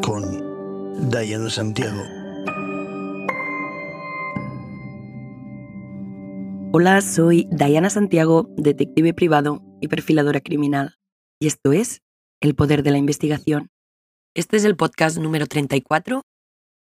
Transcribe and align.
Con 0.00 0.22
Diana 1.10 1.50
Santiago. 1.50 2.02
Hola, 6.72 7.02
soy 7.02 7.46
Diana 7.50 7.90
Santiago, 7.90 8.48
detective 8.56 9.12
privado 9.12 9.60
y 9.82 9.88
perfiladora 9.88 10.40
criminal. 10.40 10.96
Y 11.38 11.46
esto 11.46 11.72
es 11.72 12.00
El 12.40 12.54
Poder 12.54 12.82
de 12.82 12.92
la 12.92 12.96
Investigación. 12.96 13.68
Este 14.34 14.56
es 14.56 14.64
el 14.64 14.76
podcast 14.76 15.18
número 15.18 15.46
34, 15.46 16.22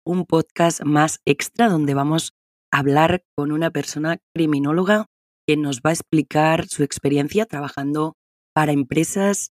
un 0.06 0.26
podcast 0.26 0.84
más 0.84 1.18
extra 1.24 1.68
donde 1.68 1.94
vamos 1.94 2.32
a 2.70 2.78
hablar 2.78 3.24
con 3.34 3.50
una 3.50 3.72
persona 3.72 4.18
criminóloga 4.32 5.06
que 5.48 5.56
nos 5.56 5.80
va 5.80 5.90
a 5.90 5.94
explicar 5.94 6.68
su 6.68 6.84
experiencia 6.84 7.44
trabajando 7.44 8.14
para 8.54 8.70
empresas 8.70 9.50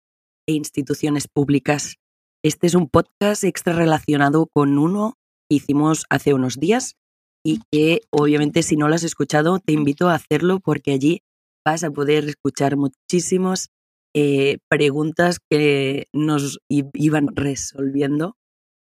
e 0.47 0.53
instituciones 0.53 1.29
públicas. 1.29 1.97
Este 2.43 2.67
es 2.67 2.75
un 2.75 2.89
podcast 2.89 3.45
extra 3.45 3.75
relacionado 3.75 4.47
con 4.47 4.79
uno 4.79 5.15
que 5.49 5.57
hicimos 5.57 6.05
hace 6.11 6.35
unos 6.35 6.57
días 6.57 6.97
y 7.45 7.61
que 7.71 8.01
obviamente 8.11 8.63
si 8.63 8.77
no 8.77 8.89
lo 8.89 8.95
has 8.95 9.05
escuchado 9.05 9.59
te 9.59 9.73
invito 9.73 10.09
a 10.09 10.15
hacerlo 10.15 10.61
porque 10.61 10.93
allí 10.93 11.23
vas 11.65 11.85
a 11.85 11.91
poder 11.91 12.29
escuchar 12.29 12.77
muchísimas 12.77 13.69
eh, 14.15 14.59
preguntas 14.69 15.39
que 15.51 16.07
nos 16.13 16.59
iban 16.69 17.29
resolviendo 17.35 18.37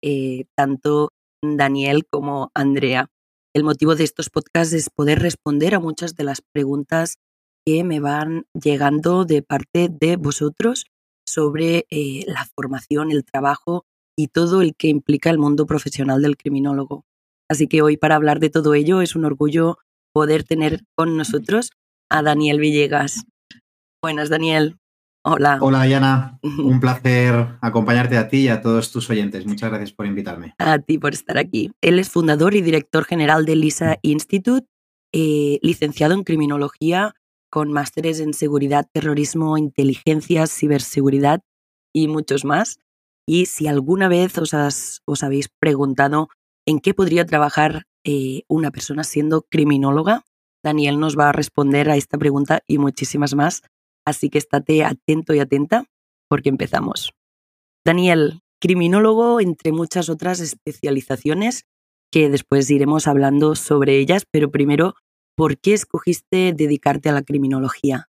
eh, 0.03 0.45
tanto 0.57 1.11
Daniel 1.43 2.07
como 2.09 2.51
Andrea. 2.55 3.11
El 3.55 3.65
motivo 3.65 3.95
de 3.95 4.05
estos 4.05 4.31
podcasts 4.31 4.75
es 4.75 4.91
poder 4.91 5.21
responder 5.21 5.75
a 5.75 5.81
muchas 5.81 6.15
de 6.15 6.25
las 6.25 6.41
preguntas 6.41 7.17
que 7.67 7.85
me 7.85 8.01
van 8.01 8.45
llegando 8.55 9.25
de 9.25 9.43
parte 9.43 9.89
de 9.91 10.17
vosotros 10.17 10.87
sobre 11.29 11.87
eh, 11.91 12.25
la 12.27 12.47
formación, 12.55 13.11
el 13.11 13.25
trabajo 13.25 13.85
y 14.17 14.29
todo 14.29 14.63
el 14.63 14.75
que 14.75 14.89
implica 14.89 15.31
el 15.31 15.39
mundo 15.39 15.67
profesional 15.67 16.23
del 16.23 16.37
criminólogo. 16.37 17.05
Así 17.49 17.69
que 17.69 17.83
hoy 17.83 17.97
para 17.97 18.17
hablar 18.17 18.41
de 18.41 18.51
todo 18.51 18.75
ello 18.75 19.01
es 19.01 19.15
un 19.15 19.25
orgullo 19.25 19.79
poder 20.13 20.45
tener 20.45 20.83
con 20.97 21.17
nosotros 21.17 21.71
a 22.11 22.23
Daniel 22.23 22.59
Villegas. 22.59 23.25
Buenas, 24.03 24.29
Daniel. 24.29 24.77
Hola. 25.25 25.59
Hola, 25.61 25.85
Diana. 25.85 26.39
Un 26.43 26.81
placer 26.81 27.59
acompañarte 27.61 28.17
a 28.17 28.29
ti 28.29 28.39
y 28.39 28.49
a 28.49 28.61
todos 28.63 28.91
tus 28.91 29.11
oyentes. 29.11 29.47
Muchas 29.47 29.71
gracias 29.71 29.93
por 29.93 30.07
invitarme. 30.07 30.55
A 30.59 30.79
ti 30.79 30.99
por 30.99 31.13
estar 31.13 31.39
aquí. 31.39 31.71
Él 31.81 31.99
es 31.99 32.09
fundador 32.09 32.55
y 32.55 32.63
director 32.63 33.05
general 33.05 33.45
del 33.45 33.61
LISA 33.61 33.99
Institute, 34.03 34.67
eh, 35.13 35.59
licenciado 35.63 36.15
en 36.15 36.25
criminología 36.25 37.15
con 37.51 37.73
másteres 37.73 38.21
en 38.21 38.35
seguridad, 38.35 38.87
terrorismo, 38.93 39.59
inteligencia, 39.59 40.47
ciberseguridad 40.47 41.41
y 41.93 42.09
muchos 42.09 42.45
más. 42.45 42.79
Y 43.27 43.47
si 43.47 43.67
alguna 43.67 44.09
vez 44.09 44.39
os, 44.39 45.03
os 45.05 45.23
habéis 45.23 45.49
preguntado 45.49 46.29
en 46.67 46.81
qué 46.81 46.95
podría 46.95 47.27
trabajar 47.27 47.85
eh, 48.05 48.43
una 48.49 48.71
persona 48.71 49.05
siendo 49.05 49.43
criminóloga, 49.43 50.25
Daniel 50.63 50.99
nos 50.99 51.19
va 51.19 51.29
a 51.29 51.33
responder 51.33 51.91
a 51.91 51.97
esta 51.97 52.19
pregunta 52.19 52.63
y 52.67 52.79
muchísimas 52.79 53.35
más 53.35 53.63
Así 54.09 54.31
que 54.31 54.39
estate 54.39 54.85
atento 54.85 55.35
y 55.35 55.39
atenta 55.39 55.85
porque 56.31 56.49
empezamos. 56.49 57.13
Daniel, 57.85 58.41
criminólogo 58.59 59.39
entre 59.39 59.71
muchas 59.71 60.09
otras 60.09 60.41
especializaciones 60.41 61.67
que 62.11 62.31
después 62.31 62.71
iremos 62.71 63.07
hablando 63.07 63.55
sobre 63.55 63.99
ellas, 63.99 64.25
pero 64.31 64.51
primero, 64.51 64.95
¿por 65.39 65.57
qué 65.57 65.73
escogiste 65.73 66.53
dedicarte 66.53 67.09
a 67.09 67.13
la 67.13 67.23
criminología? 67.23 68.11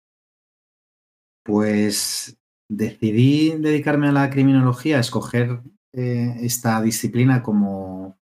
Pues 1.43 2.37
decidí 2.69 3.49
dedicarme 3.57 4.09
a 4.09 4.11
la 4.11 4.29
criminología, 4.29 4.99
escoger 4.99 5.63
eh, 5.93 6.35
esta 6.41 6.79
disciplina 6.83 7.41
como 7.41 8.19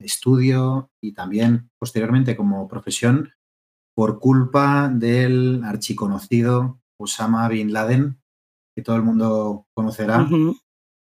estudio 0.00 0.90
y 1.00 1.12
también 1.12 1.70
posteriormente 1.78 2.36
como 2.36 2.66
profesión 2.66 3.30
por 3.94 4.18
culpa 4.18 4.90
del 4.92 5.62
archiconocido 5.62 6.80
Osama 6.98 7.46
Bin 7.46 7.72
Laden, 7.72 8.20
que 8.74 8.82
todo 8.82 8.96
el 8.96 9.02
mundo 9.02 9.68
conocerá, 9.72 10.28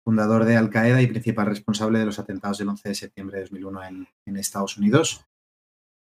fundador 0.04 0.44
de 0.44 0.56
Al 0.56 0.70
Qaeda 0.70 1.02
y 1.02 1.06
principal 1.06 1.46
responsable 1.46 2.00
de 2.00 2.06
los 2.06 2.18
atentados 2.18 2.58
del 2.58 2.70
11 2.70 2.88
de 2.88 2.94
septiembre 2.96 3.36
de 3.36 3.44
2001 3.44 3.80
en, 4.26 4.36
Estados 4.36 4.76
Unidos. 4.76 5.24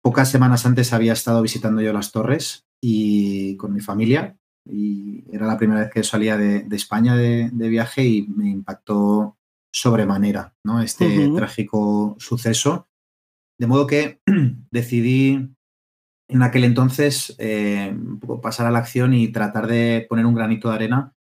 Pocas 0.02 0.30
semanas 0.30 0.66
antes 0.66 0.92
había 0.92 1.12
estado 1.12 1.40
visitando 1.42 1.80
yo 1.80 1.92
las 1.92 2.10
torres 2.10 2.66
y 2.82 3.56
con 3.56 3.72
mi 3.72 3.80
familia 3.80 4.36
y 4.64 5.24
era 5.34 5.46
la 5.46 5.56
primera 5.56 5.80
vez 5.80 5.90
que 5.90 6.02
salía 6.02 6.36
de, 6.36 6.66
España 6.72 7.16
de, 7.16 7.50
viaje 7.68 8.04
y 8.04 8.26
me 8.26 8.48
impactó 8.48 9.38
sobremanera 9.72 10.54
¿no? 10.64 10.82
este 10.82 11.28
trágico 11.34 12.16
suceso. 12.18 12.88
De 13.58 13.66
modo 13.66 13.86
que 13.86 14.20
decidí 14.70 15.54
en 16.28 16.42
aquel 16.42 16.64
entonces 16.64 17.34
eh, 17.38 17.96
pasar 18.42 18.66
a 18.66 18.70
la 18.70 18.80
acción 18.80 19.14
y 19.14 19.28
tratar 19.28 19.66
de 19.66 20.06
poner 20.08 20.26
un 20.26 20.34
granito 20.34 20.68
de 20.68 20.74
arena 20.74 21.14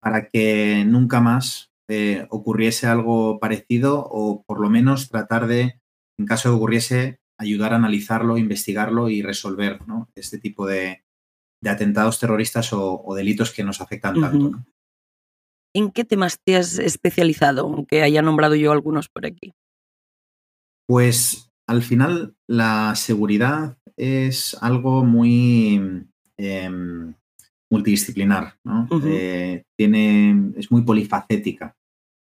para 0.00 0.28
que 0.28 0.84
nunca 0.86 1.20
más 1.20 1.72
eh, 1.88 2.26
ocurriese 2.30 2.86
algo 2.86 3.38
parecido 3.40 4.06
o 4.08 4.44
por 4.44 4.60
lo 4.60 4.68
menos 4.68 5.08
tratar 5.08 5.46
de, 5.46 5.80
en 6.18 6.26
caso 6.26 6.48
de 6.48 6.52
que 6.52 6.56
ocurriese, 6.56 7.20
ayudar 7.38 7.72
a 7.72 7.76
analizarlo, 7.76 8.38
investigarlo 8.38 9.08
y 9.08 9.22
resolver 9.22 9.78
este 10.14 10.38
tipo 10.38 10.66
de, 10.66 11.04
atentados 11.64 12.18
terroristas 12.18 12.72
o, 12.72 13.14
delitos 13.14 13.52
que 13.52 13.64
nos 13.64 13.80
afectan 13.80 14.20
tanto. 14.20 14.64
¿En 15.74 15.90
qué 15.90 16.04
temas 16.04 16.40
te 16.42 16.56
has 16.56 16.78
especializado, 16.78 17.62
aunque 17.62 18.02
haya 18.02 18.22
nombrado 18.22 18.54
yo 18.54 18.72
algunos 18.72 19.08
por 19.08 19.26
aquí? 19.26 19.52
Pues 20.86 21.50
al 21.66 21.82
final 21.82 22.34
la 22.46 22.94
seguridad 22.94 23.76
es 23.96 24.56
algo 24.60 25.04
muy 25.04 26.08
em, 26.36 27.14
multidisciplinar, 27.70 28.58
eh, 29.04 29.64
tiene, 29.76 30.52
es 30.56 30.70
muy 30.70 30.82
polifacética, 30.82 31.76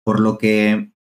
por 0.04 0.20
lo 0.20 0.38
que 0.38 0.92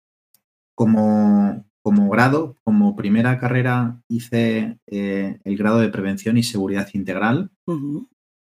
como, 0.75 1.65
como 1.83 2.09
grado, 2.09 2.55
como 2.63 2.95
primera 2.95 3.39
carrera, 3.39 4.01
hice 4.07 4.79
eh, 4.87 5.39
el 5.43 5.57
grado 5.57 5.79
de 5.79 5.89
Prevención 5.89 6.37
y 6.37 6.43
Seguridad 6.43 6.87
Integral 6.93 7.51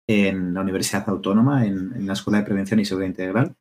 en 0.07 0.53
la 0.53 0.61
Universidad 0.61 1.07
Autónoma, 1.09 1.65
en, 1.65 2.07
la 2.07 2.13
Escuela 2.13 2.39
de 2.39 2.45
Prevención 2.45 2.79
y 2.79 2.85
Seguridad 2.85 3.09
Integral. 3.09 3.55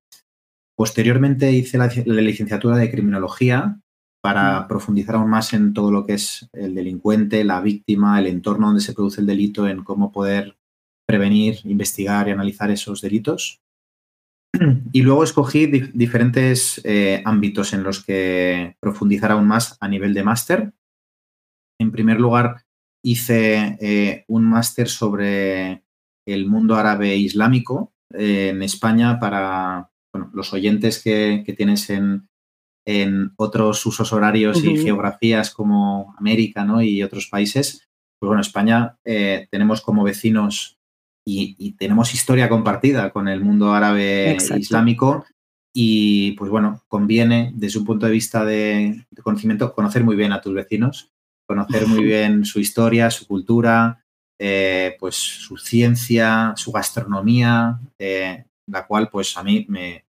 Posteriormente 0.77 1.51
hice 1.53 1.79
la 1.79 1.89
licenciatura 1.89 2.77
de 2.77 2.91
Criminología 2.91 3.81
para 4.23 4.67
profundizar 4.69 5.17
aún 5.17 5.29
más 5.29 5.53
en 5.53 5.75
todo 5.75 5.91
lo 5.91 6.07
que 6.07 6.15
es 6.15 6.49
el 6.53 6.75
delincuente, 6.75 7.45
la 7.45 7.61
víctima, 7.61 8.19
el 8.19 8.29
entorno 8.29 8.69
donde 8.69 8.81
se 8.81 8.95
produce 8.95 9.21
el 9.21 9.27
delito, 9.27 9.69
en 9.69 9.85
cómo 9.85 10.13
poder 10.13 10.57
prevenir, 11.07 11.59
investigar 11.65 12.29
y 12.29 12.31
analizar 12.31 12.71
esos 12.71 13.01
delitos. 13.01 13.61
Y 14.93 15.03
luego 15.03 15.25
escogí 15.25 15.67
diferentes 15.67 16.81
eh, 16.85 17.23
ámbitos 17.25 17.73
en 17.73 17.83
los 17.83 18.05
que 18.05 18.77
profundizar 18.81 19.33
aún 19.33 19.47
más 19.47 19.77
a 19.81 19.89
nivel 19.89 20.15
de 20.15 20.23
máster. 20.23 20.73
En 21.81 21.91
primer 21.91 22.21
lugar, 22.21 22.65
hice 23.03 23.77
eh, 23.81 24.25
un 24.29 24.45
máster 24.45 24.89
sobre 24.89 25.85
el 26.27 26.47
mundo 26.47 26.77
árabe 26.77 27.17
islámico 27.17 27.93
eh, 28.13 28.51
en 28.51 28.63
España 28.63 29.19
para 29.19 29.91
los 30.33 30.53
oyentes 30.53 31.03
que, 31.03 31.43
que 31.45 31.53
tienes 31.53 31.91
en, 31.91 32.29
en 32.87 33.33
otros 33.37 33.85
usos 33.85 34.13
horarios 34.13 34.63
y 34.63 34.77
geografías 34.77 35.51
como 35.51 36.15
América 36.19 36.65
¿no? 36.65 36.81
y 36.81 37.03
otros 37.03 37.27
países, 37.27 37.89
pues 38.21 38.29
bueno, 38.29 38.41
España 38.41 38.97
tenemos 39.51 39.81
como 39.81 40.05
vecinos 40.05 40.79
y, 41.25 41.73
tenemos 41.73 42.13
historia 42.13 42.49
compartida 42.49 43.11
con 43.11 43.29
el 43.29 43.41
mundo 43.41 43.73
árabe 43.73 44.37
islámico 44.57 45.25
y 45.73 46.33
pues 46.33 46.51
bueno, 46.51 46.83
conviene 46.87 47.53
desde 47.55 47.79
un 47.79 47.85
punto 47.85 48.07
de 48.07 48.13
vista 48.13 48.45
de, 48.45 49.07
conocimiento 49.23 49.73
conocer 49.75 50.05
muy 50.05 50.17
bien 50.17 50.33
a 50.33 50.41
tus 50.41 50.55
vecinos, 50.55 51.11
conocer 51.47 51.87
muy 51.87 52.05
bien 52.05 52.45
su 52.45 52.61
historia, 52.61 53.11
su 53.11 53.27
cultura, 53.27 54.05
eh, 54.39 54.97
pues 55.01 55.15
su 55.17 55.57
ciencia, 55.57 56.53
su 56.57 56.73
gastronomía, 56.73 57.81
eh, 57.99 58.45
la 58.67 58.87
cual 58.87 59.09
pues 59.09 59.37
a 59.37 59.43
mí 59.43 59.67
me 59.69 60.05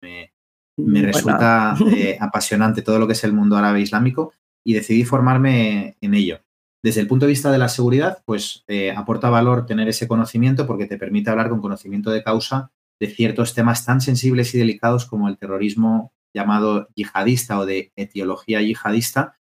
me 0.76 1.02
resulta 1.02 1.74
eh, 1.96 2.16
apasionante 2.20 2.82
todo 2.82 2.98
lo 2.98 3.06
que 3.06 3.12
es 3.12 3.24
el 3.24 3.32
mundo 3.32 3.56
árabe 3.56 3.80
islámico 3.80 4.32
y 4.64 4.74
decidí 4.74 5.04
formarme 5.04 5.96
en 6.00 6.14
ello. 6.14 6.40
Desde 6.82 7.00
el 7.00 7.06
punto 7.06 7.26
de 7.26 7.30
vista 7.30 7.52
de 7.52 7.58
la 7.58 7.68
seguridad, 7.68 8.22
pues 8.24 8.64
eh, 8.66 8.90
aporta 8.90 9.30
valor 9.30 9.66
tener 9.66 9.88
ese 9.88 10.08
conocimiento 10.08 10.66
porque 10.66 10.86
te 10.86 10.98
permite 10.98 11.30
hablar 11.30 11.48
con 11.48 11.60
conocimiento 11.60 12.10
de 12.10 12.22
causa 12.22 12.72
de 13.00 13.08
ciertos 13.08 13.54
temas 13.54 13.84
tan 13.84 14.00
sensibles 14.00 14.54
y 14.54 14.58
delicados 14.58 15.06
como 15.06 15.28
el 15.28 15.38
terrorismo 15.38 16.12
llamado 16.34 16.88
yihadista 16.94 17.58
o 17.58 17.66
de 17.66 17.92
etiología 17.96 18.62
yihadista, 18.62 19.38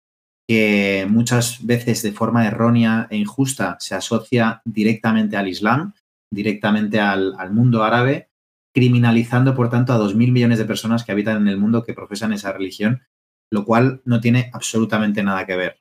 que 0.47 1.07
muchas 1.09 1.65
veces 1.65 2.03
de 2.03 2.11
forma 2.11 2.45
errónea 2.45 3.07
e 3.09 3.17
injusta 3.17 3.77
se 3.79 3.95
asocia 3.95 4.61
directamente 4.65 5.37
al 5.37 5.47
Islam, 5.47 5.93
directamente 6.31 6.99
al 6.99 7.51
mundo 7.51 7.83
árabe 7.83 8.29
criminalizando, 8.75 9.55
por 9.55 9.69
tanto, 9.69 9.93
a 9.93 9.97
dos 9.97 10.15
mil 10.15 10.33
millones 10.33 10.59
de 10.59 10.65
personas 10.65 11.05
que 11.05 11.13
habitan 11.13 11.37
en 11.37 11.47
el 11.47 11.57
mundo 11.57 11.83
que 11.83 11.93
profesan 11.93 12.33
esa 12.33 12.51
religión, 12.51 13.03
lo 13.49 13.63
cual 13.63 14.01
no 14.03 14.19
tiene 14.19 14.49
absolutamente 14.53 15.23
nada 15.23 15.45
que 15.45 15.55
ver. 15.55 15.79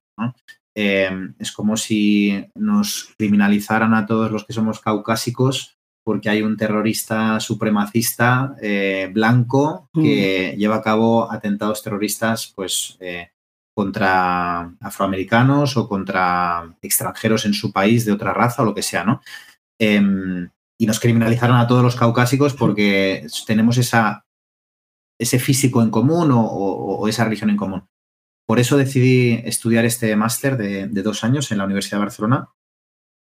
Eh, 0.74 1.10
es 1.38 1.52
como 1.52 1.76
si 1.76 2.44
nos 2.56 3.14
criminalizaran 3.16 3.94
a 3.94 4.06
todos 4.06 4.30
los 4.30 4.44
que 4.44 4.52
somos 4.52 4.80
caucásicos 4.80 5.74
porque 6.04 6.28
hay 6.28 6.42
un 6.42 6.56
terrorista 6.56 7.40
supremacista 7.40 8.54
eh, 8.60 9.10
blanco 9.12 9.88
que 9.94 10.52
mm. 10.54 10.58
lleva 10.58 10.76
a 10.76 10.82
cabo 10.82 11.32
atentados 11.32 11.82
terroristas 11.82 12.52
pues, 12.54 12.98
eh, 13.00 13.30
contra 13.74 14.70
afroamericanos 14.80 15.76
o 15.76 15.88
contra 15.88 16.76
extranjeros 16.82 17.46
en 17.46 17.54
su 17.54 17.72
país 17.72 18.04
de 18.04 18.12
otra 18.12 18.34
raza 18.34 18.62
o 18.62 18.66
lo 18.66 18.74
que 18.74 18.82
sea, 18.82 19.04
¿no? 19.04 19.22
Em, 19.80 20.48
y 20.78 20.86
nos 20.86 21.00
criminalizaron 21.00 21.56
a 21.56 21.66
todos 21.66 21.82
los 21.82 21.96
caucásicos 21.96 22.54
porque 22.54 23.26
tenemos 23.46 23.78
esa, 23.78 24.26
ese 25.18 25.38
físico 25.38 25.82
en 25.82 25.90
común 25.90 26.30
o, 26.32 27.06
esa 27.08 27.24
religión 27.24 27.50
en 27.50 27.56
común. 27.56 27.88
Por 28.46 28.60
eso 28.60 28.76
decidí 28.76 29.40
estudiar 29.44 29.84
este 29.84 30.14
máster 30.16 30.56
de, 30.56 30.86
dos 31.02 31.24
años 31.24 31.50
en 31.50 31.58
la 31.58 31.64
Universidad 31.64 31.98
de 31.98 32.04
Barcelona 32.04 32.48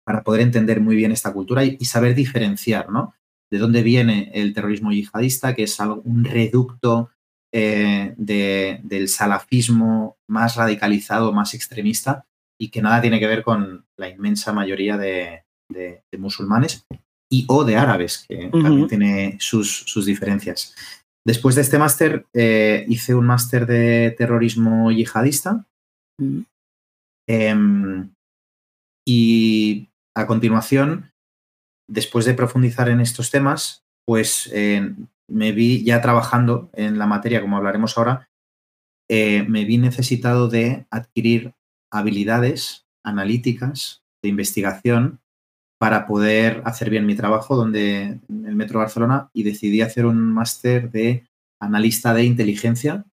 para 0.06 0.24
poder 0.24 0.42
entender 0.42 0.82
muy 0.82 0.96
bien 0.96 1.12
esta 1.12 1.34
cultura 1.34 1.64
y, 1.64 1.84
saber 1.86 2.16
diferenciar, 2.16 2.90
¿no? 2.90 3.16
De 3.52 3.58
dónde 3.58 3.82
viene 3.82 4.32
el 4.34 4.54
terrorismo 4.54 4.92
yihadista, 4.92 5.56
que 5.56 5.64
es 5.64 5.80
algo, 5.80 6.02
un 6.04 6.26
reducto 6.26 7.12
eh, 7.54 8.14
del 8.18 9.08
salafismo 9.08 10.18
más 10.28 10.58
radicalizado, 10.58 11.32
más 11.32 11.54
extremista, 11.54 12.26
y 12.60 12.70
que 12.70 12.82
nada 12.82 13.02
tiene 13.02 13.20
que 13.20 13.28
ver 13.28 13.44
con 13.44 13.86
la 13.98 14.10
inmensa 14.10 14.54
mayoría 14.54 14.98
de, 14.98 15.44
musulmanes 16.18 16.86
y 17.30 17.46
o 17.48 17.64
de 17.64 17.76
árabes, 17.76 18.26
que 18.28 18.50
también 18.50 18.88
tiene 18.88 19.38
sus, 19.40 19.84
sus, 19.86 20.06
diferencias. 20.06 20.76
Después 21.26 21.56
de 21.56 21.62
este 21.62 21.80
máster, 21.80 22.28
eh, 22.34 22.86
hice 22.88 23.16
un 23.16 23.26
máster 23.26 23.66
de 23.66 24.14
terrorismo 24.18 24.92
yihadista. 24.92 25.66
Em, 27.28 28.12
y 29.08 29.90
a 30.16 30.28
continuación, 30.28 31.12
después 31.90 32.26
de 32.26 32.36
profundizar 32.36 32.90
en 32.90 33.00
estos 33.00 33.32
temas, 33.32 33.84
pues 34.06 34.50
eh, 34.54 34.94
me 35.28 35.52
vi 35.52 35.84
ya 35.84 36.02
trabajando 36.02 36.70
en 36.74 37.00
la 37.00 37.08
materia, 37.08 37.42
como 37.42 37.58
hablaremos 37.58 37.98
ahora, 37.98 38.30
eh, 39.10 39.44
me 39.44 39.66
vi 39.66 39.78
necesitado 39.80 40.48
de 40.48 40.86
adquirir 40.92 41.54
habilidades 41.92 42.86
analíticas 43.04 44.04
de 44.24 44.30
investigación 44.30 45.20
para 45.80 46.08
poder 46.08 46.62
hacer 46.66 46.90
bien 46.90 47.06
mi 47.06 47.16
trabajo 47.16 47.56
donde 47.56 48.20
en 48.30 48.46
el 48.46 48.56
Metro 48.56 48.80
Barcelona 48.80 49.30
y 49.34 49.44
decidí 49.44 49.82
hacer 49.82 50.06
un 50.06 50.34
máster 50.34 50.90
de 50.92 51.28
analista 51.62 52.14
de 52.14 52.24
inteligencia 52.24 53.06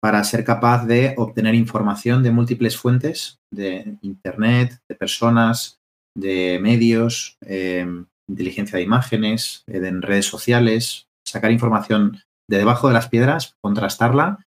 para 0.00 0.24
ser 0.24 0.44
capaz 0.44 0.86
de 0.86 1.14
obtener 1.16 1.54
información 1.54 2.22
de 2.22 2.30
múltiples 2.30 2.76
fuentes 2.76 3.38
de 3.52 3.96
Internet, 4.02 4.80
de 4.88 4.94
personas, 4.94 5.80
de 6.16 6.58
medios, 6.60 7.36
eh, 7.42 7.86
inteligencia 8.28 8.78
de 8.78 8.84
imágenes, 8.84 9.64
eh, 9.66 9.80
en 9.84 10.02
redes 10.02 10.26
sociales, 10.26 11.08
sacar 11.26 11.50
información 11.50 12.18
de 12.48 12.58
debajo 12.58 12.88
de 12.88 12.94
las 12.94 13.08
piedras, 13.08 13.56
contrastarla 13.60 14.46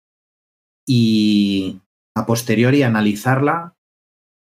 y 0.86 1.80
a 2.16 2.26
posteriori 2.26 2.82
analizarla 2.82 3.73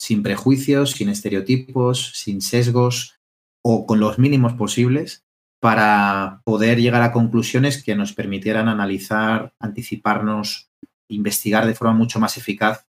sin 0.04 0.22
prejuicios, 0.22 0.90
sin 0.90 1.08
estereotipos, 1.08 2.12
sin 2.14 2.42
sesgos 2.42 3.18
o 3.62 3.86
con 3.86 4.00
los 4.00 4.18
mínimos 4.18 4.52
posibles 4.52 5.24
para 5.60 6.42
poder 6.44 6.78
llegar 6.78 7.00
a 7.02 7.10
conclusiones 7.10 7.82
que 7.82 7.96
nos 7.96 8.12
permitieran 8.12 8.68
analizar, 8.68 9.54
anticiparnos, 9.58 10.70
investigar 11.08 11.66
de 11.66 11.74
forma 11.74 11.94
mucho 11.94 12.20
más 12.20 12.36
eficaz 12.36 12.86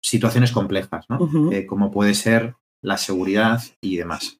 situaciones 0.00 0.52
complejas, 0.52 1.06
¿no? 1.08 1.18
Eh, 1.50 1.66
como 1.66 1.90
puede 1.90 2.14
ser 2.14 2.54
la 2.80 2.96
seguridad 2.96 3.60
y 3.80 3.96
demás. 3.96 4.38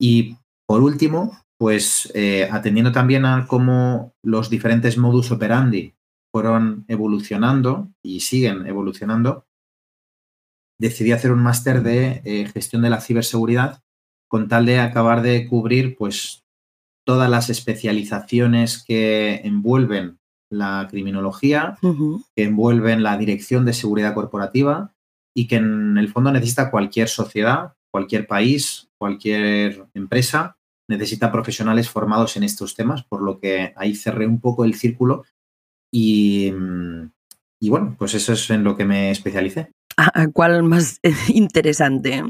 Y 0.00 0.38
por 0.66 0.82
último, 0.82 1.38
pues 1.56 2.10
eh, 2.14 2.48
atendiendo 2.50 2.90
también 2.90 3.26
a 3.26 3.46
cómo 3.46 4.14
los 4.22 4.50
diferentes 4.50 4.98
modus 4.98 5.30
operandi 5.30 5.94
fueron 6.32 6.84
evolucionando 6.88 7.92
y 8.02 8.20
siguen 8.20 8.66
evolucionando, 8.66 9.45
decidí 10.78 11.12
hacer 11.12 11.32
un 11.32 11.42
máster 11.42 11.82
de 11.82 12.22
eh, 12.24 12.48
gestión 12.52 12.82
de 12.82 12.90
la 12.90 13.00
ciberseguridad 13.00 13.82
con 14.28 14.48
tal 14.48 14.66
de 14.66 14.78
acabar 14.80 15.22
de 15.22 15.46
cubrir 15.46 15.96
pues 15.96 16.44
todas 17.06 17.30
las 17.30 17.50
especializaciones 17.50 18.82
que 18.82 19.40
envuelven 19.44 20.18
la 20.50 20.86
criminología, 20.90 21.78
que 21.80 22.44
envuelven 22.44 23.02
la 23.02 23.16
dirección 23.16 23.64
de 23.64 23.72
seguridad 23.72 24.14
corporativa 24.14 24.92
y 25.34 25.46
que 25.46 25.56
en 25.56 25.98
el 25.98 26.08
fondo 26.08 26.32
necesita 26.32 26.70
cualquier 26.70 27.08
sociedad, 27.08 27.74
cualquier 27.92 28.26
país, 28.26 28.88
cualquier 28.98 29.86
empresa, 29.94 30.56
necesita 30.88 31.32
profesionales 31.32 31.88
formados 31.90 32.36
en 32.36 32.42
estos 32.42 32.74
temas, 32.74 33.02
por 33.04 33.22
lo 33.22 33.38
que 33.38 33.72
ahí 33.76 33.94
cerré 33.94 34.26
un 34.26 34.40
poco 34.40 34.64
el 34.64 34.74
círculo 34.74 35.24
y, 35.92 36.52
y 37.60 37.68
bueno, 37.70 37.96
pues 37.98 38.14
eso 38.14 38.32
es 38.32 38.50
en 38.50 38.64
lo 38.64 38.76
que 38.76 38.84
me 38.84 39.10
especialicé. 39.10 39.70
¿A 39.96 40.28
cuál 40.28 40.62
más 40.62 41.00
interesante? 41.28 42.22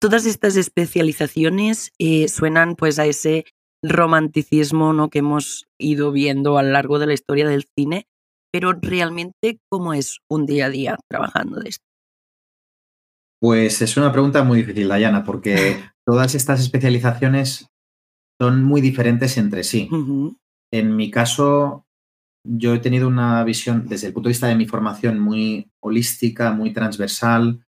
Todas 0.00 0.26
estas 0.26 0.56
especializaciones 0.56 1.92
eh, 1.98 2.26
suenan 2.28 2.74
pues 2.74 2.98
a 2.98 3.06
ese 3.06 3.44
romanticismo 3.84 4.92
¿no? 4.92 5.10
que 5.10 5.20
hemos 5.20 5.66
ido 5.78 6.12
viendo 6.12 6.58
a 6.58 6.62
lo 6.62 6.70
largo 6.70 6.98
de 6.98 7.06
la 7.06 7.14
historia 7.14 7.48
del 7.48 7.68
cine, 7.76 8.06
pero 8.52 8.72
realmente, 8.72 9.60
¿cómo 9.70 9.94
es 9.94 10.18
un 10.28 10.46
día 10.46 10.66
a 10.66 10.70
día 10.70 10.98
trabajando 11.08 11.60
de 11.60 11.70
esto? 11.70 11.84
Pues 13.40 13.82
es 13.82 13.96
una 13.96 14.12
pregunta 14.12 14.44
muy 14.44 14.58
difícil, 14.58 14.88
Dayana, 14.88 15.24
porque 15.24 15.80
todas 16.06 16.34
estas 16.34 16.60
especializaciones 16.60 17.68
son 18.40 18.62
muy 18.64 18.80
diferentes 18.80 19.36
entre 19.36 19.64
sí. 19.64 19.88
En 20.72 20.96
mi 20.96 21.10
caso, 21.10 21.86
yo 22.44 22.74
he 22.74 22.78
tenido 22.78 23.08
una 23.08 23.42
visión 23.44 23.86
desde 23.86 24.08
el 24.08 24.12
punto 24.12 24.28
de 24.28 24.32
vista 24.32 24.48
de 24.48 24.56
mi 24.56 24.66
formación 24.66 25.18
muy 25.18 25.70
holística, 25.80 26.52
muy 26.52 26.72
transversal, 26.72 27.64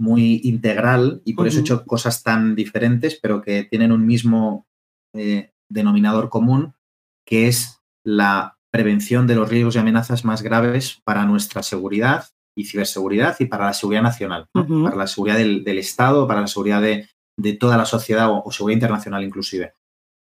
muy 0.00 0.40
integral 0.44 1.22
y 1.24 1.34
por 1.34 1.46
eso 1.46 1.58
he 1.58 1.60
hecho 1.60 1.84
cosas 1.84 2.22
tan 2.22 2.54
diferentes, 2.54 3.18
pero 3.20 3.40
que 3.40 3.64
tienen 3.64 3.92
un 3.92 4.06
mismo 4.06 4.66
eh, 5.14 5.52
denominador 5.68 6.28
común, 6.28 6.74
que 7.26 7.48
es 7.48 7.80
la 8.04 8.58
prevención 8.70 9.26
de 9.26 9.36
los 9.36 9.48
riesgos 9.48 9.76
y 9.76 9.78
amenazas 9.78 10.24
más 10.24 10.42
graves 10.42 11.00
para 11.04 11.24
nuestra 11.24 11.62
seguridad 11.62 12.26
y 12.56 12.64
ciberseguridad 12.64 13.36
y 13.38 13.46
para 13.46 13.66
la 13.66 13.72
seguridad 13.72 14.02
nacional, 14.02 14.48
para 14.52 14.96
la 14.96 15.06
seguridad 15.06 15.36
del, 15.36 15.78
Estado, 15.78 16.26
para 16.26 16.40
la 16.40 16.46
seguridad 16.46 16.82
de, 16.82 17.08
toda 17.54 17.76
la 17.76 17.84
sociedad 17.84 18.28
o, 18.30 18.50
seguridad 18.50 18.76
internacional 18.76 19.24
inclusive. 19.24 19.74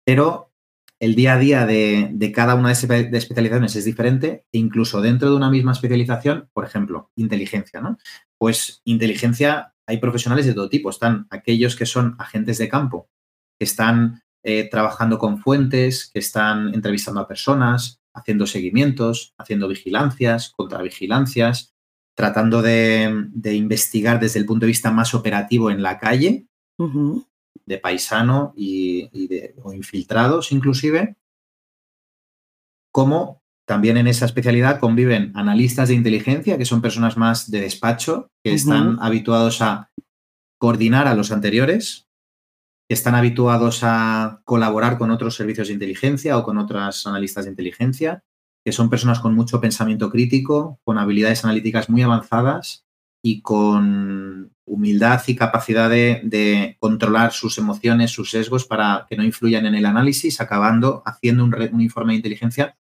Pero 0.05 0.48
el 1.01 1.15
día 1.15 1.35
a 1.35 1.39
día 1.39 1.67
de, 1.67 2.33
cada 2.35 2.55
una 2.55 2.69
de, 2.69 2.73
especializaciones 2.73 3.77
es 3.77 3.85
diferente 3.85 4.45
e 4.53 4.59
incluso 4.59 5.01
dentro 5.01 5.31
de 5.31 5.37
una 5.37 5.51
misma 5.51 5.73
especialización, 5.73 6.49
por 6.53 6.65
ejemplo, 6.65 7.11
inteligencia, 7.15 7.81
¿no? 7.81 7.99
Pues 8.37 8.83
inteligencia, 8.85 9.75
hay 9.87 9.99
profesionales 9.99 10.47
de 10.47 10.55
todo 10.55 10.69
tipo. 10.69 10.91
Están 10.91 11.27
aquellos 11.31 11.77
que 11.77 11.87
son 11.87 12.17
agentes 12.19 12.59
de 12.59 12.69
campo, 12.69 13.09
que 13.59 13.65
están 13.65 14.23
eh, 14.43 14.69
trabajando 14.69 15.19
con 15.19 15.39
fuentes, 15.39 16.11
que 16.13 16.19
están 16.19 16.75
entrevistando 16.75 17.21
a 17.21 17.29
personas, 17.29 18.01
haciendo 18.15 18.47
seguimientos, 18.47 19.35
haciendo 19.39 19.69
vigilancias, 19.69 20.53
contravigilancias, 20.57 21.75
tratando 22.17 22.63
de, 22.63 23.29
investigar 23.55 24.19
desde 24.19 24.41
el 24.41 24.47
punto 24.47 24.67
de 24.67 24.73
vista 24.73 24.91
más 24.91 25.15
operativo 25.15 25.71
en 25.71 25.83
la 25.83 25.99
calle, 25.99 26.47
de 27.67 27.79
paisano 27.79 28.53
y, 28.57 29.27
de, 29.29 29.55
o 29.63 29.73
infiltrados 29.73 30.53
inclusive, 30.53 31.17
como 32.93 33.43
también 33.67 33.99
en 33.99 34.07
esa 34.07 34.25
especialidad 34.25 34.81
conviven 34.81 35.33
analistas 35.35 35.89
de 35.89 35.95
inteligencia, 35.95 36.57
que 36.57 36.65
son 36.65 36.81
personas 36.81 37.17
más 37.17 37.51
de 37.51 37.61
despacho, 37.61 38.31
que 38.43 38.55
están 38.55 38.97
habituados 39.01 39.61
a 39.61 39.91
coordinar 40.59 41.07
a 41.07 41.15
los 41.15 41.31
anteriores, 41.31 42.09
que 42.89 42.95
están 42.95 43.15
habituados 43.15 43.81
a 43.83 44.41
colaborar 44.45 44.97
con 44.97 45.11
otros 45.11 45.37
servicios 45.37 45.69
de 45.69 45.75
inteligencia 45.75 46.39
o 46.39 46.45
con 46.45 46.57
otras 46.57 47.07
analistas 47.07 47.45
de 47.45 47.51
inteligencia, 47.51 48.25
que 48.65 48.73
son 48.73 48.89
personas 48.89 49.21
con 49.21 49.35
mucho 49.35 49.61
pensamiento 49.61 50.11
crítico, 50.11 50.81
con 50.83 50.97
habilidades 50.97 51.45
analíticas 51.45 51.91
muy 51.91 52.03
avanzadas 52.03 52.88
y 53.29 53.43
con 53.43 54.53
humildad 54.65 55.21
y 55.27 55.37
capacidad 55.37 55.91
de, 55.91 56.77
controlar 56.81 57.33
sus 57.33 57.59
emociones, 57.59 58.11
sus 58.11 58.31
sesgos 58.31 58.65
para 58.65 59.07
que 59.09 59.17
no 59.17 59.25
influyan 59.25 59.67
en 59.67 59.75
el 59.75 59.85
análisis, 59.85 60.41
acabando 60.41 61.03
haciendo 61.05 61.45
un, 61.45 61.81
informe 61.81 62.15
de 62.15 62.19
inteligencia 62.19 62.77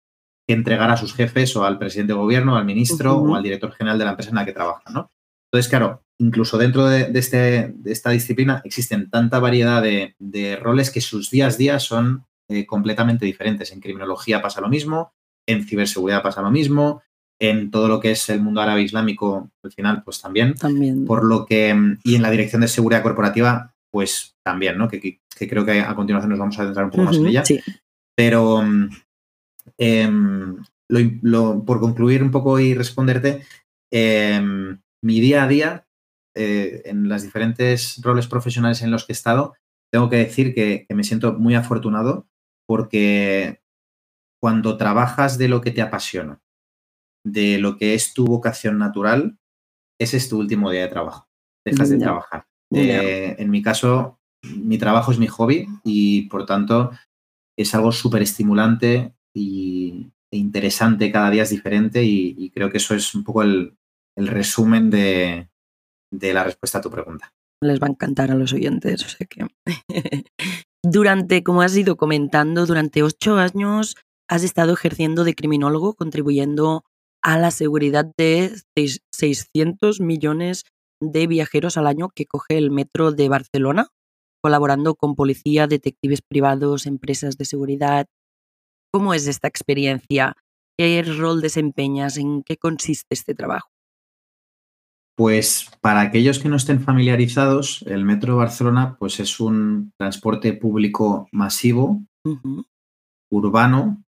que 0.47 0.55
entregar 0.55 0.91
a 0.91 0.97
sus 0.97 1.15
jefes 1.15 1.57
o 1.57 1.65
al 1.65 1.79
presidente 1.79 2.13
de 2.13 2.19
gobierno, 2.19 2.57
al 2.57 2.65
ministro 2.65 3.17
o 3.17 3.35
al 3.35 3.43
director 3.43 3.73
general 3.73 3.99
de 3.99 4.05
la 4.05 4.11
empresa 4.13 4.31
en 4.31 4.37
la 4.37 4.45
que 4.45 4.53
trabajan. 4.53 4.95
¿no? 4.95 5.11
Entonces, 5.51 5.69
claro, 5.69 6.05
incluso 6.19 6.59
dentro 6.59 6.87
de, 6.87 7.11
este, 7.13 7.73
de 7.75 7.93
esta 7.93 8.11
disciplina 8.11 8.63
existen 8.65 9.11
tanta 9.11 9.41
variedad 9.41 9.83
de, 9.83 10.59
roles 10.63 10.93
que 10.93 11.01
sus 11.01 11.31
días 11.31 11.57
a 11.57 11.59
días 11.59 11.83
son 11.83 12.25
eh, 12.49 12.67
completamente 12.67 13.27
diferentes. 13.27 13.73
En 13.73 13.81
criminología 13.81 14.41
pasa 14.41 14.61
lo 14.61 14.69
mismo, 14.69 15.13
en 15.49 15.65
ciberseguridad 15.65 16.23
pasa 16.23 16.43
lo 16.43 16.53
mismo, 16.53 17.03
en 17.39 17.71
todo 17.71 17.89
lo 17.89 18.01
que 18.01 18.13
es 18.13 18.29
el 18.31 18.41
mundo 18.41 18.61
árabe 18.61 18.83
islámico, 18.83 19.51
al 19.63 19.73
final, 19.73 20.03
pues 20.03 20.21
también. 20.21 20.55
También. 20.55 21.05
Por 21.05 21.25
lo 21.25 21.45
que, 21.45 21.75
y 22.05 22.15
en 22.15 22.23
la 22.23 22.31
dirección 22.31 22.63
de 22.63 22.69
seguridad 22.69 23.03
corporativa, 23.03 23.75
pues 23.91 24.37
también, 24.43 24.79
¿no? 24.79 24.89
Que, 24.89 25.21
creo 25.37 25.65
que 25.65 25.81
a 25.81 25.95
continuación 25.95 26.31
nos 26.31 26.39
vamos 26.39 26.59
a 26.59 26.65
centrar 26.65 26.87
un 26.87 26.91
poco 26.91 27.05
más 27.05 27.17
en 27.17 27.27
ella. 27.27 27.45
Sí. 27.45 27.61
Pero 28.17 28.63
em, 29.77 30.63
por 31.67 31.81
concluir 31.81 32.23
un 32.23 32.31
poco 32.31 32.59
y 32.59 32.75
responderte, 32.75 33.43
em, 33.93 34.81
mi 35.03 35.21
día 35.21 35.45
a 35.45 35.49
día, 35.49 35.87
eh, 36.35 36.83
en 36.85 37.09
los 37.09 37.23
diferentes 37.23 38.01
roles 38.03 38.27
profesionales 38.27 38.83
en 38.83 38.91
los 38.91 39.05
que 39.05 39.13
he 39.13 39.15
estado, 39.15 39.55
tengo 39.93 40.11
que 40.11 40.17
decir 40.17 40.55
que, 40.55 40.87
me 40.91 41.05
siento 41.05 41.33
muy 41.35 41.55
afortunado 41.55 42.29
porque 42.67 43.63
cuando 44.43 44.77
trabajas 44.77 45.39
de 45.39 45.49
lo 45.49 45.61
que 45.61 45.71
te 45.71 45.83
apasiona, 45.83 46.41
de 47.27 47.59
lo 47.59 47.77
que 47.77 47.95
es 47.95 48.15
tu 48.15 48.25
vocación 48.25 48.79
natural, 48.79 49.37
ese 49.99 50.17
es 50.17 50.29
tu 50.29 50.39
último 50.39 50.71
día 50.71 50.83
de 50.83 50.89
trabajo. 50.89 51.29
Dejas 51.65 51.91
de 51.91 51.99
trabajar. 51.99 52.47
Eh, 52.73 53.35
en 53.39 53.51
mi 53.51 53.63
caso, 53.63 54.21
mi 54.43 54.79
trabajo 54.79 55.11
es 55.11 55.19
mi 55.19 55.27
hobby 55.27 55.67
y 55.83 56.23
por 56.29 56.47
tanto 56.47 56.93
es 57.59 57.75
algo 57.75 57.91
súper 57.91 58.23
estimulante 58.23 59.15
y, 59.35 60.13
e 60.31 60.37
interesante, 60.37 61.11
cada 61.11 61.31
día 61.31 61.43
es 61.43 61.51
diferente 61.51 62.05
y, 62.05 62.51
creo 62.51 62.71
que 62.71 62.79
eso 62.79 62.95
es 62.95 63.15
un 63.15 63.25
poco 63.25 63.43
el, 63.43 63.77
resumen 64.17 64.89
de, 64.91 65.49
la 66.13 66.45
respuesta 66.45 66.79
a 66.79 66.81
tu 66.81 66.91
pregunta. 66.91 67.35
Les 67.61 67.81
va 67.81 67.87
a 67.89 67.91
encantar 67.91 68.31
a 68.31 68.35
los 68.35 68.53
oyentes, 68.53 69.05
o 69.05 69.09
sea 69.09 69.27
que... 69.27 69.47
durante, 70.85 71.43
como 71.43 71.63
has 71.63 71.77
ido 71.77 71.97
comentando, 71.97 72.67
durante 72.67 73.03
ocho 73.03 73.37
años 73.37 73.97
has 74.29 74.45
estado 74.45 74.73
ejerciendo 74.73 75.25
de 75.25 75.35
criminólogo, 75.35 75.95
contribuyendo 75.95 76.85
a 77.27 77.37
la 77.39 77.51
seguridad 77.51 78.07
de 78.17 78.55
600 79.11 80.01
millones 80.01 80.63
de 81.03 81.27
viajeros 81.27 81.77
al 81.77 81.89
año 81.89 82.09
que 82.15 82.25
coge 82.25 82.57
el 82.57 82.71
metro 82.71 83.11
de 83.11 83.29
Barcelona, 83.29 83.89
colaborando 84.41 84.95
con 84.95 85.17
policía, 85.17 85.67
detectives 85.67 86.23
privados, 86.23 86.87
empresas 86.87 87.37
de 87.37 87.45
seguridad. 87.45 88.07
¿Cómo 88.93 89.13
es 89.13 89.27
esta 89.27 89.49
experiencia? 89.49 90.35
¿Qué 90.79 91.03
rol 91.03 91.41
desempeñas? 91.41 92.17
¿En 92.17 92.45
qué 92.45 92.59
consiste 92.59 93.09
este 93.11 93.35
trabajo? 93.35 93.71
Pues 95.17 95.69
para 95.81 96.03
aquellos 96.03 96.39
que 96.39 96.49
no 96.49 96.55
estén 96.55 96.81
familiarizados, 96.81 97.83
el 97.89 98.05
Metro 98.05 98.35
de 98.35 98.39
Barcelona 98.39 98.97
pues 99.01 99.19
es 99.19 99.41
un 99.41 99.93
transporte 99.99 100.53
público 100.53 101.27
masivo, 101.33 102.05
urbano 103.33 104.06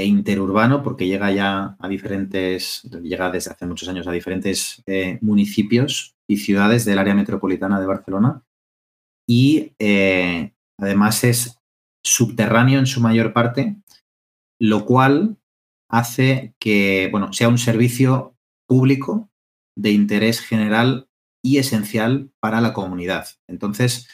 e 0.00 0.06
interurbano, 0.06 0.82
porque 0.82 1.06
llega 1.06 1.30
ya 1.30 1.76
a 1.78 1.88
diferentes, 1.88 2.82
llega 3.02 3.30
desde 3.30 3.50
hace 3.50 3.66
muchos 3.66 3.88
años 3.88 4.06
a 4.06 4.12
diferentes 4.12 4.82
eh, 4.86 5.18
municipios 5.20 6.16
y 6.26 6.38
ciudades 6.38 6.86
del 6.86 6.98
área 6.98 7.14
metropolitana 7.14 7.78
de 7.78 7.86
Barcelona. 7.86 8.42
Y 9.28 9.74
eh, 9.78 10.54
además 10.78 11.22
es 11.24 11.60
subterráneo 12.02 12.78
en 12.78 12.86
su 12.86 13.00
mayor 13.00 13.34
parte, 13.34 13.76
lo 14.58 14.86
cual 14.86 15.36
hace 15.90 16.54
que 16.58 17.08
bueno, 17.10 17.32
sea 17.34 17.48
un 17.48 17.58
servicio 17.58 18.36
público 18.66 19.30
de 19.76 19.90
interés 19.90 20.40
general 20.40 21.08
y 21.42 21.58
esencial 21.58 22.30
para 22.40 22.62
la 22.62 22.72
comunidad. 22.72 23.28
Entonces, 23.46 24.08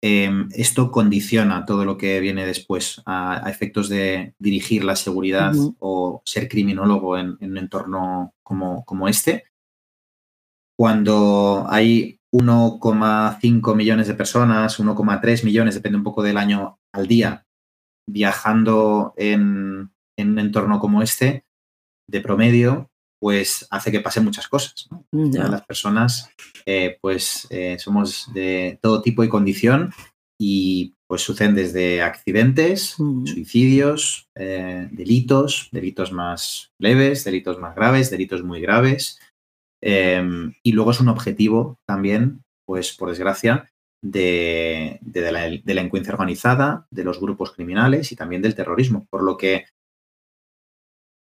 Em, 0.00 0.48
esto 0.52 0.92
condiciona 0.92 1.66
todo 1.66 1.84
lo 1.84 1.98
que 1.98 2.20
viene 2.20 2.46
después 2.46 3.02
a, 3.04 3.42
efectos 3.50 3.88
de 3.88 4.34
dirigir 4.38 4.84
la 4.84 4.94
seguridad 4.94 5.52
o 5.80 6.22
ser 6.24 6.48
criminólogo 6.48 7.18
en, 7.18 7.36
un 7.40 7.58
entorno 7.58 8.34
como, 8.44 8.84
como 8.84 9.08
este. 9.08 9.44
Cuando 10.76 11.66
hay 11.68 12.20
1,5 12.32 13.74
millones 13.74 14.06
de 14.06 14.14
personas, 14.14 14.78
1,3 14.78 15.44
millones, 15.44 15.74
depende 15.74 15.98
un 15.98 16.04
poco 16.04 16.22
del 16.22 16.36
año 16.36 16.78
al 16.92 17.08
día, 17.08 17.44
viajando 18.08 19.14
en, 19.16 19.90
en 20.16 20.30
un 20.30 20.38
entorno 20.38 20.78
como 20.78 21.02
este, 21.02 21.44
de 22.08 22.20
promedio, 22.20 22.88
pues 23.20 23.66
hace 23.70 23.90
que 23.90 24.00
pasen 24.00 24.24
muchas 24.24 24.48
cosas. 24.48 24.88
Las 25.10 25.64
personas, 25.66 26.30
eh, 26.70 26.98
pues 27.00 27.46
eh, 27.48 27.78
somos 27.78 28.30
de 28.34 28.78
todo 28.82 29.00
tipo 29.00 29.24
y 29.24 29.30
condición 29.30 29.90
y 30.38 30.96
pues 31.06 31.22
suceden 31.22 31.54
desde 31.54 32.02
accidentes, 32.02 32.96
mm. 32.98 33.24
suicidios, 33.24 34.28
eh, 34.34 34.86
delitos, 34.92 35.70
delitos 35.72 36.12
más 36.12 36.70
leves, 36.78 37.24
delitos 37.24 37.58
más 37.58 37.74
graves, 37.74 38.10
delitos 38.10 38.42
muy 38.44 38.60
graves. 38.60 39.18
Em, 39.80 40.52
y 40.62 40.72
luego 40.72 40.90
es 40.90 41.00
un 41.00 41.08
objetivo 41.08 41.78
también, 41.86 42.44
pues 42.66 42.94
por 42.94 43.08
desgracia, 43.08 43.72
de, 44.02 44.98
de, 45.00 45.32
la 45.32 45.48
delincuencia 45.64 46.12
organizada, 46.12 46.86
de 46.90 47.02
los 47.02 47.18
grupos 47.18 47.52
criminales 47.52 48.12
y 48.12 48.16
también 48.16 48.42
del 48.42 48.54
terrorismo. 48.54 49.06
Por 49.08 49.22
lo 49.22 49.38
que, 49.38 49.64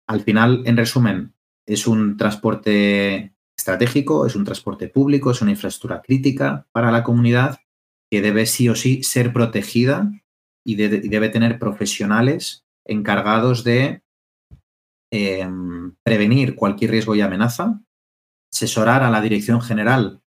al 0.09 0.23
final, 0.23 0.65
en 0.67 0.77
resumen, 0.77 1.35
es 1.67 1.87
un 1.87 2.17
transporte 2.17 3.36
estratégico, 3.67 4.27
es 4.27 4.37
un 4.37 4.45
transporte 4.45 4.89
público, 4.89 5.33
es 5.33 5.43
una 5.43 5.51
infraestructura 5.51 6.01
crítica 6.01 6.69
para 6.71 6.93
la 6.93 7.03
comunidad 7.03 7.59
que 8.09 8.23
debe 8.23 8.47
sí 8.47 8.69
o 8.69 8.77
sí 8.77 9.03
ser 9.03 9.33
protegida 9.33 10.09
y, 10.65 10.77
debe 10.77 11.29
tener 11.31 11.59
profesionales 11.59 12.65
encargados 12.85 13.65
de 13.65 14.03
em, 15.11 15.97
prevenir 16.05 16.55
cualquier 16.55 16.93
riesgo 16.93 17.17
y 17.17 17.23
amenaza, 17.23 17.81
asesorar 18.55 19.03
a 19.03 19.11
la 19.11 19.21
dirección 19.21 19.61
general 19.61 20.21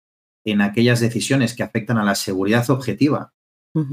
en 0.44 0.60
aquellas 0.60 0.98
decisiones 0.98 1.54
que 1.54 1.62
afectan 1.62 1.98
a 1.98 2.04
la 2.04 2.16
seguridad 2.16 2.68
objetiva, 2.70 3.32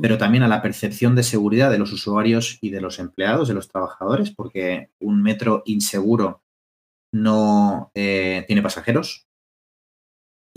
pero 0.02 0.18
también 0.18 0.42
a 0.42 0.48
la 0.48 0.64
percepción 0.64 1.16
de 1.16 1.22
seguridad 1.22 1.70
de 1.70 1.78
los 1.78 1.94
usuarios 1.94 2.58
y 2.62 2.72
de 2.72 2.82
los 2.82 2.98
empleados, 2.98 3.48
de 3.48 3.54
los 3.54 3.68
trabajadores, 3.68 4.32
porque 4.32 4.90
un 5.00 5.22
metro 5.22 5.62
inseguro 5.66 6.42
no 7.14 7.92
eh, 7.94 8.46
tiene 8.48 8.64
pasajeros 8.64 9.28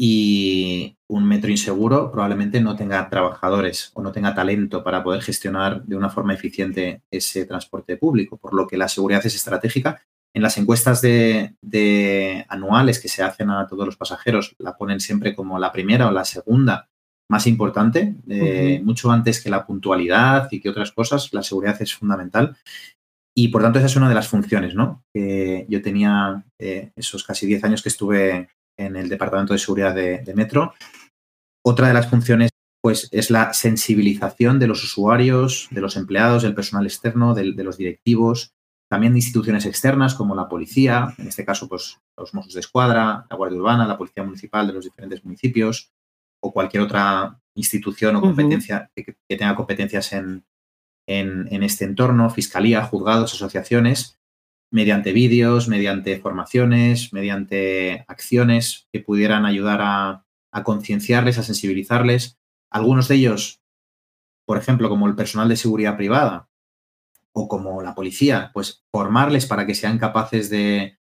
y 0.00 0.96
un 1.08 1.26
metro 1.26 1.50
inseguro 1.50 2.12
probablemente 2.12 2.60
no 2.60 2.76
tenga 2.76 3.08
trabajadores 3.10 3.90
o 3.94 4.02
no 4.02 4.12
tenga 4.12 4.32
talento 4.32 4.84
para 4.84 5.02
poder 5.02 5.22
gestionar 5.22 5.82
de 5.84 5.96
una 5.96 6.08
forma 6.08 6.34
eficiente 6.34 7.02
ese 7.10 7.46
transporte 7.46 7.96
público, 7.96 8.36
por 8.36 8.54
lo 8.54 8.68
que 8.68 8.76
la 8.76 8.86
seguridad 8.86 9.26
es 9.26 9.34
estratégica. 9.34 10.00
En 10.32 10.42
las 10.42 10.56
encuestas 10.56 11.00
de, 11.00 12.46
anuales 12.48 13.00
que 13.00 13.08
se 13.08 13.24
hacen 13.24 13.50
a 13.50 13.66
todos 13.66 13.86
los 13.86 13.96
pasajeros 13.96 14.54
la 14.58 14.76
ponen 14.76 15.00
siempre 15.00 15.34
como 15.34 15.58
la 15.58 15.72
primera 15.72 16.06
o 16.06 16.12
la 16.12 16.24
segunda 16.24 16.88
más 17.28 17.48
importante, 17.48 18.14
eh, 18.28 18.80
mucho 18.84 19.10
antes 19.10 19.42
que 19.42 19.50
la 19.50 19.66
puntualidad 19.66 20.48
y 20.52 20.60
que 20.60 20.70
otras 20.70 20.92
cosas, 20.92 21.32
la 21.32 21.42
seguridad 21.42 21.82
es 21.82 21.92
fundamental. 21.92 22.56
Y 23.36 23.48
por 23.48 23.62
tanto, 23.62 23.78
esa 23.78 23.86
es 23.86 23.96
una 23.96 24.08
de 24.08 24.14
las 24.14 24.28
funciones, 24.28 24.74
¿no? 24.74 25.04
Que 25.12 25.66
yo 25.68 25.82
tenía 25.82 26.44
eh, 26.58 26.92
esos 26.94 27.24
casi 27.24 27.46
10 27.46 27.64
años 27.64 27.82
que 27.82 27.88
estuve 27.88 28.48
en 28.78 28.96
el 28.96 29.08
Departamento 29.08 29.52
de 29.52 29.58
Seguridad 29.58 29.94
de, 29.94 30.32
Metro. 30.34 30.72
Otra 31.64 31.88
de 31.88 31.94
las 31.94 32.08
funciones, 32.08 32.50
pues, 32.80 33.08
es 33.12 33.30
la 33.30 33.52
sensibilización 33.52 34.58
de 34.58 34.68
los 34.68 34.82
usuarios, 34.82 35.68
de 35.70 35.80
los 35.80 35.96
empleados, 35.96 36.42
del 36.42 36.54
personal 36.54 36.86
externo, 36.86 37.34
de, 37.34 37.44
los 37.44 37.76
directivos, 37.76 38.52
también 38.88 39.12
de 39.12 39.18
instituciones 39.18 39.66
externas 39.66 40.14
como 40.14 40.34
la 40.34 40.48
policía, 40.48 41.14
en 41.18 41.28
este 41.28 41.44
caso, 41.44 41.68
pues, 41.68 41.98
los 42.16 42.32
Mossos 42.32 42.54
de 42.54 42.60
Escuadra, 42.60 43.26
la 43.28 43.36
Guardia 43.36 43.58
Urbana, 43.58 43.86
la 43.86 43.98
Policía 43.98 44.22
Municipal 44.22 44.66
de 44.66 44.72
los 44.72 44.84
diferentes 44.84 45.24
municipios 45.24 45.92
o 46.40 46.52
cualquier 46.52 46.84
otra 46.84 47.40
institución 47.54 48.16
o 48.16 48.20
competencia 48.20 48.90
que 48.94 49.36
tenga 49.36 49.56
competencias 49.56 50.12
en, 50.12 50.44
en, 51.08 51.62
este 51.62 51.84
entorno, 51.84 52.30
fiscalía, 52.30 52.84
juzgados, 52.84 53.34
asociaciones, 53.34 54.17
mediante 54.70 55.12
vídeos, 55.12 55.68
mediante 55.68 56.18
formaciones, 56.18 57.12
mediante 57.12 58.04
acciones 58.08 58.88
que 58.92 59.00
pudieran 59.00 59.46
ayudar 59.46 59.80
a, 59.82 60.24
concienciarles, 60.64 61.38
a 61.38 61.44
sensibilizarles. 61.44 62.38
Algunos 62.70 63.06
de 63.08 63.14
ellos, 63.14 63.62
por 64.44 64.58
ejemplo, 64.58 64.88
como 64.88 65.06
el 65.06 65.14
personal 65.14 65.48
de 65.48 65.56
seguridad 65.56 65.96
privada 65.96 66.48
o 67.32 67.46
como 67.46 67.80
la 67.82 67.94
policía, 67.94 68.50
pues 68.52 68.84
formarles 68.90 69.46
para 69.46 69.66
que 69.66 69.74
sean 69.74 69.98
capaces 69.98 70.50
de, 70.50 70.98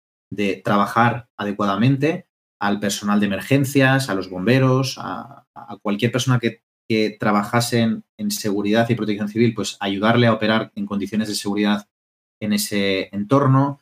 trabajar 0.63 1.29
adecuadamente 1.37 2.27
al 2.59 2.79
personal 2.79 3.19
de 3.19 3.25
emergencias, 3.25 4.09
a 4.09 4.15
los 4.15 4.29
bomberos, 4.29 4.97
a 4.99 5.45
cualquier 5.81 6.11
persona 6.11 6.39
que 6.39 7.17
trabajasen 7.19 8.03
en 8.17 8.31
seguridad 8.31 8.89
y 8.89 8.95
protección 8.95 9.29
civil, 9.29 9.53
pues 9.53 9.77
ayudarle 9.79 10.27
a 10.27 10.33
operar 10.33 10.71
en 10.75 10.85
condiciones 10.85 11.27
de 11.27 11.35
seguridad 11.35 11.87
en 12.39 12.53
ese 12.53 13.09
entorno, 13.15 13.81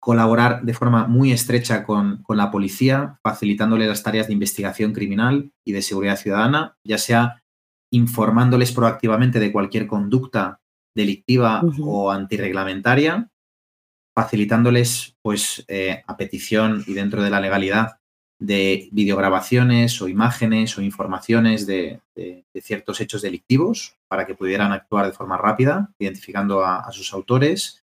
colaborar 0.00 0.62
de 0.62 0.74
forma 0.74 1.06
muy 1.06 1.30
estrecha 1.30 1.84
con, 1.84 2.24
la 2.28 2.50
policía, 2.50 3.20
facilitándole 3.22 3.86
las 3.86 4.02
tareas 4.02 4.26
de 4.26 4.32
investigación 4.32 4.92
criminal 4.92 5.52
y 5.64 5.72
de 5.72 5.82
seguridad 5.82 6.16
ciudadana, 6.16 6.76
ya 6.84 6.98
sea 6.98 7.44
informándoles 7.92 8.72
proactivamente 8.72 9.38
de 9.38 9.52
cualquier 9.52 9.86
conducta 9.86 10.60
delictiva 10.96 11.62
o 11.80 12.10
antirreglamentaria, 12.10 13.30
facilitándoles, 14.12 15.16
pues, 15.22 15.64
eh, 15.68 16.02
a 16.06 16.16
petición 16.16 16.82
y 16.86 16.94
dentro 16.94 17.22
de 17.22 17.30
la 17.30 17.40
legalidad, 17.40 18.01
de 18.42 18.88
videograbaciones 18.90 20.02
o 20.02 20.08
imágenes 20.08 20.76
o 20.76 20.82
informaciones 20.82 21.64
de, 21.64 22.00
ciertos 22.60 23.00
hechos 23.00 23.22
delictivos 23.22 23.96
para 24.08 24.26
que 24.26 24.34
pudieran 24.34 24.72
actuar 24.72 25.06
de 25.06 25.12
forma 25.12 25.36
rápida, 25.36 25.90
identificando 25.98 26.64
a, 26.64 26.90
sus 26.90 27.12
autores, 27.12 27.84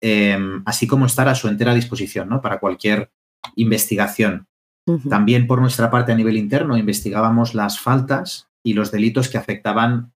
em, 0.00 0.62
así 0.66 0.88
como 0.88 1.06
estar 1.06 1.28
a 1.28 1.36
su 1.36 1.46
entera 1.46 1.72
disposición 1.72 2.28
¿no? 2.28 2.40
para 2.40 2.58
cualquier 2.58 3.10
investigación. 3.54 4.46
También 5.08 5.46
por 5.46 5.60
nuestra 5.60 5.88
parte 5.92 6.10
a 6.10 6.16
nivel 6.16 6.36
interno 6.36 6.76
investigábamos 6.76 7.54
las 7.54 7.78
faltas 7.78 8.48
y 8.64 8.72
los 8.72 8.90
delitos 8.90 9.28
que 9.28 9.38
afectaban 9.38 10.12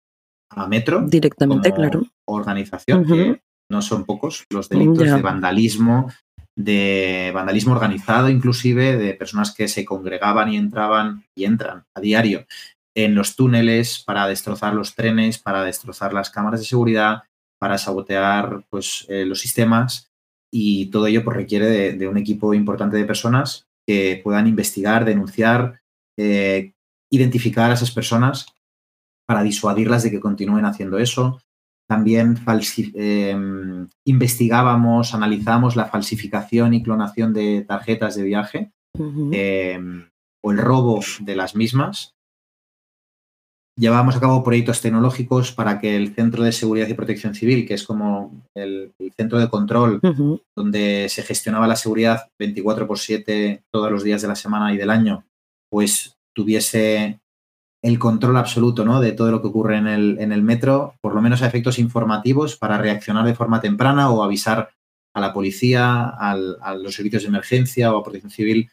a 0.48 0.66
Metro. 0.66 1.02
Directamente, 1.02 1.70
claro. 1.72 2.04
Organización, 2.24 3.04
que 3.04 3.42
no 3.70 3.82
son 3.82 4.06
pocos 4.06 4.46
los 4.48 4.70
delitos 4.70 5.10
de 5.10 5.20
vandalismo, 5.20 6.10
de 6.56 7.32
vandalismo 7.34 7.72
organizado 7.72 8.28
inclusive, 8.28 8.96
de 8.96 9.14
personas 9.14 9.54
que 9.54 9.68
se 9.68 9.84
congregaban 9.84 10.52
y 10.52 10.56
entraban 10.56 11.24
y 11.34 11.44
entran 11.44 11.84
a 11.94 12.00
diario 12.00 12.46
en 12.96 13.14
los 13.14 13.34
túneles 13.34 14.02
para 14.04 14.26
destrozar 14.28 14.74
los 14.74 14.94
trenes, 14.94 15.38
para 15.38 15.64
destrozar 15.64 16.12
las 16.12 16.30
cámaras 16.30 16.60
de 16.60 16.66
seguridad, 16.66 17.24
para 17.58 17.78
sabotear 17.78 18.64
pues, 18.70 19.04
eh, 19.08 19.24
los 19.24 19.40
sistemas. 19.40 20.10
Y 20.52 20.86
todo 20.86 21.08
ello 21.08 21.24
pues, 21.24 21.36
requiere 21.36 21.94
de, 21.94 22.08
un 22.08 22.16
equipo 22.16 22.54
importante 22.54 22.96
de 22.96 23.04
personas 23.04 23.66
que 23.86 24.20
puedan 24.22 24.46
investigar, 24.46 25.04
denunciar, 25.04 25.80
eh, 26.16 26.72
identificar 27.10 27.70
a 27.70 27.74
esas 27.74 27.90
personas 27.90 28.46
para 29.26 29.42
disuadirlas 29.42 30.04
de 30.04 30.10
que 30.10 30.20
continúen 30.20 30.64
haciendo 30.64 30.98
eso, 30.98 31.40
también 31.86 32.36
em, 32.94 33.88
investigábamos, 34.04 35.14
analizamos 35.14 35.76
la 35.76 35.86
falsificación 35.86 36.74
y 36.74 36.82
clonación 36.82 37.32
de 37.34 37.62
tarjetas 37.62 38.16
de 38.16 38.22
viaje 38.22 38.72
em, 39.32 40.08
o 40.42 40.52
el 40.52 40.58
robo 40.58 41.00
de 41.20 41.36
las 41.36 41.54
mismas. 41.54 42.14
Llevábamos 43.76 44.16
a 44.16 44.20
cabo 44.20 44.44
proyectos 44.44 44.80
tecnológicos 44.80 45.50
para 45.50 45.80
que 45.80 45.96
el 45.96 46.14
Centro 46.14 46.44
de 46.44 46.52
Seguridad 46.52 46.86
y 46.86 46.94
Protección 46.94 47.34
Civil, 47.34 47.66
que 47.66 47.74
es 47.74 47.84
como 47.84 48.44
el, 48.54 48.92
centro 49.16 49.38
de 49.38 49.48
control 49.48 50.00
donde 50.56 51.08
se 51.08 51.22
gestionaba 51.22 51.66
la 51.66 51.76
seguridad 51.76 52.30
24 52.38 52.86
por 52.86 52.98
7 52.98 53.64
todos 53.72 53.90
los 53.90 54.04
días 54.04 54.22
de 54.22 54.28
la 54.28 54.36
semana 54.36 54.72
y 54.72 54.76
del 54.76 54.90
año, 54.90 55.24
pues 55.70 56.16
tuviese 56.34 57.20
el 57.84 57.98
control 57.98 58.38
absoluto 58.38 58.82
¿no? 58.82 58.98
de 58.98 59.12
todo 59.12 59.30
lo 59.30 59.42
que 59.42 59.48
ocurre 59.48 59.76
en 59.76 59.86
el, 59.86 60.16
en 60.18 60.32
el 60.32 60.42
metro, 60.42 60.94
por 61.02 61.14
lo 61.14 61.20
menos 61.20 61.42
a 61.42 61.46
efectos 61.46 61.78
informativos, 61.78 62.56
para 62.56 62.78
reaccionar 62.78 63.26
de 63.26 63.34
forma 63.34 63.60
temprana 63.60 64.08
o 64.08 64.24
avisar 64.24 64.70
a 65.14 65.20
la 65.20 65.34
policía, 65.34 66.08
a 66.08 66.74
los 66.76 66.94
servicios 66.94 67.24
de 67.24 67.28
emergencia 67.28 67.92
o 67.92 67.98
a 67.98 68.02
protección 68.02 68.30
civil 68.30 68.70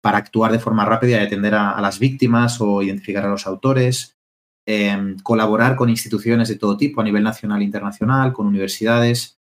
para 0.00 0.16
actuar 0.16 0.50
de 0.50 0.60
forma 0.60 0.86
rápida 0.86 1.20
y 1.20 1.26
atender 1.26 1.54
a, 1.54 1.78
las 1.82 1.98
víctimas 1.98 2.58
o 2.62 2.82
identificar 2.82 3.26
a 3.26 3.28
los 3.28 3.46
autores, 3.46 4.16
em, 4.66 5.18
colaborar 5.18 5.76
con 5.76 5.90
instituciones 5.90 6.48
de 6.48 6.56
todo 6.56 6.78
tipo 6.78 7.02
a 7.02 7.04
nivel 7.04 7.22
nacional 7.22 7.60
e 7.60 7.64
internacional, 7.64 8.32
con 8.32 8.46
universidades. 8.46 9.38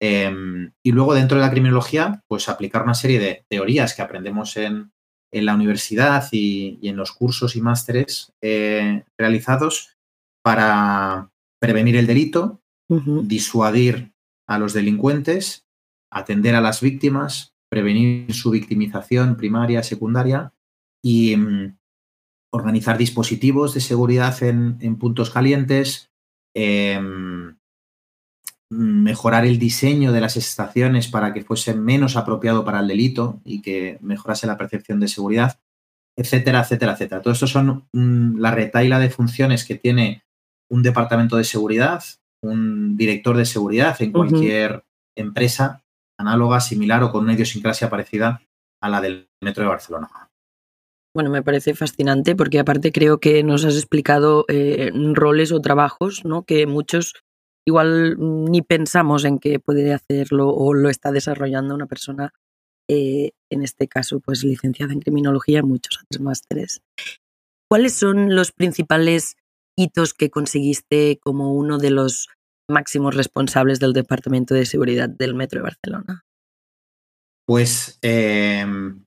Em, 0.00 0.70
y 0.84 0.92
luego 0.92 1.12
dentro 1.12 1.38
de 1.38 1.44
la 1.44 1.50
criminología, 1.50 2.22
pues 2.28 2.48
aplicar 2.48 2.84
una 2.84 2.94
serie 2.94 3.18
de 3.18 3.44
teorías 3.48 3.94
que 3.94 4.02
aprendemos 4.02 4.56
en, 4.56 4.92
en 5.32 5.46
la 5.46 5.54
universidad 5.54 6.28
y, 6.32 6.78
en 6.82 6.96
los 6.96 7.12
cursos 7.12 7.56
y 7.56 7.60
másteres 7.60 8.32
eh, 8.40 9.04
realizados 9.18 9.96
para 10.42 11.30
prevenir 11.60 11.96
el 11.96 12.06
delito, 12.06 12.60
disuadir 12.88 14.12
a 14.46 14.58
los 14.58 14.72
delincuentes, 14.72 15.66
atender 16.10 16.54
a 16.54 16.62
las 16.62 16.80
víctimas, 16.80 17.52
prevenir 17.68 18.32
su 18.32 18.50
victimización 18.50 19.36
primaria, 19.36 19.82
secundaria 19.82 20.54
y 21.02 21.36
mm, 21.36 21.76
organizar 22.50 22.96
dispositivos 22.96 23.74
de 23.74 23.80
seguridad 23.80 24.42
en, 24.42 24.96
puntos 24.96 25.30
calientes, 25.30 26.10
em, 26.54 27.57
mejorar 28.70 29.46
el 29.46 29.58
diseño 29.58 30.12
de 30.12 30.20
las 30.20 30.36
estaciones 30.36 31.08
para 31.08 31.32
que 31.32 31.42
fuese 31.42 31.74
menos 31.74 32.16
apropiado 32.16 32.64
para 32.64 32.80
el 32.80 32.88
delito 32.88 33.40
y 33.44 33.62
que 33.62 33.98
mejorase 34.02 34.46
la 34.46 34.58
percepción 34.58 35.00
de 35.00 35.08
seguridad, 35.08 35.58
etcétera, 36.16 36.60
etcétera, 36.60 36.92
etcétera. 36.92 37.22
Todo 37.22 37.32
esto 37.32 37.46
son 37.46 37.88
mm, 37.92 38.38
la 38.38 38.50
retaila 38.50 38.98
de 38.98 39.10
funciones 39.10 39.64
que 39.64 39.76
tiene 39.76 40.24
un 40.70 40.82
departamento 40.82 41.36
de 41.36 41.44
seguridad, 41.44 42.04
un 42.42 42.96
director 42.96 43.36
de 43.36 43.46
seguridad 43.46 43.96
en 44.00 44.12
cualquier 44.12 44.84
empresa 45.16 45.82
análoga, 46.18 46.60
similar 46.60 47.02
o 47.02 47.12
con 47.12 47.24
una 47.24 47.34
idiosincrasia 47.34 47.88
parecida 47.88 48.42
a 48.80 48.88
la 48.88 49.00
del 49.00 49.28
Metro 49.40 49.62
de 49.62 49.70
Barcelona. 49.70 50.08
Bueno, 51.14 51.30
me 51.30 51.42
parece 51.42 51.74
fascinante 51.74 52.36
porque 52.36 52.58
aparte 52.58 52.92
creo 52.92 53.18
que 53.18 53.42
nos 53.42 53.64
has 53.64 53.76
explicado 53.76 54.44
eh, 54.48 54.92
roles 55.14 55.52
o 55.52 55.60
trabajos 55.60 56.24
¿no? 56.24 56.44
que 56.44 56.66
muchos 56.66 57.14
igual 57.68 58.16
ni 58.18 58.62
pensamos 58.62 59.24
en 59.24 59.38
que 59.38 59.60
puede 59.60 59.92
hacerlo 59.92 60.48
o 60.48 60.74
lo 60.74 60.88
está 60.88 61.12
desarrollando 61.12 61.74
una 61.74 61.86
persona, 61.86 62.32
eh, 62.88 63.32
en 63.50 63.62
este 63.62 63.88
caso, 63.88 64.20
pues 64.20 64.42
licenciada 64.42 64.92
en 64.92 65.00
criminología, 65.00 65.62
muchos 65.62 66.00
otros 66.02 66.22
másteres. 66.22 66.80
¿Cuáles 67.70 67.94
son 67.94 68.34
los 68.34 68.52
principales 68.52 69.36
hitos 69.76 70.14
que 70.14 70.30
conseguiste 70.30 71.18
como 71.22 71.52
uno 71.52 71.78
de 71.78 71.90
los 71.90 72.28
máximos 72.70 73.14
responsables 73.14 73.78
del 73.78 73.92
Departamento 73.92 74.54
de 74.54 74.66
Seguridad 74.66 75.08
del 75.08 75.34
Metro 75.34 75.58
de 75.58 75.64
Barcelona? 75.64 76.24
Pues 77.46 77.98
em, 78.02 79.04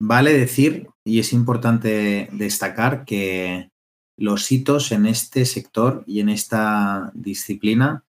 vale 0.00 0.32
decir, 0.32 0.88
y 1.06 1.20
es 1.20 1.32
importante 1.32 2.28
destacar, 2.32 3.04
que 3.04 3.70
los 4.20 4.52
hitos 4.52 4.92
en 4.92 5.06
este 5.06 5.46
sector 5.46 6.04
y 6.06 6.20
en 6.20 6.28
esta 6.28 7.10
disciplina 7.14 8.04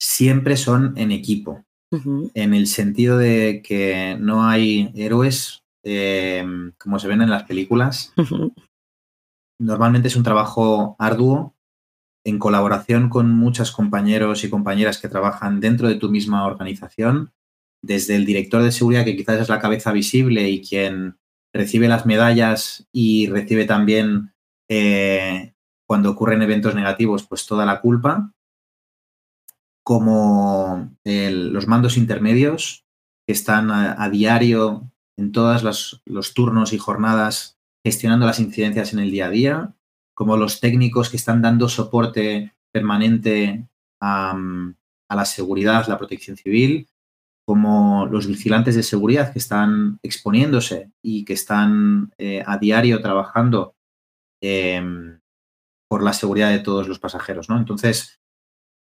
siempre 0.00 0.56
son 0.56 0.96
en 0.96 1.10
equipo, 1.10 1.64
en 1.90 2.54
el 2.54 2.68
sentido 2.68 3.18
de 3.18 3.60
que 3.64 4.16
no 4.20 4.44
hay 4.44 4.92
héroes 4.94 5.64
em, 5.82 6.72
como 6.78 7.00
se 7.00 7.08
ven 7.08 7.22
en 7.22 7.30
las 7.30 7.42
películas. 7.42 8.14
Normalmente 9.60 10.06
es 10.06 10.14
un 10.14 10.22
trabajo 10.22 10.94
arduo 11.00 11.56
en 12.24 12.38
colaboración 12.38 13.08
con 13.08 13.34
muchos 13.34 13.72
compañeros 13.72 14.44
y 14.44 14.50
compañeras 14.50 14.98
que 14.98 15.08
trabajan 15.08 15.58
dentro 15.58 15.88
de 15.88 15.96
tu 15.96 16.08
misma 16.08 16.46
organización, 16.46 17.32
desde 17.82 18.14
el 18.14 18.26
director 18.26 18.62
de 18.62 18.70
seguridad, 18.70 19.04
que 19.04 19.16
quizás 19.16 19.40
es 19.40 19.48
la 19.48 19.58
cabeza 19.58 19.90
visible 19.90 20.48
y 20.48 20.62
quien 20.62 21.16
recibe 21.52 21.88
las 21.88 22.06
medallas 22.06 22.86
y 22.92 23.26
recibe 23.26 23.64
también 23.64 24.34
eh, 24.68 25.54
cuando 25.86 26.10
ocurren 26.10 26.42
eventos 26.42 26.74
negativos, 26.74 27.26
pues 27.26 27.46
toda 27.46 27.64
la 27.64 27.80
culpa, 27.80 28.32
como 29.82 30.94
los 31.02 31.66
mandos 31.66 31.96
intermedios 31.96 32.84
que 33.26 33.32
están 33.32 33.70
a, 33.70 34.08
diario 34.10 34.92
en 35.16 35.32
todos 35.32 35.62
los, 35.62 36.34
turnos 36.34 36.74
y 36.74 36.78
jornadas 36.78 37.58
gestionando 37.82 38.26
las 38.26 38.38
incidencias 38.38 38.92
en 38.92 38.98
el 38.98 39.10
día 39.10 39.26
a 39.26 39.30
día, 39.30 39.74
como 40.14 40.36
los 40.36 40.60
técnicos 40.60 41.08
que 41.08 41.16
están 41.16 41.40
dando 41.40 41.70
soporte 41.70 42.52
permanente 42.70 43.66
a, 43.98 44.36
la 45.08 45.24
seguridad, 45.24 45.88
la 45.88 45.96
protección 45.96 46.36
civil, 46.36 46.86
como 47.46 48.04
los 48.04 48.26
vigilantes 48.26 48.74
de 48.76 48.82
seguridad 48.82 49.32
que 49.32 49.38
están 49.38 49.98
exponiéndose 50.02 50.90
y 51.00 51.24
que 51.24 51.32
están 51.32 52.12
eh, 52.18 52.42
a 52.46 52.58
diario 52.58 53.00
trabajando 53.00 53.74
em, 54.42 55.20
por 55.90 56.02
la 56.02 56.12
seguridad 56.12 56.50
de 56.50 56.60
todos 56.60 56.88
los 56.88 56.98
pasajeros, 56.98 57.48
¿no? 57.48 57.58
Entonces, 57.58 58.20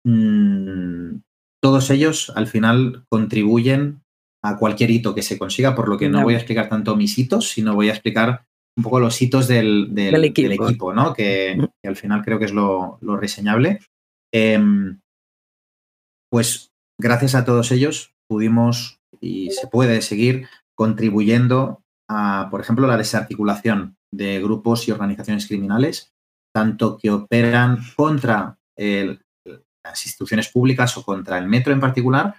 mm, 0.05 1.19
todos 1.63 1.91
ellos 1.91 2.33
al 2.35 2.47
final 2.47 3.05
contribuyen 3.09 4.03
a 4.43 4.57
cualquier 4.57 4.91
hito 4.91 5.15
que 5.15 5.23
se 5.23 5.39
consiga, 5.39 5.75
por 5.75 5.89
lo 5.89 5.99
que 5.99 6.09
no 6.09 6.23
voy 6.23 6.35
a 6.35 6.39
explicar 6.39 6.69
tanto 6.69 6.97
mis 6.97 7.19
hitos, 7.19 7.51
sino 7.51 7.75
voy 7.75 7.89
a 7.89 7.93
explicar 7.93 8.47
un 8.77 8.85
poco 8.85 9.01
los 9.01 9.21
hitos 9.21 9.49
del, 9.49 9.93
equipo. 10.25 10.95
¿no? 10.95 11.13
Que, 11.13 11.59
al 11.83 11.97
final 11.97 12.23
creo 12.25 12.39
que 12.39 12.45
es 12.45 12.53
lo, 12.53 12.99
reseñable. 13.03 13.81
Em, 14.33 15.01
pues 16.31 16.71
gracias 17.01 17.35
a 17.35 17.45
todos 17.45 17.73
ellos 17.73 18.15
pudimos 18.29 19.01
y 19.21 19.51
se 19.51 19.67
puede 19.67 20.03
seguir 20.03 20.47
contribuyendo 20.77 21.83
a, 22.09 22.49
por 22.51 22.61
ejemplo, 22.61 22.87
la 22.87 22.97
desarticulación 22.97 23.98
de 24.13 24.41
grupos 24.41 24.89
y 24.89 24.93
organizaciones 24.93 25.47
criminales, 25.47 26.13
tanto 26.55 26.97
que 26.97 27.11
operan 27.11 27.79
contra 27.97 28.59
las 28.77 30.07
instituciones 30.07 30.49
públicas 30.49 30.97
o 30.97 31.03
contra 31.03 31.39
el 31.39 31.47
metro 31.47 31.73
en 31.73 31.81
particular, 31.81 32.35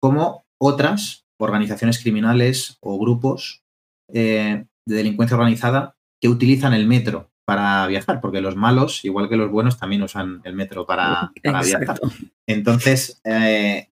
como 0.00 0.44
otras 0.58 1.26
organizaciones 1.38 1.98
criminales 1.98 2.76
o 2.80 2.98
grupos 2.98 3.64
eh, 4.12 4.66
de 4.86 4.94
delincuencia 4.94 5.36
organizada 5.36 5.96
que 6.20 6.28
utilizan 6.28 6.74
el 6.74 6.86
metro 6.86 7.30
para 7.46 7.86
viajar, 7.86 8.20
porque 8.20 8.40
los 8.40 8.54
malos, 8.54 9.04
igual 9.04 9.28
que 9.28 9.36
los 9.36 9.50
buenos, 9.50 9.78
también 9.78 10.02
usan 10.02 10.40
el 10.44 10.54
metro 10.54 10.86
para, 10.86 11.32
viajar. 11.42 11.98
Entonces, 12.46 13.20
eh, 13.24 13.90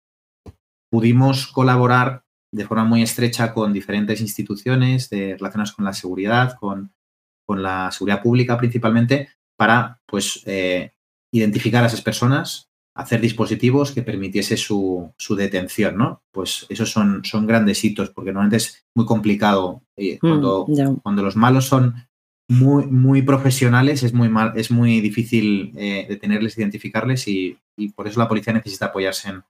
pudimos 0.91 1.47
colaborar 1.47 2.25
de 2.51 2.65
forma 2.65 2.85
muy 2.85 3.01
estrecha 3.01 3.53
con 3.53 3.73
diferentes 3.73 4.21
instituciones 4.21 5.09
de, 5.09 5.35
relacionadas 5.37 5.73
con 5.73 5.85
la 5.85 5.93
seguridad, 5.93 6.55
con, 6.59 6.91
con 7.45 7.61
la 7.61 7.91
seguridad 7.91 8.21
pública 8.21 8.57
principalmente, 8.57 9.29
para 9.55 9.99
pues 10.05 10.41
eh, 10.45 10.91
identificar 11.31 11.83
a 11.83 11.87
esas 11.87 12.01
personas, 12.01 12.69
hacer 12.95 13.19
dispositivos 13.19 13.91
que 13.91 14.03
permitiese 14.03 14.55
su, 14.55 15.13
detención, 15.37 15.97
¿no? 15.97 16.23
Pues 16.31 16.65
esos 16.69 16.89
son, 16.89 17.23
son 17.25 17.45
grandes 17.45 17.83
hitos, 17.83 18.09
porque 18.09 18.31
normalmente 18.31 18.57
es 18.57 18.85
muy 18.95 19.05
complicado. 19.05 19.83
Eh, 19.97 20.15
mm, 20.15 20.27
cuando, 20.27 20.65
cuando 21.03 21.23
los 21.23 21.35
malos 21.35 21.65
son 21.65 21.95
muy, 22.47 22.85
muy 22.85 23.21
profesionales, 23.21 24.03
es 24.03 24.13
muy, 24.13 24.29
mal, 24.29 24.53
es 24.55 24.71
muy 24.71 25.01
difícil 25.01 25.73
eh, 25.75 26.05
detenerles, 26.07 26.57
identificarles 26.57 27.27
y, 27.27 27.57
por 27.95 28.07
eso 28.07 28.19
la 28.19 28.29
policía 28.29 28.53
necesita 28.53 28.85
apoyarse 28.85 29.29
en, 29.29 29.43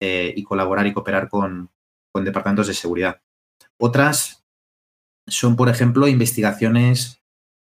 eh, 0.00 0.32
y 0.36 0.44
colaborar 0.44 0.86
y 0.86 0.92
cooperar 0.92 1.28
con, 1.28 1.70
con 2.12 2.24
departamentos 2.24 2.68
de 2.68 2.74
seguridad. 2.74 3.20
Otras 3.76 4.44
son, 5.26 5.56
por 5.56 5.68
ejemplo, 5.68 6.06
investigaciones 6.06 7.17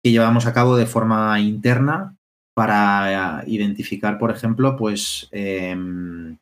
que 0.04 0.12
llevamos 0.12 0.46
a 0.46 0.54
cabo 0.54 0.78
de 0.78 0.86
forma 0.86 1.40
interna 1.40 2.16
para 2.56 3.44
identificar, 3.48 4.18
por 4.18 4.32
ejemplo, 4.32 4.76
pues 4.76 5.30
em, 5.32 6.38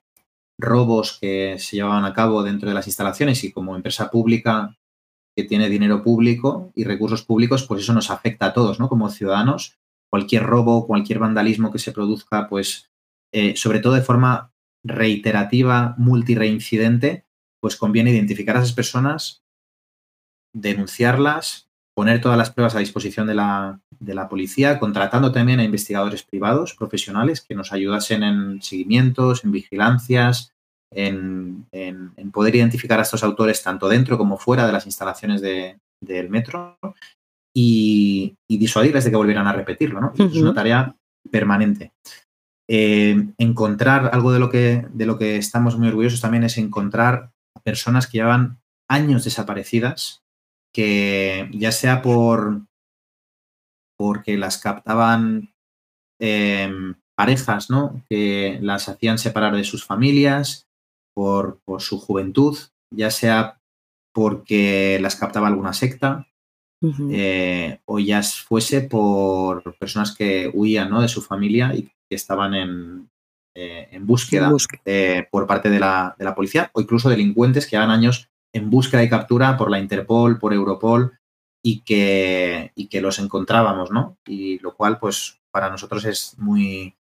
robos 0.60 1.20
que 1.20 1.58
se 1.60 1.76
llevaban 1.76 2.06
a 2.06 2.14
cabo 2.14 2.44
dentro 2.44 2.68
de 2.68 2.76
las 2.76 2.88
instalaciones 2.88 3.44
y 3.44 3.52
como 3.52 3.76
empresa 3.76 4.10
pública 4.10 4.76
que 5.36 5.44
tiene 5.44 5.70
dinero 5.70 6.02
público 6.02 6.72
y 6.76 6.84
recursos 6.84 7.24
públicos, 7.24 7.64
pues 7.68 7.84
eso 7.84 7.94
nos 7.94 8.10
afecta 8.10 8.48
a 8.48 8.54
todos, 8.54 8.80
¿no? 8.80 8.90
Como 8.90 9.10
ciudadanos, 9.10 9.78
cualquier 10.10 10.44
robo, 10.44 10.88
cualquier 10.88 11.20
vandalismo 11.20 11.72
que 11.72 11.78
se 11.78 11.92
produzca, 11.92 12.50
pues 12.50 12.90
eh, 13.32 13.56
sobre 13.56 13.80
todo 13.80 13.94
de 13.94 14.02
forma 14.02 14.52
reiterativa, 14.84 15.94
multireincidente, 16.00 17.26
pues 17.60 17.76
conviene 17.76 18.12
identificar 18.12 18.58
a 18.58 18.62
esas 18.62 18.74
personas, 18.74 19.44
denunciarlas 20.54 21.67
poner 21.98 22.22
todas 22.22 22.38
las 22.38 22.52
pruebas 22.52 22.76
a 22.76 22.80
disposición 22.80 23.26
de 23.26 23.34
la, 23.34 24.30
policía, 24.30 24.78
contratando 24.78 25.32
también 25.32 25.60
a 25.60 25.64
investigadores 25.64 26.22
privados, 26.22 26.76
profesionales, 26.76 27.42
que 27.42 27.56
nos 27.56 27.74
ayudasen 27.74 28.22
en 28.22 28.62
seguimientos, 28.62 29.44
en 29.44 29.52
vigilancias, 29.52 30.52
en, 30.94 31.66
poder 32.32 32.56
identificar 32.56 33.00
a 33.00 33.02
estos 33.02 33.24
autores 33.24 33.64
tanto 33.64 33.90
dentro 33.90 34.20
como 34.20 34.38
fuera 34.38 34.68
de 34.68 34.74
las 34.74 34.86
instalaciones 34.86 35.42
del 35.42 36.30
metro 36.30 36.78
y, 37.52 38.36
disuadirles 38.48 39.04
de 39.04 39.10
que 39.10 39.18
volvieran 39.18 39.48
a 39.48 39.54
repetirlo. 39.54 40.00
¿no? 40.00 40.14
Es 40.14 40.36
una 40.36 40.54
tarea 40.54 40.96
permanente. 41.32 41.94
Eh, 42.70 43.28
encontrar 43.40 44.12
algo 44.14 44.32
de 44.32 44.40
lo, 44.40 44.52
que, 44.52 44.86
de 44.94 45.06
lo 45.08 45.18
que 45.18 45.38
estamos 45.38 45.76
muy 45.80 45.88
orgullosos 45.88 46.22
también 46.22 46.44
es 46.44 46.60
encontrar 46.60 47.32
personas 47.64 48.06
que 48.06 48.20
llevan 48.20 48.60
años 48.88 49.24
desaparecidas 49.24 50.22
que 50.74 51.50
ya 51.54 51.72
sea 51.72 52.02
por 52.02 52.62
porque 53.98 54.38
las 54.38 54.60
captaban 54.60 55.54
em, 56.20 56.96
parejas, 57.16 57.70
¿no? 57.70 58.04
Que 58.10 58.60
las 58.62 58.88
hacían 58.90 59.18
separar 59.18 59.56
de 59.56 59.64
sus 59.64 59.84
familias 59.84 60.68
por, 61.16 61.60
su 61.80 62.00
juventud, 62.00 62.56
ya 62.94 63.10
sea 63.10 63.60
porque 64.14 65.00
las 65.02 65.16
captaba 65.16 65.48
alguna 65.48 65.74
secta, 65.74 66.28
eh, 67.10 67.80
o 67.86 67.98
ya 67.98 68.22
fuese 68.22 68.82
por 68.82 69.76
personas 69.78 70.16
que 70.16 70.52
huían 70.54 70.92
¿no? 70.92 71.02
de 71.02 71.08
su 71.08 71.24
familia 71.24 71.74
y 71.74 71.84
que 71.84 72.16
estaban 72.16 72.54
en, 72.54 73.10
eh, 73.56 73.90
en 73.92 74.06
búsqueda, 74.06 74.52
eh, 74.86 75.28
por 75.32 75.48
parte 75.48 75.72
de 75.72 75.80
la, 75.80 76.16
de 76.20 76.26
la, 76.26 76.36
policía, 76.36 76.70
o 76.74 76.82
incluso 76.82 77.10
delincuentes 77.10 77.66
que 77.66 77.78
hagan 77.78 77.90
años 77.90 78.30
en 78.58 78.70
búsqueda 78.70 79.04
y 79.04 79.10
captura 79.10 79.56
por 79.58 79.72
la 79.72 79.80
Interpol, 79.80 80.40
por 80.40 80.54
Europol 80.54 81.18
y 81.64 81.82
que, 81.82 82.72
y 82.76 82.88
que 82.88 83.02
los 83.02 83.20
encontrábamos, 83.20 83.92
¿no? 83.92 84.18
Y 84.26 84.60
lo 84.60 84.76
cual, 84.76 85.00
pues, 85.00 85.40
para 85.52 85.70
nosotros 85.70 86.06
es 86.06 86.36
muy, 86.38 86.96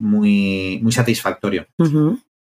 muy, 0.00 0.80
muy 0.82 0.92
satisfactorio. 0.92 1.66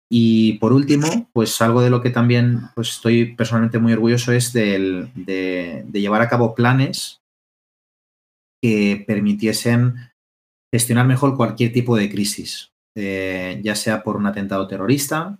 Y 0.10 0.54
por 0.54 0.72
último, 0.72 1.30
pues 1.34 1.62
algo 1.62 1.82
de 1.82 1.90
lo 1.90 2.02
que 2.02 2.10
también 2.10 2.70
pues, 2.76 2.90
estoy 2.90 3.36
personalmente 3.36 3.80
muy 3.80 3.94
orgulloso 3.94 4.32
es 4.32 4.54
de, 4.54 5.86
llevar 5.92 6.22
a 6.22 6.30
cabo 6.30 6.56
planes 6.56 7.22
que 8.62 9.04
permitiesen 9.06 9.96
gestionar 10.74 11.06
mejor 11.06 11.36
cualquier 11.36 11.72
tipo 11.72 11.96
de 11.96 12.10
crisis, 12.10 12.72
eh, 12.96 13.60
ya 13.64 13.76
sea 13.76 14.04
por 14.04 14.18
un 14.18 14.26
atentado 14.26 14.68
terrorista, 14.68 15.40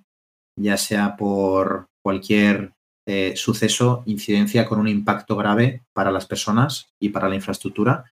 ya 0.60 0.78
sea 0.78 1.16
por 1.16 1.88
cualquier 2.04 2.74
eh, 3.10 3.38
suceso, 3.38 4.04
incidencia 4.06 4.66
con 4.66 4.80
un 4.80 4.90
impacto 4.90 5.38
grave 5.38 5.86
para 5.94 6.12
las 6.12 6.26
personas 6.26 6.92
y 7.00 7.08
para 7.08 7.30
la 7.30 7.36
infraestructura. 7.36 8.12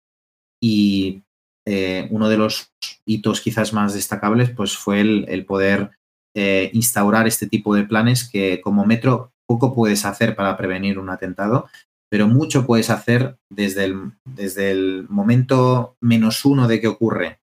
Y 0.62 1.24
eh, 1.66 2.08
uno 2.10 2.30
de 2.30 2.38
los 2.38 2.72
hitos 3.04 3.42
quizás 3.42 3.74
más 3.74 3.92
destacables 3.92 4.48
pues, 4.48 4.78
fue 4.78 5.02
el, 5.02 5.44
poder 5.44 5.90
eh, 6.34 6.70
instaurar 6.72 7.26
este 7.26 7.46
tipo 7.46 7.74
de 7.74 7.84
planes 7.84 8.26
que 8.26 8.62
como 8.62 8.86
metro 8.86 9.34
poco 9.46 9.74
puedes 9.74 10.06
hacer 10.06 10.34
para 10.34 10.56
prevenir 10.56 10.98
un 10.98 11.10
atentado, 11.10 11.68
pero 12.10 12.26
mucho 12.26 12.64
puedes 12.64 12.88
hacer 12.88 13.36
desde 13.50 13.84
el, 13.84 14.12
desde 14.24 14.70
el 14.70 15.06
momento 15.10 15.98
menos 16.00 16.46
uno 16.46 16.66
de 16.66 16.80
que 16.80 16.88
ocurre, 16.88 17.40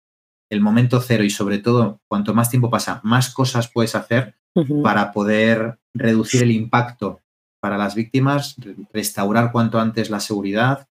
el 0.51 0.63
momento 0.63 0.99
cero 1.03 1.25
y 1.25 1.29
sobre 1.29 1.59
todo 1.59 2.01
cuanto 2.09 2.33
más 2.33 2.49
tiempo 2.49 2.71
pasa, 2.71 3.03
más 3.05 3.29
cosas 3.35 3.71
puedes 3.71 3.95
hacer 3.95 4.35
para 4.83 5.13
poder 5.13 5.79
reducir 5.93 6.43
el 6.43 6.53
impacto 6.53 7.21
para 7.65 7.79
las 7.79 7.95
víctimas, 7.95 8.57
restaurar 8.93 9.51
cuanto 9.51 9.79
antes 9.79 10.11
la 10.11 10.21
seguridad 10.21 10.87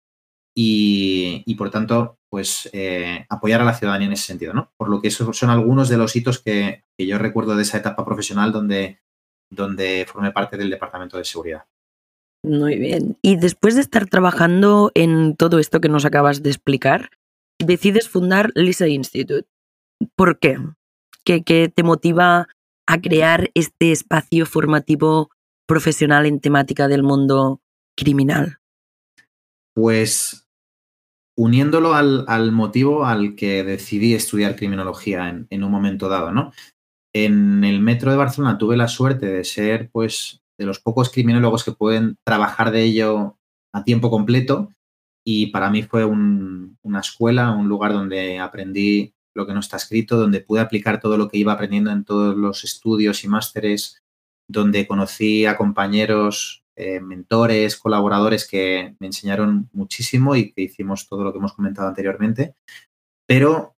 y, 0.56 1.54
por 1.58 1.68
tanto, 1.68 2.16
pues 2.30 2.70
eh, 2.72 3.26
apoyar 3.28 3.60
a 3.60 3.64
la 3.64 3.74
ciudadanía 3.74 4.06
en 4.06 4.14
ese 4.14 4.24
sentido, 4.24 4.54
¿no? 4.54 4.72
Por 4.78 4.88
lo 4.88 5.02
que 5.02 5.08
esos 5.08 5.36
son 5.36 5.50
algunos 5.50 5.90
de 5.90 5.98
los 5.98 6.16
hitos 6.16 6.42
que, 6.42 6.84
yo 6.96 7.18
recuerdo 7.18 7.56
de 7.56 7.62
esa 7.62 7.76
etapa 7.76 8.06
profesional 8.06 8.52
donde, 8.52 9.02
donde 9.50 10.06
formé 10.10 10.32
parte 10.32 10.56
del 10.56 10.70
Departamento 10.70 11.18
de 11.18 11.26
Seguridad. 11.26 11.66
Muy 12.42 12.78
bien. 12.78 13.18
Y 13.20 13.36
después 13.36 13.74
de 13.74 13.82
estar 13.82 14.06
trabajando 14.06 14.92
en 14.94 15.36
todo 15.36 15.58
esto 15.58 15.78
que 15.78 15.90
nos 15.90 16.06
acabas 16.06 16.42
de 16.42 16.48
explicar, 16.48 17.10
decides 17.58 18.08
fundar 18.08 18.50
Lisa 18.54 18.88
Institute. 18.88 19.46
¿Por 20.16 20.38
qué? 20.38 20.56
¿Qué, 21.22 21.42
qué 21.42 21.68
te 21.68 21.82
motiva 21.82 22.48
a 22.86 22.98
crear 22.98 23.50
este 23.52 23.92
espacio 23.92 24.46
formativo 24.46 25.31
profesional 25.66 26.26
en 26.26 26.40
temática 26.40 26.88
del 26.88 27.02
mundo 27.02 27.60
criminal? 27.96 28.58
Pues 29.74 30.42
uniéndolo 31.36 31.94
al, 31.94 32.52
motivo 32.52 33.04
al 33.06 33.34
que 33.34 33.64
decidí 33.64 34.14
estudiar 34.14 34.56
criminología 34.56 35.44
en, 35.48 35.64
un 35.64 35.70
momento 35.70 36.08
dado, 36.08 36.30
¿no? 36.30 36.52
En 37.14 37.64
el 37.64 37.80
metro 37.80 38.10
de 38.10 38.16
Barcelona 38.16 38.58
tuve 38.58 38.76
la 38.76 38.88
suerte 38.88 39.26
de 39.26 39.44
ser, 39.44 39.90
pues, 39.90 40.42
de 40.58 40.66
los 40.66 40.78
pocos 40.80 41.10
criminólogos 41.10 41.64
que 41.64 41.72
pueden 41.72 42.16
trabajar 42.24 42.70
de 42.70 42.82
ello 42.82 43.38
a 43.74 43.84
tiempo 43.84 44.10
completo 44.10 44.70
y 45.24 45.46
para 45.46 45.70
mí 45.70 45.82
fue 45.82 46.04
una 46.04 47.00
escuela, 47.00 47.52
un 47.52 47.68
lugar 47.68 47.92
donde 47.92 48.38
aprendí 48.38 49.14
lo 49.34 49.46
que 49.46 49.54
no 49.54 49.60
está 49.60 49.76
escrito, 49.76 50.18
donde 50.18 50.40
pude 50.40 50.60
aplicar 50.60 51.00
todo 51.00 51.16
lo 51.16 51.28
que 51.28 51.38
iba 51.38 51.52
aprendiendo 51.52 51.90
en 51.90 52.04
todos 52.04 52.36
los 52.36 52.64
estudios 52.64 53.24
y 53.24 53.28
másteres 53.28 54.01
donde 54.48 54.86
conocí 54.86 55.46
a 55.46 55.56
compañeros, 55.56 56.64
eh, 56.74 57.00
mentores, 57.00 57.76
colaboradores 57.76 58.48
que 58.48 58.96
me 58.98 59.06
enseñaron 59.06 59.68
muchísimo 59.72 60.36
y 60.36 60.52
que 60.52 60.62
hicimos 60.62 61.06
todo 61.06 61.22
lo 61.22 61.32
que 61.32 61.38
hemos 61.38 61.52
comentado 61.52 61.88
anteriormente. 61.88 62.54
Pero 63.26 63.76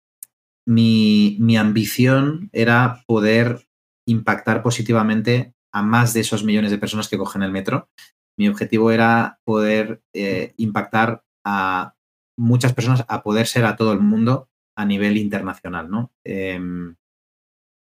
mi, 0.65 1.58
ambición 1.58 2.49
era 2.54 3.04
poder 3.08 3.67
impactar 4.08 4.63
positivamente 4.63 5.54
a 5.71 5.82
más 5.82 6.13
de 6.13 6.21
esos 6.21 6.43
millones 6.43 6.71
de 6.71 6.78
personas 6.78 7.10
que 7.10 7.17
cogen 7.17 7.43
el 7.43 7.52
metro. 7.52 7.89
Mi 8.38 8.47
objetivo 8.47 8.91
era 8.91 9.39
poder 9.43 10.02
eh, 10.13 10.54
impactar 10.58 11.23
a 11.43 11.95
muchas 12.38 12.73
personas, 12.73 13.06
a 13.08 13.23
poder 13.23 13.47
ser 13.47 13.65
a 13.65 13.76
todo 13.76 13.93
el 13.93 13.99
mundo 13.99 14.49
a 14.76 14.86
nivel 14.86 15.17
internacional, 15.17 15.89
¿no? 15.89 16.12
Em, 16.23 16.95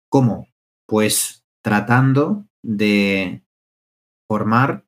¿Cómo? 0.09 0.49
Pues 0.87 1.45
tratando 1.63 2.47
de 2.63 3.45
formar 4.29 4.87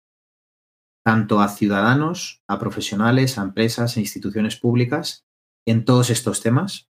tanto 1.05 1.41
a 1.41 1.49
ciudadanos, 1.49 2.43
a 2.47 2.59
profesionales, 2.59 3.39
a 3.39 3.43
empresas, 3.43 3.97
e 3.97 4.01
instituciones 4.01 4.57
públicas 4.57 5.27
en 5.67 5.85
todos 5.85 6.11
estos 6.11 6.43
temas, 6.43 6.89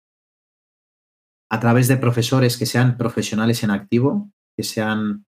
a 1.50 1.60
través 1.60 1.88
de 1.88 1.96
profesores 1.96 2.56
que 2.56 2.66
sean 2.66 2.96
profesionales 2.96 3.62
en 3.62 3.70
activo, 3.70 4.30
que 4.56 4.62
sean 4.62 5.26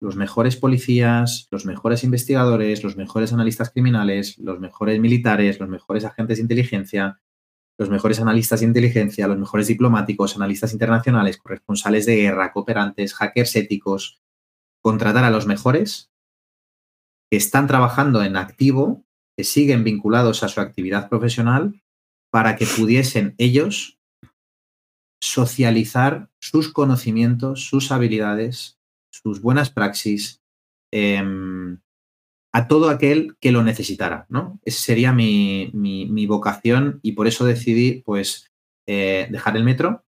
los 0.00 0.16
mejores 0.16 0.56
policías, 0.56 1.46
los 1.50 1.66
mejores 1.66 2.04
investigadores, 2.04 2.82
los 2.82 2.96
mejores 2.96 3.32
analistas 3.32 3.70
criminales, 3.70 4.38
los 4.38 4.58
mejores 4.58 4.98
militares, 4.98 5.60
los 5.60 5.68
mejores 5.68 6.04
agentes 6.04 6.38
de 6.38 6.42
inteligencia, 6.42 7.20
los 7.78 7.90
mejores 7.90 8.20
analistas 8.20 8.60
de 8.60 8.66
inteligencia, 8.66 9.28
los 9.28 9.38
mejores 9.38 9.68
diplomáticos, 9.68 10.36
analistas 10.36 10.72
internacionales, 10.72 11.38
corresponsales 11.38 12.06
de 12.06 12.16
guerra, 12.16 12.52
cooperantes, 12.52 13.14
hackers 13.14 13.56
éticos, 13.56 14.20
contratar 14.82 15.24
a 15.24 15.30
los 15.30 15.46
mejores 15.46 16.10
que 17.30 17.36
están 17.36 17.66
trabajando 17.66 18.22
en 18.22 18.36
activo, 18.36 19.04
que 19.36 19.44
siguen 19.44 19.84
vinculados 19.84 20.42
a 20.42 20.48
su 20.48 20.60
actividad 20.60 21.08
profesional, 21.08 21.80
para 22.30 22.56
que 22.56 22.66
pudiesen 22.66 23.34
ellos 23.38 23.98
socializar 25.20 26.30
sus 26.40 26.72
conocimientos, 26.72 27.66
sus 27.66 27.92
habilidades, 27.92 28.78
sus 29.12 29.42
buenas 29.42 29.70
praxis 29.70 30.42
em, 30.92 31.78
a 32.52 32.66
todo 32.66 32.88
aquel 32.88 33.36
que 33.40 33.52
lo 33.52 33.62
necesitara, 33.62 34.26
¿no? 34.28 34.60
Esa 34.64 34.80
sería 34.80 35.12
mi, 35.12 35.70
vocación 36.26 37.00
y 37.02 37.12
por 37.12 37.26
eso 37.26 37.44
decidí, 37.44 38.02
pues, 38.02 38.50
eh, 38.86 39.28
dejar 39.30 39.56
el 39.56 39.64
metro 39.64 40.04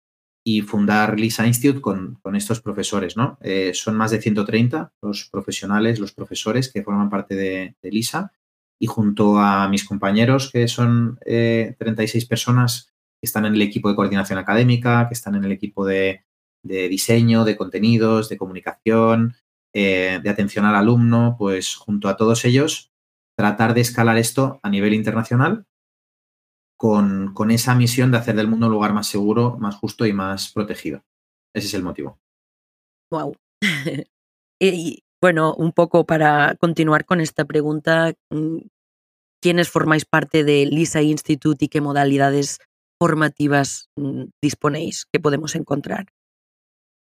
y 0.52 0.62
fundar 0.62 1.18
Lisa 1.18 1.46
Institute 1.46 1.80
con, 1.80 2.18
estos 2.34 2.60
profesores, 2.60 3.16
¿no? 3.16 3.38
Eh, 3.40 3.72
son 3.72 3.96
más 3.96 4.10
de 4.10 4.20
130 4.20 4.92
los 5.00 5.28
profesionales, 5.30 6.00
los 6.00 6.12
profesores 6.12 6.72
que 6.72 6.82
forman 6.82 7.08
parte 7.08 7.36
de, 7.36 7.76
Lisa 7.82 8.32
y 8.80 8.86
junto 8.86 9.38
a 9.38 9.68
mis 9.68 9.84
compañeros, 9.84 10.50
que 10.50 10.66
son 10.66 11.18
36 11.24 12.24
eh, 12.24 12.26
personas 12.26 12.92
que 13.20 13.26
están 13.26 13.44
en 13.44 13.54
el 13.54 13.62
equipo 13.62 13.88
de 13.88 13.94
coordinación 13.94 14.38
académica, 14.40 15.06
que 15.08 15.14
están 15.14 15.36
en 15.36 15.44
el 15.44 15.52
equipo 15.52 15.86
de, 15.86 16.24
diseño, 16.64 17.44
de 17.44 17.56
contenidos, 17.56 18.28
de 18.28 18.36
comunicación, 18.36 19.34
eh, 19.72 20.18
de 20.22 20.30
atención 20.30 20.64
al 20.64 20.74
alumno, 20.74 21.36
pues 21.38 21.76
junto 21.76 22.08
a 22.08 22.16
todos 22.16 22.44
ellos, 22.44 22.90
tratar 23.36 23.74
de 23.74 23.82
escalar 23.82 24.16
esto 24.18 24.58
a 24.64 24.70
nivel 24.70 24.94
internacional 24.94 25.64
con, 26.80 27.34
con, 27.34 27.50
esa 27.50 27.74
misión 27.74 28.10
de 28.10 28.16
hacer 28.16 28.34
del 28.34 28.48
mundo 28.48 28.64
un 28.64 28.72
lugar 28.72 28.94
más 28.94 29.06
seguro, 29.06 29.58
más 29.58 29.74
justo 29.76 30.06
y 30.06 30.14
más 30.14 30.50
protegido. 30.50 31.04
Ese 31.54 31.66
es 31.66 31.74
el 31.74 31.82
motivo. 31.82 32.18
Wow. 33.10 33.36
y 34.58 35.04
bueno, 35.20 35.52
un 35.52 35.72
poco 35.72 36.06
para 36.06 36.54
continuar 36.54 37.04
con 37.04 37.20
esta 37.20 37.44
pregunta, 37.44 38.14
mm, 38.30 38.60
¿quiénes 39.42 39.68
formáis 39.68 40.06
parte 40.06 40.42
de 40.42 40.64
Lisa 40.64 41.02
Institute 41.02 41.66
y 41.66 41.68
qué 41.68 41.82
modalidades 41.82 42.60
formativas 42.98 43.90
mm, 43.96 44.30
disponéis 44.40 45.04
que 45.12 45.20
podemos 45.20 45.56
encontrar? 45.56 46.06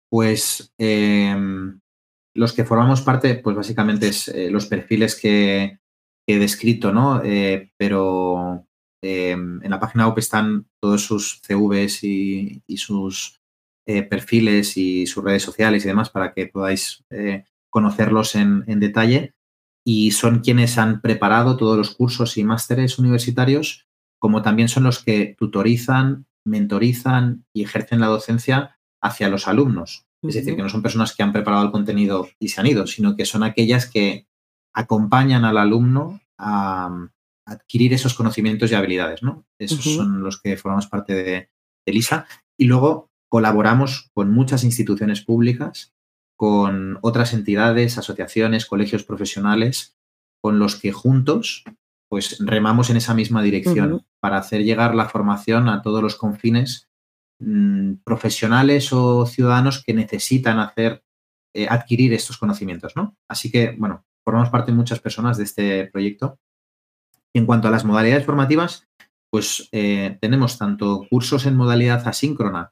Pues 0.09 0.73
em, 0.77 1.79
los 2.35 2.51
que 2.51 2.65
formamos 2.65 3.01
parte, 3.01 3.35
pues 3.35 3.55
básicamente 3.55 4.09
es 4.09 4.27
eh, 4.27 4.51
los 4.51 4.65
perfiles 4.65 5.15
que, 5.15 5.79
he 6.27 6.39
descrito, 6.39 6.91
¿no? 6.91 7.21
Eh, 7.23 7.71
pero 7.77 8.65
Em, 9.05 9.61
en 9.61 9.69
la 9.69 9.81
página 9.81 10.07
web 10.07 10.17
están 10.17 10.65
todos 10.79 11.03
sus 11.03 11.41
CVs 11.41 12.05
y, 12.05 12.63
sus 12.77 13.41
eh, 13.85 14.01
perfiles 14.03 14.77
y 14.77 15.07
sus 15.07 15.21
redes 15.21 15.43
sociales 15.43 15.83
y 15.83 15.89
demás 15.89 16.09
para 16.09 16.33
que 16.33 16.47
podáis 16.47 17.03
eh, 17.09 17.43
conocerlos 17.69 18.35
en, 18.35 18.63
detalle. 18.79 19.35
Y 19.85 20.11
son 20.11 20.39
quienes 20.39 20.77
han 20.77 21.01
preparado 21.01 21.57
todos 21.57 21.77
los 21.77 21.93
cursos 21.93 22.37
y 22.37 22.45
másteres 22.45 22.97
universitarios, 22.97 23.89
como 24.19 24.41
también 24.41 24.69
son 24.69 24.83
los 24.83 25.03
que 25.03 25.35
tutorizan, 25.37 26.25
mentorizan 26.45 27.45
y 27.53 27.63
ejercen 27.63 27.99
la 27.99 28.07
docencia 28.07 28.79
hacia 29.01 29.27
los 29.27 29.49
alumnos. 29.49 30.05
Es 30.21 30.35
decir, 30.35 30.55
que 30.55 30.61
no 30.61 30.69
son 30.69 30.81
personas 30.81 31.13
que 31.13 31.23
han 31.23 31.33
preparado 31.33 31.65
el 31.65 31.71
contenido 31.71 32.29
y 32.39 32.47
se 32.47 32.61
han 32.61 32.67
ido, 32.67 32.87
sino 32.87 33.17
que 33.17 33.25
son 33.25 33.43
aquellas 33.43 33.85
que 33.85 34.27
acompañan 34.73 35.43
al 35.43 35.57
alumno 35.57 36.21
a, 36.37 37.09
adquirir 37.45 37.93
esos 37.93 38.13
conocimientos 38.13 38.71
y 38.71 38.75
habilidades, 38.75 39.23
¿no? 39.23 39.45
Esos 39.59 39.83
son 39.83 40.21
los 40.21 40.41
que 40.41 40.57
formamos 40.57 40.87
parte 40.87 41.13
de, 41.13 41.49
LISA. 41.85 42.25
Y 42.57 42.65
luego 42.65 43.11
colaboramos 43.29 44.09
con 44.13 44.31
muchas 44.31 44.63
instituciones 44.63 45.21
públicas, 45.21 45.93
con 46.37 46.97
otras 47.01 47.33
entidades, 47.33 47.97
asociaciones, 47.97 48.65
colegios 48.65 49.03
profesionales, 49.03 49.97
con 50.41 50.59
los 50.59 50.77
que 50.77 50.91
juntos 50.91 51.63
pues 52.09 52.37
remamos 52.39 52.91
en 52.91 52.97
esa 52.97 53.15
misma 53.15 53.41
dirección 53.41 54.05
para 54.19 54.37
hacer 54.37 54.63
llegar 54.63 54.93
la 54.93 55.09
formación 55.09 55.67
a 55.67 55.81
todos 55.81 56.03
los 56.03 56.15
confines 56.15 56.87
mm, 57.39 57.93
profesionales 58.03 58.93
o 58.93 59.25
ciudadanos 59.25 59.83
que 59.83 59.95
necesitan 59.95 60.59
hacer 60.59 61.03
eh, 61.55 61.67
adquirir 61.67 62.13
estos 62.13 62.37
conocimientos, 62.37 62.95
¿no? 62.95 63.17
Así 63.27 63.51
que, 63.51 63.75
bueno, 63.79 64.05
formamos 64.23 64.49
parte 64.49 64.71
de 64.71 64.77
muchas 64.77 64.99
personas 64.99 65.37
de 65.37 65.43
este 65.43 65.87
proyecto 65.87 66.39
en 67.35 67.45
cuanto 67.45 67.67
a 67.67 67.71
las 67.71 67.85
modalidades 67.85 68.25
formativas, 68.25 68.87
pues 69.31 69.67
eh, 69.71 70.17
tenemos 70.21 70.57
tanto 70.57 71.07
cursos 71.09 71.45
en 71.45 71.55
modalidad 71.55 72.07
asíncrona, 72.07 72.71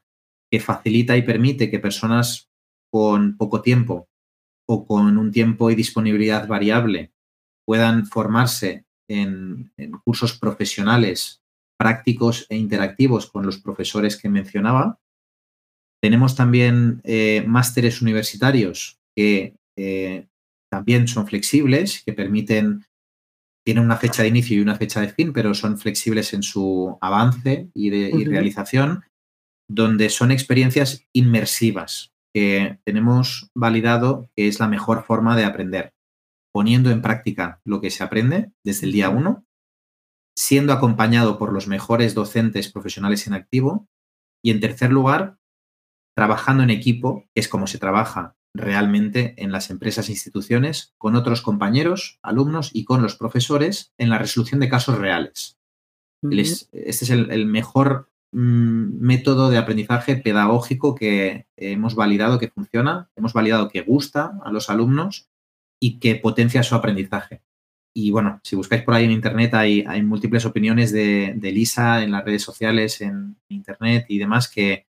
que 0.50 0.60
facilita 0.60 1.16
y 1.16 1.22
permite 1.22 1.70
que 1.70 1.80
personas 1.80 2.50
con 2.92 3.36
poco 3.36 3.62
tiempo 3.62 4.08
o 4.68 4.86
con 4.86 5.18
un 5.18 5.32
tiempo 5.32 5.70
y 5.70 5.74
disponibilidad 5.74 6.46
variable 6.46 7.12
puedan 7.66 8.06
formarse 8.06 8.84
en, 9.08 9.72
cursos 10.04 10.38
profesionales, 10.38 11.42
prácticos 11.78 12.46
e 12.48 12.56
interactivos 12.56 13.30
con 13.30 13.44
los 13.44 13.58
profesores 13.58 14.16
que 14.16 14.28
mencionaba. 14.28 15.00
Tenemos 16.00 16.36
también 16.36 17.00
eh, 17.04 17.44
másteres 17.46 18.02
universitarios 18.02 19.00
que 19.16 19.56
eh, 19.76 20.28
también 20.70 21.08
son 21.08 21.26
flexibles, 21.26 22.02
que 22.04 22.12
permiten 22.12 22.84
tienen 23.64 23.84
una 23.84 23.96
fecha 23.96 24.22
de 24.22 24.28
inicio 24.28 24.56
y 24.56 24.60
una 24.60 24.76
fecha 24.76 25.00
de 25.00 25.08
fin, 25.08 25.32
pero 25.32 25.54
son 25.54 25.78
flexibles 25.78 26.32
en 26.34 26.42
su 26.42 26.98
avance 27.00 27.70
y, 27.74 27.90
de, 27.90 28.24
realización, 28.26 29.04
donde 29.68 30.10
son 30.10 30.30
experiencias 30.30 31.06
inmersivas 31.12 32.12
que 32.34 32.78
tenemos 32.84 33.50
validado 33.54 34.30
que 34.34 34.48
es 34.48 34.58
la 34.58 34.68
mejor 34.68 35.04
forma 35.04 35.36
de 35.36 35.44
aprender, 35.44 35.92
poniendo 36.52 36.90
en 36.90 37.02
práctica 37.02 37.60
lo 37.64 37.80
que 37.80 37.90
se 37.90 38.02
aprende 38.02 38.52
desde 38.64 38.86
el 38.86 38.92
día 38.92 39.10
uno, 39.10 39.44
siendo 40.36 40.72
acompañado 40.72 41.38
por 41.38 41.52
los 41.52 41.68
mejores 41.68 42.14
docentes 42.14 42.72
profesionales 42.72 43.26
en 43.26 43.34
activo 43.34 43.86
y, 44.42 44.50
en 44.50 44.60
tercer 44.60 44.90
lugar, 44.90 45.38
trabajando 46.16 46.62
en 46.62 46.70
equipo, 46.70 47.24
que 47.34 47.40
es 47.40 47.48
como 47.48 47.66
se 47.66 47.78
trabaja 47.78 48.36
realmente 48.54 49.34
en 49.38 49.52
las 49.52 49.70
empresas 49.70 50.08
e 50.08 50.12
instituciones, 50.12 50.94
con 50.98 51.16
otros 51.16 51.42
compañeros, 51.42 52.18
alumnos 52.22 52.70
y 52.72 52.84
con 52.84 53.02
los 53.02 53.16
profesores 53.16 53.92
en 53.98 54.10
la 54.10 54.18
resolución 54.18 54.60
de 54.60 54.68
casos 54.68 54.98
reales. 54.98 55.58
este 56.22 57.04
es 57.04 57.10
el, 57.10 57.46
mejor 57.46 58.10
mm, 58.32 59.00
método 59.00 59.50
de 59.50 59.58
aprendizaje 59.58 60.16
pedagógico 60.16 60.94
que 60.94 61.46
hemos 61.56 61.94
validado 61.94 62.38
que 62.38 62.48
funciona, 62.48 63.10
hemos 63.16 63.32
validado 63.32 63.68
que 63.68 63.82
gusta 63.82 64.38
a 64.44 64.52
los 64.52 64.68
alumnos 64.68 65.28
y 65.80 65.98
que 65.98 66.16
potencia 66.16 66.62
su 66.62 66.74
aprendizaje. 66.74 67.42
Y 67.94 68.10
bueno, 68.10 68.40
si 68.42 68.56
buscáis 68.56 68.82
por 68.82 68.94
ahí 68.94 69.04
en 69.04 69.10
Internet 69.10 69.52
hay, 69.54 69.84
hay 69.86 70.02
múltiples 70.02 70.46
opiniones 70.46 70.92
de, 70.92 71.34
de, 71.36 71.52
Lisa 71.52 72.02
en 72.02 72.10
las 72.10 72.24
redes 72.24 72.42
sociales, 72.42 73.02
en 73.02 73.36
Internet 73.48 74.06
y 74.08 74.18
demás 74.18 74.48
que, 74.48 74.86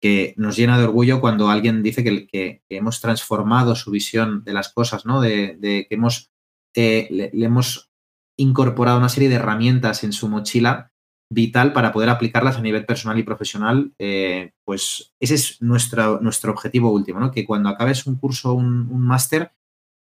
que 0.00 0.34
nos 0.36 0.56
llena 0.56 0.78
de 0.78 0.84
orgullo 0.84 1.20
cuando 1.20 1.50
alguien 1.50 1.82
dice 1.82 2.04
que, 2.04 2.62
hemos 2.68 3.00
transformado 3.00 3.74
su 3.74 3.90
visión 3.90 4.44
de 4.44 4.52
las 4.52 4.72
cosas, 4.72 5.04
¿no? 5.06 5.20
De, 5.20 5.58
que 5.60 5.94
hemos, 5.94 6.30
eh, 6.74 7.08
le, 7.10 7.30
hemos 7.44 7.90
incorporado 8.36 8.98
una 8.98 9.08
serie 9.08 9.28
de 9.28 9.36
herramientas 9.36 10.04
en 10.04 10.12
su 10.12 10.28
mochila 10.28 10.92
vital 11.30 11.72
para 11.72 11.92
poder 11.92 12.08
aplicarlas 12.08 12.56
a 12.56 12.62
nivel 12.62 12.86
personal 12.86 13.18
y 13.18 13.22
profesional, 13.24 13.92
eh, 13.98 14.52
pues 14.64 15.14
ese 15.20 15.34
es 15.34 15.60
nuestro, 15.60 16.20
nuestro 16.20 16.52
objetivo 16.52 16.92
último, 16.92 17.20
¿no? 17.20 17.32
Que 17.32 17.44
cuando 17.44 17.68
acabes 17.68 18.06
un 18.06 18.16
curso, 18.16 18.54
un, 18.54 18.88
un 18.90 19.02
máster, 19.02 19.52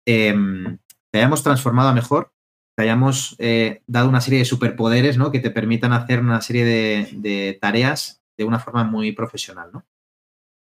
em, 0.07 0.79
te 1.11 1.19
hayamos 1.19 1.43
transformado 1.43 1.89
a 1.89 1.93
mejor, 1.93 2.33
te 2.75 2.83
hayamos 2.83 3.35
eh, 3.37 3.83
dado 3.85 4.07
una 4.07 4.21
serie 4.21 4.39
de 4.39 4.45
superpoderes, 4.45 5.17
¿no? 5.17 5.31
Que 5.31 5.41
te 5.41 5.51
permitan 5.51 5.91
hacer 5.91 6.21
una 6.21 6.41
serie 6.41 6.63
de 6.65 7.57
tareas 7.61 8.20
de 8.37 8.43
una 8.43 8.59
forma 8.59 8.83
muy 8.83 9.11
profesional, 9.11 9.71
¿no? 9.71 9.85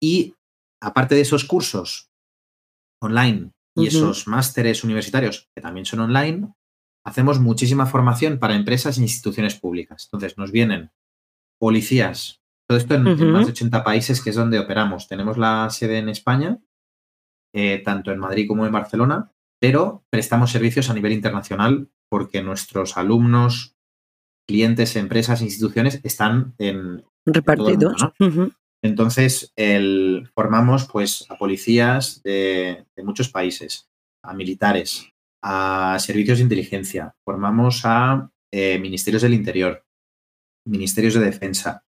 Y 0.00 0.34
aparte 0.80 1.14
de 1.14 1.22
esos 1.22 1.44
cursos 1.44 2.10
online 3.00 3.52
y 3.74 3.86
esos 3.88 4.26
másteres 4.26 4.84
universitarios 4.84 5.50
que 5.54 5.60
también 5.60 5.84
son 5.84 6.00
online, 6.00 6.54
hacemos 7.04 7.40
muchísima 7.40 7.86
formación 7.86 8.38
para 8.38 8.56
empresas 8.56 8.98
e 8.98 9.02
instituciones 9.02 9.54
públicas. 9.54 10.04
Entonces, 10.06 10.38
nos 10.38 10.50
vienen 10.50 10.90
policías, 11.58 12.40
todo 12.68 12.78
esto 12.78 12.94
en, 12.94 13.04
más 13.32 13.46
de 13.46 13.52
80 13.52 13.84
países 13.84 14.22
que 14.22 14.30
es 14.30 14.36
donde 14.36 14.58
operamos. 14.58 15.08
Tenemos 15.08 15.36
la 15.36 15.68
sede 15.70 15.98
en 15.98 16.08
España, 16.08 16.58
eh, 17.54 17.82
tanto 17.84 18.12
en 18.12 18.18
Madrid 18.18 18.48
como 18.48 18.66
en 18.66 18.72
Barcelona, 18.72 19.32
pero 19.60 20.04
prestamos 20.10 20.50
servicios 20.50 20.90
a 20.90 20.94
nivel 20.94 21.12
internacional 21.12 21.90
porque 22.10 22.42
nuestros 22.42 22.96
alumnos, 22.96 23.76
clientes, 24.48 24.96
empresas, 24.96 25.42
instituciones 25.42 26.00
están 26.02 26.54
en, 26.58 27.04
repartidos. 27.26 28.06
Entonces, 28.82 29.52
el, 29.56 30.30
formamos 30.34 30.88
pues, 30.90 31.26
a 31.28 31.36
policías 31.36 32.22
de, 32.22 32.86
muchos 33.02 33.28
países, 33.28 33.88
a 34.22 34.32
militares, 34.32 35.12
a 35.42 35.96
servicios 35.98 36.38
de 36.38 36.44
inteligencia, 36.44 37.14
formamos 37.24 37.82
a 37.84 38.30
eh, 38.52 38.78
ministerios 38.78 39.22
del 39.22 39.34
interior, 39.34 39.84
ministerios 40.64 41.14
de 41.14 41.20
defensa, 41.20 41.84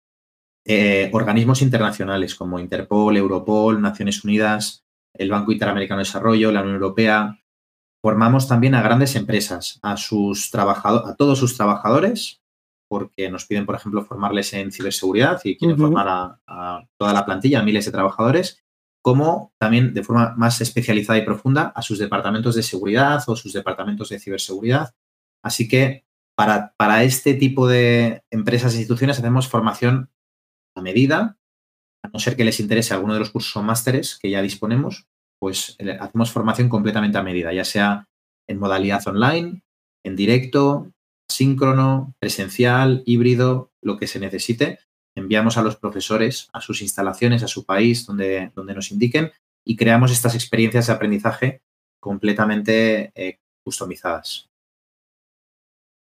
eh, 0.65 1.09
organismos 1.13 1.61
internacionales 1.61 2.33
como 2.35 2.59
Interpol, 2.59 3.17
Europol, 3.17 3.81
Naciones 3.81 4.23
Unidas, 4.23 4.83
el 5.13 5.29
Banco 5.29 5.51
Interamericano 5.51 5.99
de 5.99 6.05
Desarrollo, 6.05 6.51
la 6.51 6.61
Unión 6.61 6.75
Europea. 6.75 7.39
Formamos 8.01 8.47
también 8.47 8.75
a 8.75 8.81
grandes 8.81 9.15
empresas, 9.15 9.79
a, 9.81 9.95
sus 9.97 10.53
a 10.53 11.15
todos 11.17 11.39
sus 11.39 11.55
trabajadores, 11.55 12.41
porque 12.87 13.29
nos 13.29 13.45
piden, 13.45 13.65
por 13.65 13.75
ejemplo, 13.75 14.03
formarles 14.05 14.53
en 14.53 14.71
ciberseguridad 14.71 15.41
y 15.43 15.57
quieren 15.57 15.77
formar 15.77 16.07
a, 16.07 16.39
a, 16.47 16.87
toda 16.97 17.13
la 17.13 17.25
plantilla, 17.25 17.59
a 17.59 17.63
miles 17.63 17.85
de 17.85 17.91
trabajadores, 17.91 18.63
como 19.01 19.53
también 19.59 19.93
de 19.93 20.03
forma 20.03 20.33
más 20.35 20.61
especializada 20.61 21.19
y 21.19 21.25
profunda 21.25 21.71
a 21.75 21.81
sus 21.81 21.99
departamentos 21.99 22.55
de 22.55 22.63
seguridad 22.63 23.23
o 23.27 23.35
sus 23.35 23.53
departamentos 23.53 24.09
de 24.09 24.19
ciberseguridad. 24.19 24.95
Así 25.43 25.67
que 25.67 26.05
para, 26.35 26.73
para 26.77 27.03
este 27.03 27.33
tipo 27.33 27.67
de 27.67 28.23
empresas 28.31 28.73
e 28.73 28.77
instituciones 28.77 29.19
hacemos 29.19 29.47
formación 29.47 30.09
a 30.75 30.81
medida, 30.81 31.37
a 32.03 32.09
no 32.09 32.19
ser 32.19 32.35
que 32.35 32.45
les 32.45 32.59
interese 32.59 32.93
alguno 32.93 33.13
de 33.13 33.19
los 33.19 33.29
cursos 33.29 33.55
o 33.55 33.63
másteres 33.63 34.17
que 34.17 34.29
ya 34.29 34.41
disponemos, 34.41 35.07
pues 35.39 35.75
eh, 35.79 35.97
hacemos 35.99 36.31
formación 36.31 36.69
completamente 36.69 37.17
a 37.17 37.23
medida, 37.23 37.53
ya 37.53 37.63
sea 37.63 38.07
en 38.47 38.59
modalidad 38.59 39.07
online, 39.07 39.63
en 40.03 40.15
directo, 40.15 40.91
síncrono, 41.29 42.13
presencial, 42.19 43.03
híbrido, 43.05 43.71
lo 43.81 43.97
que 43.97 44.07
se 44.07 44.19
necesite. 44.19 44.79
Enviamos 45.15 45.57
a 45.57 45.61
los 45.61 45.77
profesores 45.77 46.49
a 46.53 46.61
sus 46.61 46.81
instalaciones, 46.81 47.43
a 47.43 47.47
su 47.47 47.65
país, 47.65 48.05
donde, 48.05 48.51
donde 48.55 48.75
nos 48.75 48.91
indiquen, 48.91 49.31
y 49.65 49.75
creamos 49.75 50.11
estas 50.11 50.35
experiencias 50.35 50.87
de 50.87 50.93
aprendizaje 50.93 51.61
completamente 51.99 53.11
eh, 53.15 53.39
customizadas. 53.63 54.49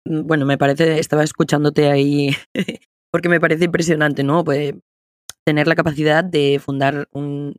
Bueno, 0.06 0.46
me 0.46 0.58
parece, 0.58 1.00
estaba 1.00 1.24
escuchándote 1.24 1.90
ahí 1.90 2.36
porque 3.12 3.30
me 3.30 3.40
parece 3.40 3.66
impresionante, 3.66 4.24
¿no? 4.24 4.44
Pues 4.44 4.74
tener 5.46 5.68
la 5.68 5.76
capacidad 5.76 6.24
de 6.24 6.60
fundar 6.60 7.08
un, 7.12 7.56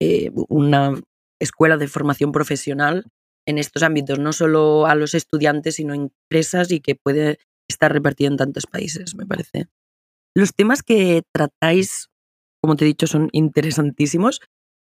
eh, 0.00 0.30
una 0.48 1.00
escuela 1.40 1.76
de 1.76 1.88
formación 1.88 2.32
profesional 2.32 3.04
en 3.48 3.56
estos 3.56 3.82
ámbitos, 3.82 4.18
no 4.18 4.34
solo 4.34 4.86
a 4.86 4.94
los 4.94 5.14
estudiantes, 5.14 5.76
sino 5.76 5.94
a 5.94 5.96
empresas 5.96 6.70
y 6.70 6.80
que 6.80 6.94
puede 6.94 7.38
estar 7.66 7.90
repartido 7.90 8.30
en 8.30 8.36
tantos 8.36 8.66
países, 8.66 9.14
me 9.14 9.24
parece. 9.24 9.68
Los 10.36 10.52
temas 10.52 10.82
que 10.82 11.22
tratáis, 11.34 12.10
como 12.62 12.76
te 12.76 12.84
he 12.84 12.88
dicho, 12.88 13.06
son 13.06 13.30
interesantísimos, 13.32 14.40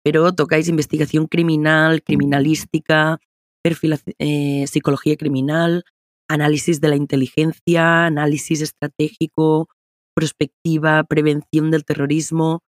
pero 0.04 0.32
tocáis 0.32 0.68
investigación 0.68 1.26
criminal, 1.26 2.04
criminalística, 2.04 3.18
perfil, 3.64 3.98
eh, 4.20 4.64
psicología 4.68 5.16
criminal, 5.16 5.84
análisis 6.28 6.80
de 6.80 6.88
la 6.88 6.96
inteligencia, 6.96 8.06
análisis 8.06 8.60
estratégico, 8.60 9.68
prospectiva, 10.14 11.02
prevención 11.02 11.72
del 11.72 11.84
terrorismo 11.84 12.62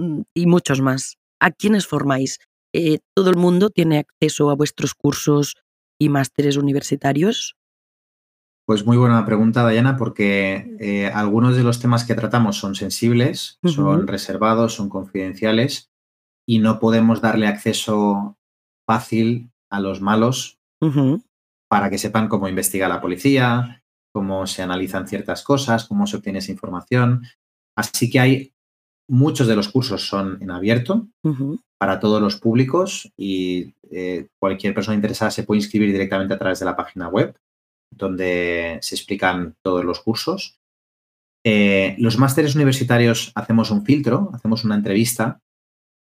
mm, 0.00 0.22
y 0.34 0.46
muchos 0.46 0.80
más. 0.80 1.14
¿A 1.40 1.52
quiénes 1.52 1.86
formáis? 1.86 2.40
Eh, 2.72 2.98
¿Todo 3.14 3.30
el 3.30 3.36
mundo 3.36 3.70
tiene 3.70 3.98
acceso 3.98 4.50
a 4.50 4.54
vuestros 4.54 4.94
cursos 4.94 5.56
y 5.98 6.08
másteres 6.08 6.56
universitarios? 6.56 7.56
Pues 8.66 8.84
muy 8.84 8.98
buena 8.98 9.24
pregunta, 9.24 9.62
Dayana, 9.62 9.96
porque 9.96 10.76
eh, 10.78 11.06
algunos 11.06 11.56
de 11.56 11.62
los 11.62 11.80
temas 11.80 12.04
que 12.04 12.14
tratamos 12.14 12.58
son 12.58 12.74
sensibles, 12.74 13.58
son 13.64 14.06
reservados, 14.06 14.74
son 14.74 14.90
confidenciales 14.90 15.90
y 16.46 16.58
no 16.58 16.78
podemos 16.78 17.22
darle 17.22 17.46
acceso 17.46 18.36
fácil 18.86 19.50
a 19.70 19.80
los 19.80 20.02
malos 20.02 20.58
para 21.68 21.88
que 21.88 21.96
sepan 21.96 22.28
cómo 22.28 22.46
investiga 22.46 22.88
la 22.88 23.00
policía, 23.00 23.82
cómo 24.12 24.46
se 24.46 24.62
analizan 24.62 25.08
ciertas 25.08 25.42
cosas, 25.42 25.86
cómo 25.86 26.06
se 26.06 26.18
obtiene 26.18 26.40
esa 26.40 26.52
información. 26.52 27.22
Así 27.74 28.10
que 28.10 28.20
hay 28.20 28.54
muchos 29.08 29.46
de 29.46 29.56
los 29.56 29.68
cursos 29.68 30.06
son 30.06 30.38
en 30.42 30.50
abierto 30.50 31.08
para 31.78 32.00
todos 32.00 32.20
los 32.20 32.36
públicos 32.36 33.10
y 33.16 33.74
eh, 33.90 34.28
cualquier 34.38 34.74
persona 34.74 34.94
interesada 34.94 35.30
se 35.30 35.44
puede 35.44 35.60
inscribir 35.60 35.92
directamente 35.92 36.34
a 36.34 36.38
través 36.38 36.58
de 36.58 36.66
la 36.66 36.76
página 36.76 37.08
web 37.08 37.36
donde 37.90 38.78
se 38.82 38.94
explican 38.94 39.54
todos 39.62 39.84
los 39.84 40.00
cursos. 40.00 40.58
Eh, 41.44 41.96
los 41.98 42.18
másteres 42.18 42.54
universitarios 42.54 43.32
hacemos 43.34 43.70
un 43.70 43.84
filtro, 43.84 44.30
hacemos 44.34 44.64
una 44.64 44.74
entrevista. 44.74 45.40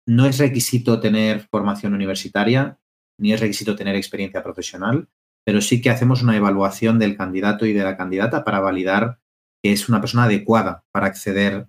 No 0.06 0.26
es 0.26 0.38
requisito 0.38 1.00
tener 1.00 1.48
formación 1.50 1.94
universitaria 1.94 2.78
ni 3.18 3.32
es 3.32 3.40
requisito 3.40 3.74
tener 3.74 3.96
experiencia 3.96 4.42
profesional 4.42 5.08
pero 5.44 5.60
sí 5.60 5.80
que 5.80 5.90
hacemos 5.90 6.22
una 6.22 6.36
evaluación 6.36 6.98
del 6.98 7.16
candidato 7.16 7.66
y 7.66 7.72
de 7.72 7.84
la 7.84 7.96
candidata 7.96 8.44
para 8.44 8.60
validar 8.60 9.18
que 9.62 9.72
es 9.72 9.88
una 9.88 10.00
persona 10.00 10.24
adecuada 10.24 10.84
para 10.90 11.06
acceder 11.06 11.68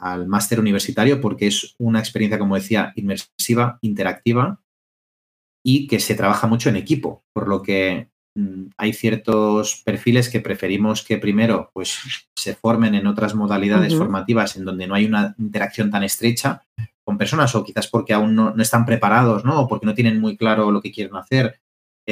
al 0.00 0.26
máster 0.26 0.58
universitario 0.58 1.20
porque 1.20 1.46
es 1.46 1.74
una 1.78 2.00
experiencia, 2.00 2.38
como 2.38 2.54
decía, 2.54 2.92
inmersiva, 2.96 3.78
interactiva 3.82 4.60
y 5.64 5.86
que 5.86 6.00
se 6.00 6.14
trabaja 6.14 6.46
mucho 6.46 6.68
en 6.68 6.76
equipo, 6.76 7.24
por 7.32 7.48
lo 7.48 7.62
que 7.62 8.08
mm, 8.34 8.70
hay 8.76 8.92
ciertos 8.92 9.82
perfiles 9.84 10.28
que 10.28 10.40
preferimos 10.40 11.04
que 11.04 11.18
primero 11.18 11.70
pues, 11.74 11.98
se 12.34 12.54
formen 12.54 12.94
en 12.94 13.06
otras 13.06 13.34
modalidades 13.34 13.94
formativas 13.94 14.56
en 14.56 14.64
donde 14.64 14.86
no 14.86 14.94
hay 14.94 15.04
una 15.04 15.34
interacción 15.38 15.90
tan 15.90 16.02
estrecha 16.02 16.64
con 17.04 17.18
personas 17.18 17.54
o 17.54 17.64
quizás 17.64 17.88
porque 17.88 18.14
aún 18.14 18.34
no, 18.34 18.54
no 18.54 18.62
están 18.62 18.86
preparados 18.86 19.44
¿no? 19.44 19.60
o 19.60 19.68
porque 19.68 19.86
no 19.86 19.94
tienen 19.94 20.20
muy 20.20 20.36
claro 20.36 20.70
lo 20.70 20.80
que 20.80 20.92
quieren 20.92 21.16
hacer 21.16 21.60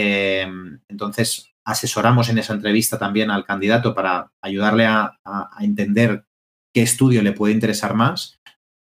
Em, 0.01 0.79
entonces, 0.87 1.53
asesoramos 1.64 2.29
en 2.29 2.38
esa 2.38 2.55
entrevista 2.55 2.98
también 3.01 3.33
al 3.33 3.44
candidato 3.44 3.96
para 3.96 4.31
ayudarle 4.40 4.87
a, 4.87 5.18
entender 5.61 6.24
qué 6.72 6.83
estudio 6.83 7.22
le 7.22 7.33
puede 7.33 7.54
interesar 7.54 7.94
más 7.94 8.40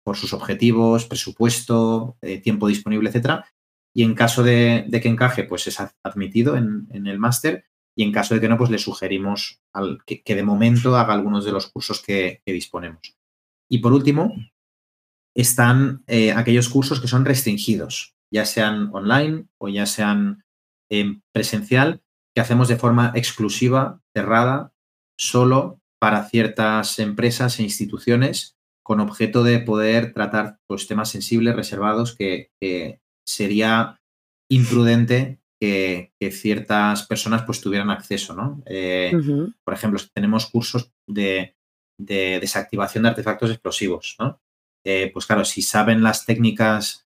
por 0.05 0.17
sus 0.17 0.33
objetivos, 0.33 1.07
presupuesto, 1.07 2.17
eh, 2.23 2.39
tiempo 2.39 2.69
disponible, 2.69 3.09
etcétera. 3.09 3.47
Y 3.95 4.03
en 4.05 4.15
caso 4.15 4.43
de, 4.43 4.89
que 4.91 5.09
encaje, 5.09 5.45
pues 5.45 5.67
es 5.67 5.79
admitido 6.03 6.57
en, 6.57 6.89
el 6.93 7.19
máster. 7.19 7.65
Y 7.97 8.05
en 8.05 8.13
caso 8.13 8.35
de 8.35 8.41
que 8.41 8.49
no, 8.49 8.57
pues 8.57 8.71
le 8.71 8.79
sugerimos 8.79 9.61
al, 9.73 9.99
que, 10.05 10.23
de 10.35 10.43
momento 10.43 10.97
haga 10.97 11.13
algunos 11.13 11.45
de 11.45 11.53
los 11.53 11.67
cursos 11.71 12.03
que, 12.03 12.43
disponemos. 12.47 13.17
Y 13.69 13.79
por 13.79 13.93
último, 13.93 14.35
están 15.35 16.03
eh, 16.07 16.33
aquellos 16.33 16.69
cursos 16.69 17.01
que 17.01 17.09
son 17.09 17.25
restringidos, 17.25 18.15
ya 18.33 18.45
sean 18.45 18.91
online 18.93 19.47
o 19.59 19.69
ya 19.69 19.87
sean 19.87 20.45
presencial 21.33 22.03
que 22.35 22.41
hacemos 22.41 22.69
de 22.69 22.77
forma 22.77 23.13
exclusiva, 23.15 24.01
cerrada, 24.13 24.73
solo 25.17 25.80
para 26.01 26.25
ciertas 26.25 26.99
empresas 26.99 27.59
e 27.59 27.63
instituciones 27.63 28.57
con 28.83 29.01
objeto 29.01 29.45
de 29.45 29.61
poder 29.61 30.13
tratar 30.15 30.59
pues, 30.67 30.89
temas 30.89 31.11
sensibles, 31.11 31.55
reservados, 31.55 32.17
que, 32.17 32.51
sería 33.25 34.01
imprudente 34.49 35.41
que, 35.61 36.13
ciertas 36.33 37.07
personas 37.07 37.43
pues, 37.43 37.61
tuvieran 37.61 37.91
acceso. 37.91 38.35
¿no? 38.35 38.63
Eh, 38.67 39.13
por 39.63 39.75
ejemplo, 39.75 40.01
tenemos 40.13 40.47
cursos 40.47 40.91
de, 41.07 41.55
desactivación 41.99 43.05
de 43.05 43.11
artefactos 43.11 43.51
explosivos. 43.51 44.17
¿no? 44.19 44.41
Eh, 44.85 45.11
pues 45.13 45.27
claro, 45.27 45.45
si 45.45 45.61
saben 45.61 46.03
las 46.03 46.25
técnicas 46.25 47.07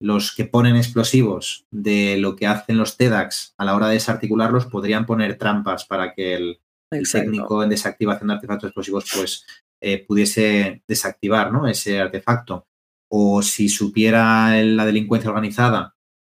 los 0.00 0.34
que 0.34 0.44
ponen 0.44 0.76
explosivos 0.76 1.66
de 1.70 2.18
lo 2.18 2.36
que 2.36 2.46
hacen 2.46 2.76
los 2.76 2.98
TEDx 2.98 3.54
a 3.56 3.64
la 3.64 3.74
hora 3.74 3.86
de 3.88 3.94
desarticularlos 3.94 4.66
podrían 4.66 5.06
poner 5.06 5.38
trampas 5.38 5.86
para 5.86 6.12
que 6.12 6.34
el, 6.34 6.60
técnico 6.90 7.62
en 7.62 7.70
desactivación 7.70 8.28
de 8.28 8.34
artefactos 8.34 8.68
explosivos 8.68 9.10
pues 9.14 9.46
eh, 9.80 10.04
pudiese 10.06 10.82
desactivar 10.88 11.52
¿no? 11.52 11.68
ese 11.68 12.00
artefacto. 12.00 12.66
O 13.10 13.42
si 13.42 13.68
supiera 13.68 14.56
la 14.62 14.86
delincuencia 14.86 15.30
organizada 15.30 15.94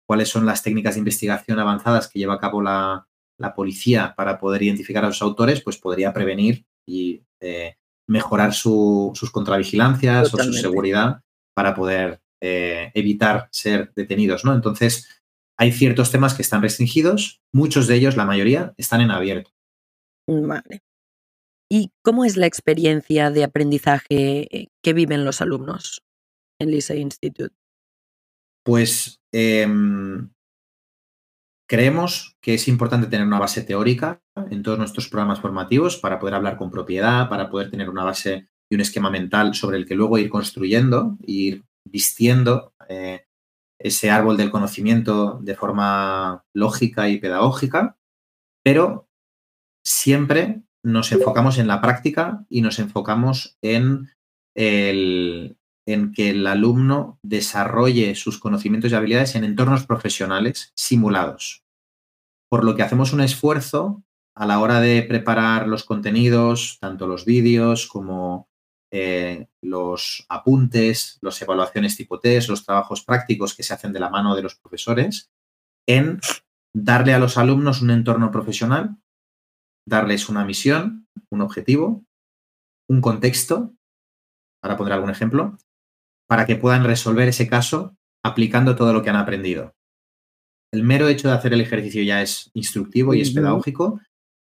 cuáles 0.07 0.29
son 0.29 0.45
las 0.45 0.63
técnicas 0.63 0.95
de 0.95 0.99
investigación 0.99 1.59
avanzadas 1.59 2.07
que 2.07 2.19
lleva 2.19 2.35
a 2.35 2.39
cabo 2.39 2.61
la, 2.61 3.07
policía 3.55 4.15
para 4.17 4.39
poder 4.39 4.63
identificar 4.63 5.03
a 5.03 5.07
los 5.07 5.21
autores, 5.21 5.61
pues 5.61 5.77
podría 5.77 6.11
prevenir 6.11 6.65
y 6.87 7.21
eh, 7.39 7.75
mejorar 8.07 8.53
sus 8.53 9.29
contravigilancias 9.31 10.33
o 10.33 10.37
su 10.37 10.53
seguridad 10.53 11.21
para 11.53 11.75
poder 11.75 12.19
eh, 12.41 12.91
evitar 12.95 13.47
ser 13.51 13.91
detenidos, 13.95 14.43
¿no? 14.43 14.55
Entonces, 14.55 15.21
hay 15.57 15.71
ciertos 15.71 16.11
temas 16.11 16.33
que 16.33 16.41
están 16.41 16.61
restringidos, 16.61 17.41
muchos 17.53 17.87
de 17.87 17.95
ellos, 17.95 18.15
la 18.15 18.25
mayoría, 18.25 18.73
están 18.77 19.01
en 19.01 19.11
abierto. 19.11 19.51
Vale. 20.28 20.82
¿Y 21.69 21.91
cómo 22.01 22.23
es 22.25 22.38
la 22.38 22.45
experiencia 22.45 23.30
de 23.32 23.43
aprendizaje 23.43 24.55
eh, 24.55 24.67
que 24.82 24.93
viven 24.93 25.25
los 25.25 25.41
alumnos 25.41 26.01
en 26.59 26.71
Lisa 26.71 26.95
Institute? 26.95 27.55
Pues 28.63 29.19
em, 29.34 30.30
creemos 31.67 32.38
que 32.41 32.53
es 32.53 32.67
importante 32.67 33.07
tener 33.07 33.25
una 33.25 33.39
base 33.39 33.63
teórica 33.63 34.21
en 34.49 34.63
todos 34.63 34.78
nuestros 34.78 35.09
programas 35.09 35.41
formativos 35.41 35.97
para 35.97 36.19
poder 36.19 36.36
hablar 36.36 36.57
con 36.57 36.71
propiedad, 36.71 37.30
para 37.30 37.49
poder 37.49 37.69
tener 37.69 37.89
una 37.89 38.03
base 38.03 38.49
y 38.69 38.75
un 38.75 38.82
esquema 38.82 39.09
mental 39.09 39.53
sobre 39.55 39.78
el 39.78 39.86
que 39.86 39.95
luego 39.95 40.17
ir 40.17 40.30
construyendo, 40.30 41.17
ir 41.25 41.63
vistiendo 41.86 42.73
eh, 42.89 43.25
ese 43.80 44.09
árbol 44.09 44.38
del 44.38 44.51
conocimiento 44.51 45.39
de 45.41 45.55
forma 45.55 46.45
lógica 46.53 47.09
y 47.09 47.19
pedagógica, 47.19 47.97
pero 48.63 49.07
siempre 49.88 50.63
nos 50.83 51.13
enfocamos 51.13 51.57
en 51.57 51.67
la 51.67 51.79
práctica 51.79 52.45
y 52.49 52.61
nos 52.61 52.77
enfocamos 52.79 53.57
en, 53.61 54.09
el, 54.53 55.57
en 55.85 56.11
que 56.11 56.31
el 56.31 56.45
alumno 56.45 57.19
desarrolle 57.23 58.15
sus 58.15 58.38
conocimientos 58.38 58.91
y 58.91 58.95
habilidades 58.95 59.35
en 59.35 59.45
entornos 59.45 59.85
profesionales 59.85 60.73
simulados. 60.75 61.63
Por 62.49 62.65
lo 62.65 62.75
que 62.75 62.83
hacemos 62.83 63.13
un 63.13 63.21
esfuerzo 63.21 64.03
a 64.35 64.45
la 64.45 64.59
hora 64.59 64.81
de 64.81 65.03
preparar 65.03 65.69
los 65.69 65.85
contenidos, 65.85 66.79
tanto 66.81 67.07
los 67.07 67.23
vídeos 67.23 67.88
como 67.88 68.49
eh, 68.91 69.47
los 69.61 70.25
apuntes, 70.27 71.17
las 71.21 71.41
evaluaciones 71.41 71.95
tipo 71.95 72.19
test, 72.19 72.49
los 72.49 72.65
trabajos 72.65 73.03
prácticos 73.05 73.55
que 73.55 73.63
se 73.63 73.73
hacen 73.73 73.93
de 73.93 74.01
la 74.01 74.09
mano 74.09 74.35
de 74.35 74.43
los 74.43 74.55
profesores, 74.55 75.31
en 75.88 76.19
darle 76.73 77.13
a 77.13 77.19
los 77.19 77.38
alumnos 77.38 77.81
un 77.81 77.91
entorno 77.91 78.31
profesional, 78.31 78.97
darles 79.88 80.29
una 80.29 80.45
misión, 80.45 81.07
un 81.31 81.41
objetivo, 81.41 82.03
un 82.89 83.01
contexto, 83.01 83.73
para 84.61 84.77
poner 84.77 84.93
algún 84.93 85.09
ejemplo, 85.09 85.57
para 86.27 86.45
que 86.45 86.57
puedan 86.57 86.83
resolver 86.83 87.27
ese 87.27 87.47
caso 87.47 87.95
aplicando 88.23 88.75
todo 88.75 88.93
lo 88.93 89.01
que 89.01 89.09
han 89.09 89.15
aprendido. 89.15 89.73
El 90.73 90.83
mero 90.83 91.07
hecho 91.07 91.29
de 91.29 91.35
hacer 91.35 91.53
el 91.53 91.61
ejercicio 91.61 92.03
ya 92.03 92.21
es 92.21 92.51
instructivo 92.53 93.13
y 93.13 93.21
es 93.21 93.31
pedagógico, 93.31 94.01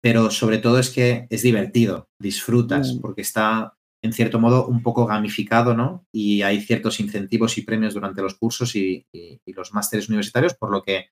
pero 0.01 0.31
sobre 0.31 0.59
todo 0.59 0.79
es 0.79 0.89
que 0.89 1.27
es 1.29 1.41
divertido, 1.41 2.07
disfrutas, 2.19 2.93
mm. 2.93 3.01
porque 3.01 3.21
está 3.21 3.73
en 4.01 4.13
cierto 4.13 4.39
modo 4.39 4.67
un 4.67 4.81
poco 4.83 5.05
gamificado, 5.05 5.75
¿no? 5.75 6.05
Y 6.13 6.43
hay 6.43 6.61
ciertos 6.61 6.99
incentivos 7.01 7.57
y 7.57 7.63
premios 7.63 7.95
durante 7.95 8.21
los 8.21 8.35
cursos 8.35 8.75
y, 8.75 9.05
los 9.47 9.73
másteres 9.73 10.07
universitarios, 10.07 10.53
por 10.53 10.71
lo 10.71 10.83
que 10.83 11.09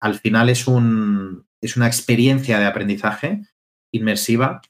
al 0.00 0.14
final 0.16 0.50
es, 0.50 0.68
un, 0.68 1.46
es 1.60 1.76
una 1.76 1.86
experiencia 1.86 2.58
de 2.58 2.66
aprendizaje 2.66 3.42
inmersiva 3.94 4.60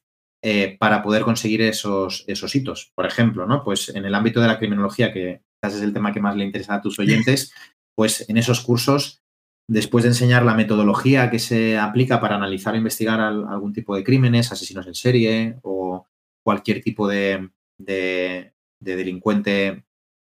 eh, 0.42 0.76
para 0.78 1.02
poder 1.02 1.22
conseguir 1.22 1.62
esos, 1.62 2.24
esos 2.26 2.54
hitos. 2.54 2.92
Por 2.94 3.06
ejemplo, 3.06 3.46
¿no? 3.46 3.64
Pues 3.64 3.88
en 3.88 4.04
el 4.04 4.14
ámbito 4.14 4.40
de 4.40 4.48
la 4.48 4.58
criminología, 4.58 5.12
que 5.12 5.42
quizás 5.62 5.78
es 5.78 5.82
el 5.82 5.92
tema 5.92 6.12
que 6.12 6.20
más 6.20 6.36
le 6.36 6.44
interesa 6.44 6.74
a 6.74 6.82
tus 6.82 6.98
oyentes, 6.98 7.52
pues 7.96 8.28
en 8.28 8.36
esos 8.36 8.60
cursos 8.60 9.22
después 9.66 10.04
de 10.04 10.10
enseñar 10.10 10.44
la 10.44 10.54
metodología 10.54 11.30
que 11.30 11.38
se 11.38 11.78
aplica 11.78 12.20
para 12.20 12.36
analizar 12.36 12.74
o 12.74 12.76
investigar 12.76 13.18
algún 13.20 13.72
tipo 13.72 13.96
de 13.96 14.04
crímenes, 14.04 14.52
asesinos 14.52 14.86
en 14.86 14.94
serie 14.94 15.58
o 15.62 16.06
cualquier 16.44 16.82
tipo 16.82 17.08
de, 17.08 17.50
delincuente 17.78 19.86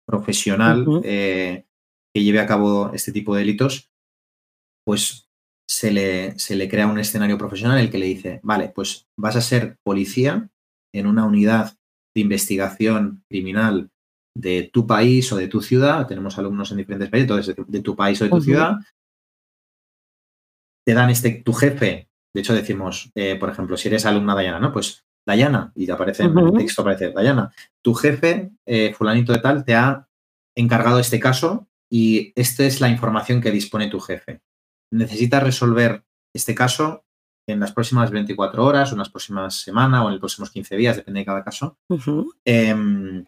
profesional 0.06 0.86
eh, 1.06 1.66
que 2.14 2.24
lleve 2.24 2.42
a 2.42 2.48
cabo 2.48 2.92
este 2.94 3.14
tipo 3.14 3.34
de 3.34 3.40
delitos, 3.40 3.90
pues 4.86 5.31
se 5.72 5.90
le, 5.90 6.38
se 6.38 6.58
le 6.58 6.68
crea 6.68 6.86
un 6.86 7.00
escenario 7.00 7.38
profesional 7.38 7.78
en 7.78 7.86
el 7.86 7.90
que 7.90 7.98
le 7.98 8.08
dice, 8.08 8.42
vale, 8.44 8.74
pues 8.76 9.08
vas 9.18 9.38
a 9.38 9.42
ser 9.42 9.78
policía 9.84 10.50
en 10.94 11.08
una 11.08 11.24
unidad 11.26 11.78
de 12.14 12.22
investigación 12.22 13.24
criminal 13.30 13.90
de 14.38 14.70
tu 14.74 14.86
país 14.86 15.32
o 15.32 15.38
de 15.38 15.48
tu 15.48 15.62
ciudad, 15.62 16.08
tenemos 16.08 16.38
alumnos 16.38 16.72
en 16.72 16.78
diferentes 16.78 17.10
países, 17.10 17.30
entonces 17.30 17.72
de, 17.72 17.82
tu 17.82 17.96
país 17.96 18.22
o 18.22 18.26
de 18.26 18.32
tu 18.32 18.42
ciudad, 18.42 18.80
te 20.86 20.94
dan 20.94 21.10
este, 21.10 21.42
tu 21.42 21.54
jefe, 21.54 22.10
de 22.36 22.42
hecho 22.42 22.54
decimos, 22.54 23.10
eh, 23.16 23.38
por 23.40 23.50
ejemplo, 23.50 23.78
si 23.78 23.88
eres 23.88 24.06
alumna 24.06 24.36
Dayana, 24.36 24.60
¿no? 24.60 24.74
Pues 24.74 25.06
Dayana, 25.26 25.72
y 25.74 25.86
te 25.86 25.94
aparece 25.94 26.24
en 26.24 26.38
el 26.38 26.52
texto, 26.52 26.82
aparece 26.82 27.12
Dayana, 27.12 27.50
tu 27.82 27.94
jefe, 27.94 28.52
eh, 28.66 28.94
fulanito 28.94 29.32
de 29.32 29.40
tal, 29.40 29.64
te 29.64 29.76
ha 29.76 30.06
encargado 30.54 31.00
este 31.00 31.22
caso 31.22 31.70
y 31.90 32.34
esta 32.36 32.66
es 32.66 32.82
la 32.82 32.90
información 32.90 33.40
que 33.40 33.52
dispone 33.52 33.90
tu 33.90 34.02
jefe. 34.02 34.42
Necesitas 34.92 35.44
resolver 35.44 36.04
este 36.34 36.54
caso 36.54 37.06
en 37.48 37.60
las 37.60 37.72
próximas 37.72 38.12
24 38.12 38.64
horas, 38.64 38.92
o 38.92 38.96
en 38.96 39.00
las 39.00 39.10
próximas 39.10 39.56
semanas, 39.62 40.02
o 40.02 40.06
en 40.06 40.12
los 40.12 40.20
próximos 40.20 40.52
15 40.52 40.76
días, 40.78 40.96
depende 40.96 41.22
de 41.22 41.26
cada 41.26 41.44
caso. 41.44 41.78
Em, 42.46 43.26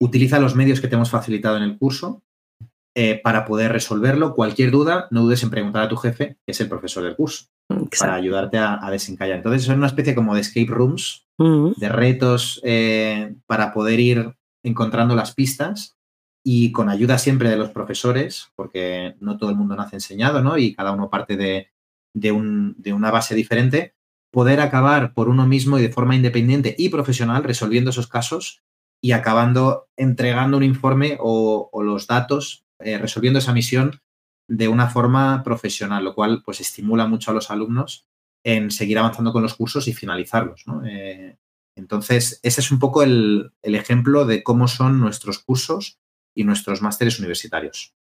utiliza 0.00 0.40
los 0.40 0.54
medios 0.54 0.80
que 0.80 0.88
te 0.88 0.94
hemos 0.94 1.10
facilitado 1.10 1.56
en 1.56 1.62
el 1.62 1.78
curso 1.78 2.22
eh, 2.94 3.20
para 3.22 3.44
poder 3.44 3.72
resolverlo. 3.72 4.34
Cualquier 4.34 4.70
duda, 4.70 5.06
no 5.10 5.22
dudes 5.22 5.42
en 5.42 5.50
preguntar 5.50 5.82
a 5.82 5.88
tu 5.88 5.96
jefe, 5.96 6.38
que 6.44 6.52
es 6.52 6.60
el 6.60 6.68
profesor 6.68 7.04
del 7.04 7.16
curso, 7.16 7.46
para 7.98 8.14
ayudarte 8.14 8.58
a, 8.58 8.88
desencallar. 8.90 9.36
Entonces, 9.36 9.62
es 9.62 9.68
una 9.68 9.86
especie 9.86 10.14
como 10.14 10.34
de 10.34 10.40
escape 10.40 10.66
rooms, 10.66 11.26
de 11.38 11.88
retos 11.88 12.60
eh, 12.64 13.34
para 13.46 13.72
poder 13.72 14.00
ir 14.00 14.34
encontrando 14.64 15.14
las 15.14 15.34
pistas 15.34 15.95
y 16.48 16.70
con 16.70 16.88
ayuda 16.88 17.18
siempre 17.18 17.50
de 17.50 17.56
los 17.56 17.70
profesores, 17.70 18.52
porque 18.54 19.16
no 19.18 19.36
todo 19.36 19.50
el 19.50 19.56
mundo 19.56 19.74
nace 19.74 19.96
enseñado, 19.96 20.40
¿no? 20.42 20.56
Y 20.56 20.76
cada 20.76 20.92
uno 20.92 21.10
parte 21.10 21.36
de, 21.36 21.72
de, 22.14 22.30
un, 22.30 22.76
de 22.78 22.92
una 22.92 23.10
base 23.10 23.34
diferente, 23.34 23.96
poder 24.30 24.60
acabar 24.60 25.12
por 25.12 25.28
uno 25.28 25.44
mismo 25.44 25.76
y 25.76 25.82
de 25.82 25.92
forma 25.92 26.14
independiente 26.14 26.72
y 26.78 26.88
profesional 26.88 27.42
resolviendo 27.42 27.90
esos 27.90 28.06
casos 28.06 28.62
y 29.02 29.10
acabando 29.10 29.88
entregando 29.96 30.56
un 30.56 30.62
informe 30.62 31.18
o, 31.18 31.68
los 31.82 32.06
datos 32.06 32.64
eh, 32.78 32.96
resolviendo 32.96 33.40
esa 33.40 33.52
misión 33.52 34.00
de 34.46 34.68
una 34.68 34.88
forma 34.88 35.42
profesional, 35.42 36.04
lo 36.04 36.14
cual 36.14 36.44
pues 36.44 36.60
estimula 36.60 37.08
mucho 37.08 37.32
a 37.32 37.34
los 37.34 37.50
alumnos 37.50 38.06
en 38.44 38.70
seguir 38.70 39.00
avanzando 39.00 39.32
con 39.32 39.42
los 39.42 39.56
cursos 39.56 39.88
y 39.88 39.94
finalizarlos. 39.94 40.64
Eh, 40.86 41.38
entonces, 41.74 42.38
ese 42.44 42.60
es 42.60 42.70
un 42.70 42.78
poco 42.78 43.02
el, 43.02 43.52
ejemplo 43.62 44.26
de 44.26 44.44
cómo 44.44 44.68
son 44.68 45.00
nuestros 45.00 45.40
cursos 45.40 45.98
y 46.36 46.44
nuestros 46.44 46.82
másteres 46.82 47.18
universitarios. 47.18 47.94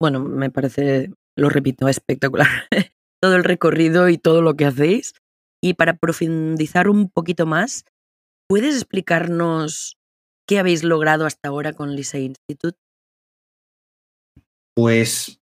Bueno, 0.00 0.20
me 0.20 0.50
parece, 0.50 1.12
lo 1.36 1.48
repito, 1.48 1.86
espectacular 1.86 2.48
todo 3.20 3.36
el 3.36 3.44
recorrido 3.44 4.08
y 4.08 4.18
todo 4.18 4.42
lo 4.42 4.54
que 4.54 4.64
hacéis. 4.64 5.14
Y 5.62 5.74
para 5.74 5.96
profundizar 5.96 6.88
un 6.88 7.08
poquito 7.08 7.46
más, 7.46 7.84
¿puedes 8.48 8.74
explicarnos 8.74 9.96
qué 10.48 10.58
habéis 10.58 10.82
logrado 10.82 11.24
hasta 11.24 11.50
ahora 11.50 11.72
con 11.72 11.94
Lisa 11.94 12.18
Institute? 12.18 12.78
Pues 14.74 15.40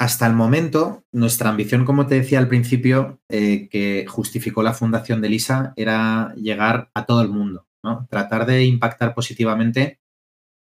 hasta 0.00 0.26
el 0.26 0.32
momento, 0.32 1.04
nuestra 1.12 1.50
ambición, 1.50 1.84
como 1.84 2.06
te 2.06 2.16
decía 2.16 2.38
al 2.38 2.48
principio, 2.48 3.20
eh, 3.28 3.68
que 3.68 4.06
justificó 4.08 4.62
la 4.62 4.72
fundación 4.72 5.20
de 5.20 5.28
LISA, 5.28 5.74
era 5.76 6.34
llegar 6.36 6.90
a 6.94 7.04
todo 7.04 7.20
el 7.20 7.28
mundo, 7.28 7.66
¿no? 7.82 8.06
Tratar 8.10 8.46
de 8.46 8.64
impactar 8.64 9.14
positivamente 9.14 10.00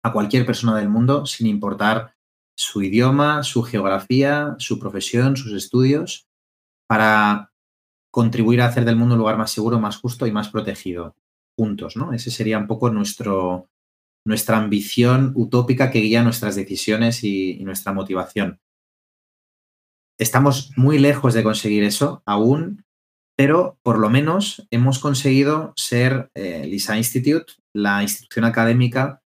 a 0.05 0.13
cualquier 0.13 0.45
persona 0.45 0.77
del 0.77 0.91
mundo, 0.91 1.25
sin 1.25 1.47
importar 1.47 2.15
su 2.57 2.83
idioma, 2.83 3.43
su 3.43 3.63
geografía, 3.63 4.55
su 4.59 4.79
profesión, 4.79 5.37
sus 5.37 5.53
estudios, 5.55 6.29
para 6.87 7.51
contribuir 8.13 8.61
a 8.61 8.67
hacer 8.67 8.85
del 8.85 8.97
mundo 8.97 9.15
un 9.15 9.21
lugar 9.21 9.39
más 9.39 9.51
seguro, 9.51 9.81
más 9.81 9.97
justo 9.97 10.27
y 10.27 10.33
más 10.33 10.51
protegido 10.51 11.17
juntos, 11.57 11.97
¿no? 11.97 12.13
Ese 12.13 12.31
sería 12.31 12.59
un 12.59 12.67
poco 12.67 12.91
nuestra 12.91 14.59
ambición 14.59 15.33
utópica 15.35 15.91
que 15.91 16.01
guía 16.01 16.23
nuestras 16.23 16.55
decisiones 16.55 17.25
y, 17.25 17.65
nuestra 17.65 17.93
motivación. 17.93 18.61
Estamos 20.19 20.71
muy 20.77 20.99
lejos 20.99 21.33
de 21.35 21.43
conseguir 21.43 21.83
eso 21.83 22.23
aún, 22.27 22.85
pero 23.37 23.79
por 23.83 23.99
lo 23.99 24.11
menos 24.11 24.67
hemos 24.71 24.99
conseguido 24.99 25.73
ser 25.77 26.31
eh, 26.35 26.67
LISA 26.67 26.99
Institute, 26.99 27.55
la 27.73 28.03
institución 28.03 28.45
académica 28.45 29.24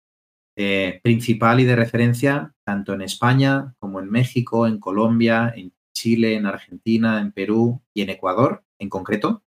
eh, 0.57 1.01
principal 1.03 1.61
y 1.61 1.65
de 1.65 1.77
referencia 1.77 2.55
tanto 2.65 2.93
en 2.93 3.03
España 3.03 3.75
como 3.79 4.01
en 4.01 4.11
México, 4.11 4.67
en 4.67 4.79
Colombia, 4.79 5.53
en 5.55 5.73
Chile, 5.95 6.37
en 6.37 6.47
Argentina, 6.47 7.21
en 7.21 7.33
Perú 7.33 7.83
y 7.93 8.03
en 8.03 8.11
Ecuador 8.11 8.65
en 8.79 8.89
concreto. 8.89 9.43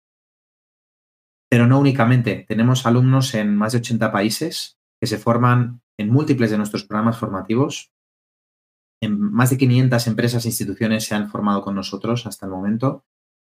Pero 1.50 1.66
no 1.66 1.80
únicamente, 1.80 2.46
tenemos 2.48 2.86
alumnos 2.86 3.34
en 3.34 3.56
más 3.56 3.72
de 3.72 3.80
80 3.80 4.12
países 4.12 4.78
que 5.00 5.08
se 5.08 5.18
forman 5.18 5.82
en 5.98 6.10
múltiples 6.10 6.52
de 6.52 6.58
nuestros 6.58 6.84
programas 6.84 7.18
formativos. 7.18 7.92
En 9.02 9.20
más 9.20 9.50
de 9.52 9.58
500 9.58 10.08
empresas 10.08 10.46
e 10.46 10.50
instituciones 10.50 11.06
se 11.06 11.16
han 11.16 11.30
formado 11.30 11.62
con 11.62 11.76
nosotros 11.76 12.26
hasta 12.26 12.46
el 12.46 12.52
momento. 12.52 13.06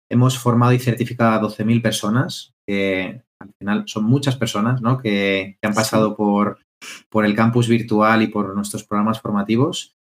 Hemos 0.10 0.38
formado 0.40 0.74
y 0.74 0.80
certificado 0.80 1.34
a 1.34 1.42
12.000 1.42 1.82
personas, 1.82 2.54
que 2.66 3.24
al 3.40 3.54
final 3.60 3.84
son 3.88 4.06
muchas 4.06 4.38
personas 4.38 4.82
¿no? 4.82 4.98
que, 5.00 5.58
han 5.62 5.74
pasado 5.74 6.16
por, 6.16 6.60
por 7.10 7.26
el 7.26 7.36
campus 7.36 7.68
virtual 7.68 8.22
y 8.22 8.28
por 8.28 8.56
nuestros 8.56 8.84
programas 8.84 9.22
formativos. 9.22 9.96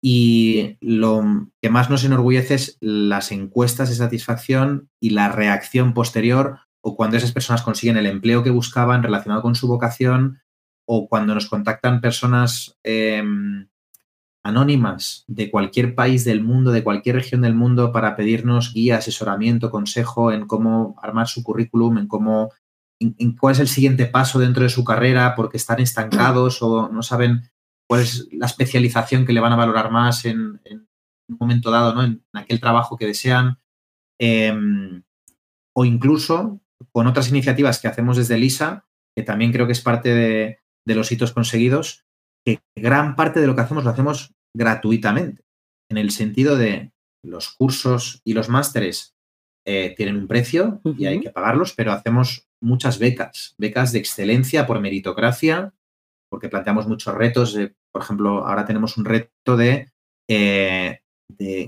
Y 0.00 0.76
lo 0.80 1.24
que 1.60 1.70
más 1.70 1.90
nos 1.90 2.04
enorgullece 2.04 2.54
es 2.54 2.78
las 2.80 3.32
encuestas 3.32 3.88
de 3.88 3.96
satisfacción 3.96 4.88
y 5.00 5.10
la 5.10 5.30
reacción 5.30 5.92
posterior 5.92 6.60
o 6.80 6.96
cuando 6.96 7.16
esas 7.16 7.32
personas 7.32 7.62
consiguen 7.62 7.96
el 7.96 8.06
empleo 8.06 8.42
que 8.42 8.50
buscaban 8.50 9.02
relacionado 9.02 9.42
con 9.42 9.54
su 9.54 9.66
vocación 9.66 10.40
o 10.86 11.08
cuando 11.08 11.34
nos 11.34 11.48
contactan 11.48 12.00
personas 12.00 12.78
em, 12.82 13.68
anónimas 14.42 15.24
de 15.26 15.50
cualquier 15.50 15.94
país 15.94 16.24
del 16.24 16.42
mundo, 16.42 16.70
de 16.70 16.82
cualquier 16.82 17.16
región 17.16 17.42
del 17.42 17.54
mundo, 17.54 17.92
para 17.92 18.16
pedirnos 18.16 18.72
guía, 18.72 18.96
asesoramiento, 18.96 19.70
consejo 19.70 20.32
en 20.32 20.46
cómo 20.46 20.96
armar 21.02 21.28
su 21.28 21.42
currículum, 21.42 21.98
en 21.98 22.08
cómo, 22.08 22.52
en, 23.00 23.36
cuál 23.36 23.52
es 23.52 23.60
el 23.60 23.68
siguiente 23.68 24.06
paso 24.06 24.38
dentro 24.38 24.62
de 24.62 24.68
su 24.68 24.84
carrera, 24.84 25.34
porque 25.34 25.56
están 25.56 25.80
estancados 25.80 26.62
o 26.62 26.88
no 26.88 27.02
saben 27.02 27.50
cuál 27.88 28.02
es 28.02 28.28
la 28.32 28.46
especialización 28.46 29.24
que 29.24 29.32
le 29.32 29.40
van 29.40 29.52
a 29.52 29.56
valorar 29.56 29.90
más 29.90 30.24
en, 30.24 30.60
un 31.28 31.36
momento 31.38 31.70
dado, 31.70 31.94
¿no? 31.94 32.04
en, 32.04 32.24
aquel 32.32 32.60
trabajo 32.60 32.96
que 32.96 33.06
desean. 33.06 33.58
Em, 34.20 35.02
o 35.76 35.84
incluso 35.84 36.60
con 36.92 37.06
otras 37.06 37.28
iniciativas 37.28 37.80
que 37.80 37.88
hacemos 37.88 38.16
desde 38.16 38.38
LISA, 38.38 38.86
que 39.16 39.22
también 39.22 39.52
creo 39.52 39.66
que 39.66 39.72
es 39.72 39.80
parte 39.80 40.14
de, 40.14 40.60
los 40.86 41.12
hitos 41.12 41.32
conseguidos, 41.32 42.04
que 42.44 42.60
gran 42.76 43.14
parte 43.14 43.40
de 43.40 43.46
lo 43.46 43.54
que 43.54 43.60
hacemos 43.60 43.84
lo 43.84 43.90
hacemos 43.90 44.34
gratuitamente, 44.56 45.44
en 45.90 45.98
el 45.98 46.10
sentido 46.10 46.56
de 46.56 46.92
los 47.22 47.50
cursos 47.50 48.22
y 48.24 48.32
los 48.32 48.48
másteres 48.48 49.14
eh, 49.66 49.94
tienen 49.96 50.16
un 50.16 50.26
precio 50.26 50.80
y 50.96 51.06
hay 51.06 51.20
que 51.20 51.30
pagarlos, 51.30 51.74
pero 51.74 51.92
hacemos 51.92 52.47
muchas 52.60 52.98
becas, 52.98 53.54
becas 53.58 53.92
de 53.92 53.98
excelencia 53.98 54.66
por 54.66 54.80
meritocracia, 54.80 55.72
porque 56.28 56.48
planteamos 56.48 56.86
muchos 56.86 57.14
retos. 57.14 57.56
por 57.90 58.02
ejemplo, 58.02 58.46
ahora 58.46 58.64
tenemos 58.64 58.96
un 58.96 59.04
reto 59.04 59.56
de, 59.56 59.90
eh, 60.28 61.00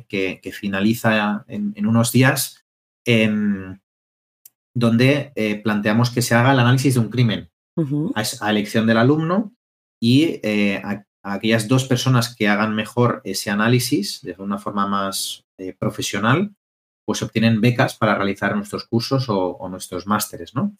que, 0.08 0.52
finaliza 0.52 1.44
en, 1.48 1.86
unos 1.86 2.12
días, 2.12 2.64
donde 4.74 5.32
eh, 5.34 5.60
planteamos 5.62 6.10
que 6.10 6.22
se 6.22 6.34
haga 6.34 6.52
el 6.52 6.60
análisis 6.60 6.94
de 6.94 7.00
un 7.00 7.10
crimen 7.10 7.50
a, 8.14 8.50
elección 8.50 8.86
del 8.86 8.98
alumno 8.98 9.52
y 10.00 10.40
eh, 10.42 10.80
a, 10.84 11.04
aquellas 11.22 11.68
dos 11.68 11.84
personas 11.86 12.34
que 12.34 12.48
hagan 12.48 12.74
mejor 12.74 13.20
ese 13.24 13.50
análisis 13.50 14.22
de 14.22 14.34
una 14.38 14.58
forma 14.58 14.86
más 14.86 15.44
profesional, 15.78 16.54
pues 17.10 17.22
obtienen 17.22 17.60
becas 17.60 17.96
para 17.96 18.14
realizar 18.14 18.54
nuestros 18.54 18.84
cursos 18.84 19.24
o, 19.26 19.68
nuestros 19.68 20.06
másteres, 20.06 20.54
¿no? 20.54 20.76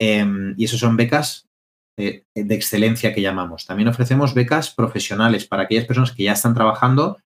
Em, 0.00 0.56
y 0.56 0.64
eso 0.64 0.76
son 0.76 0.96
becas 0.96 1.48
de, 1.96 2.26
excelencia 2.34 3.14
que 3.14 3.22
llamamos. 3.22 3.64
También 3.64 3.88
ofrecemos 3.88 4.34
becas 4.34 4.74
profesionales 4.74 5.46
para 5.46 5.62
aquellas 5.62 5.84
personas 5.84 6.10
que 6.10 6.24
ya 6.24 6.32
están 6.32 6.52
trabajando 6.52 7.18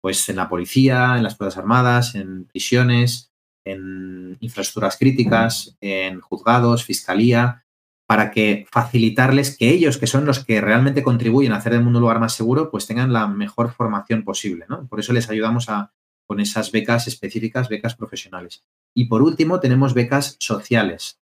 pues 0.00 0.28
en 0.28 0.34
la 0.34 0.48
policía, 0.48 1.14
en 1.18 1.22
las 1.22 1.36
Fuerzas 1.36 1.58
Armadas, 1.58 2.16
en 2.16 2.46
prisiones, 2.46 3.30
en 3.64 4.36
infraestructuras 4.40 4.96
críticas, 4.98 5.76
en 5.80 6.20
juzgados, 6.20 6.84
fiscalía, 6.84 7.64
para 8.08 8.32
que 8.32 8.66
facilitarles 8.72 9.56
que 9.56 9.68
ellos, 9.68 9.98
que 9.98 10.08
son 10.08 10.24
los 10.24 10.44
que 10.44 10.60
realmente 10.60 11.04
contribuyen 11.04 11.52
a 11.52 11.58
hacer 11.58 11.74
del 11.74 11.84
mundo 11.84 12.00
un 12.00 12.02
lugar 12.02 12.18
más 12.18 12.32
seguro, 12.32 12.72
pues 12.72 12.88
tengan 12.88 13.12
la 13.12 13.28
mejor 13.28 13.70
formación 13.70 14.24
posible. 14.24 14.66
¿no? 14.68 14.88
Por 14.88 14.98
eso 14.98 15.12
les 15.12 15.30
ayudamos 15.30 15.68
a, 15.68 15.92
con 16.30 16.38
esas 16.38 16.70
becas 16.70 17.08
específicas, 17.08 17.68
becas 17.68 17.96
profesionales. 17.96 18.62
Y 18.94 19.06
por 19.06 19.20
último, 19.20 19.58
tenemos 19.58 19.94
becas 19.94 20.36
sociales, 20.38 21.18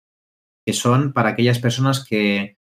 que 0.65 0.73
son 0.73 1.13
para 1.13 1.29
aquellas 1.29 1.59
personas 1.59 2.03
que 2.03 2.57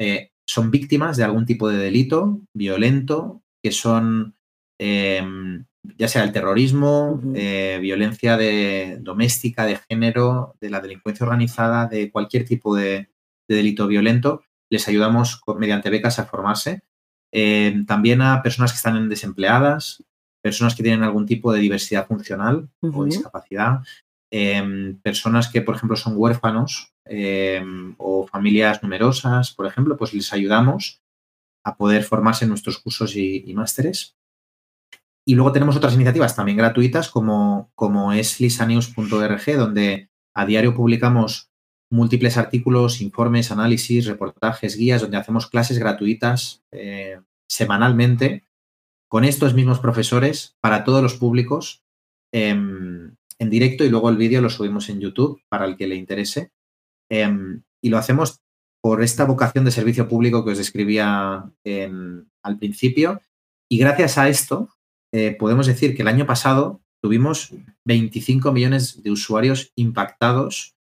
eh, 0.00 0.32
son 0.44 0.72
víctimas 0.72 1.16
de 1.16 1.22
algún 1.22 1.46
tipo 1.46 1.68
de 1.68 1.76
delito 1.76 2.40
violento, 2.52 3.44
que 3.62 3.70
son 3.70 4.34
em, 4.80 5.66
ya 5.96 6.08
sea 6.08 6.24
el 6.24 6.32
terrorismo, 6.32 7.22
eh, 7.36 7.78
violencia 7.80 8.36
de, 8.36 8.98
doméstica, 9.00 9.64
de 9.64 9.78
género, 9.88 10.56
de 10.60 10.70
la 10.70 10.80
delincuencia 10.80 11.24
organizada, 11.24 11.86
de 11.86 12.10
cualquier 12.10 12.44
tipo 12.44 12.74
de, 12.74 13.08
delito 13.48 13.86
violento, 13.86 14.42
les 14.68 14.88
ayudamos 14.88 15.40
mediante 15.58 15.90
becas 15.90 16.18
a 16.18 16.26
formarse. 16.26 16.82
Em, 17.30 17.86
también 17.86 18.20
a 18.20 18.42
personas 18.42 18.72
que 18.72 18.78
están 18.78 19.08
desempleadas, 19.08 20.02
personas 20.44 20.74
que 20.74 20.82
tienen 20.82 21.02
algún 21.02 21.24
tipo 21.24 21.52
de 21.52 21.60
diversidad 21.60 22.06
funcional 22.06 22.68
o 22.82 23.04
discapacidad, 23.04 23.80
em, 24.30 24.98
personas 25.00 25.48
que, 25.48 25.62
por 25.62 25.74
ejemplo, 25.74 25.96
son 25.96 26.14
huérfanos 26.16 26.94
Em, 27.06 27.94
o 27.98 28.26
familias 28.26 28.82
numerosas, 28.82 29.52
por 29.52 29.66
ejemplo, 29.66 29.96
pues 29.96 30.14
les 30.14 30.32
ayudamos 30.32 31.02
a 31.62 31.76
poder 31.76 32.02
formarse 32.02 32.44
en 32.44 32.48
nuestros 32.50 32.78
cursos 32.78 33.14
y, 33.16 33.52
másteres. 33.54 34.16
Y 35.26 35.34
luego 35.34 35.52
tenemos 35.52 35.76
otras 35.76 35.94
iniciativas 35.94 36.36
también 36.36 36.58
gratuitas 36.58 37.10
como, 37.10 37.70
como 37.74 38.12
es 38.12 38.40
lisanews.org, 38.40 39.56
donde 39.56 40.10
a 40.34 40.46
diario 40.46 40.74
publicamos 40.74 41.50
múltiples 41.90 42.36
artículos, 42.36 43.00
informes, 43.00 43.50
análisis, 43.50 44.06
reportajes, 44.06 44.76
guías, 44.76 45.02
donde 45.02 45.16
hacemos 45.18 45.46
clases 45.48 45.78
gratuitas 45.78 46.62
eh, 46.72 47.20
semanalmente 47.48 48.44
con 49.14 49.24
estos 49.24 49.54
mismos 49.54 49.78
profesores 49.78 50.56
para 50.60 50.82
todos 50.82 51.00
los 51.00 51.14
públicos 51.14 51.84
em, 52.32 53.14
en 53.38 53.48
directo 53.48 53.84
y 53.84 53.88
luego 53.88 54.10
el 54.10 54.16
vídeo 54.16 54.40
lo 54.40 54.50
subimos 54.50 54.88
en 54.88 54.98
YouTube 54.98 55.40
para 55.48 55.66
el 55.66 55.76
que 55.76 55.86
le 55.86 55.94
interese. 55.94 56.50
Em, 57.08 57.62
y 57.80 57.90
lo 57.90 57.98
hacemos 57.98 58.40
por 58.82 59.04
esta 59.04 59.24
vocación 59.24 59.64
de 59.64 59.70
servicio 59.70 60.08
público 60.08 60.44
que 60.44 60.50
os 60.50 60.58
describía 60.58 61.48
al 62.42 62.58
principio. 62.58 63.20
Y 63.70 63.78
gracias 63.78 64.18
a 64.18 64.28
esto, 64.28 64.70
eh, 65.12 65.36
podemos 65.38 65.68
decir 65.68 65.94
que 65.94 66.02
el 66.02 66.08
año 66.08 66.26
pasado 66.26 66.80
tuvimos 67.00 67.54
25 67.84 68.50
millones 68.50 69.00
de 69.00 69.12
usuarios 69.12 69.70
impactados 69.76 70.74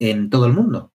en 0.00 0.30
todo 0.30 0.46
el 0.46 0.52
mundo, 0.52 0.92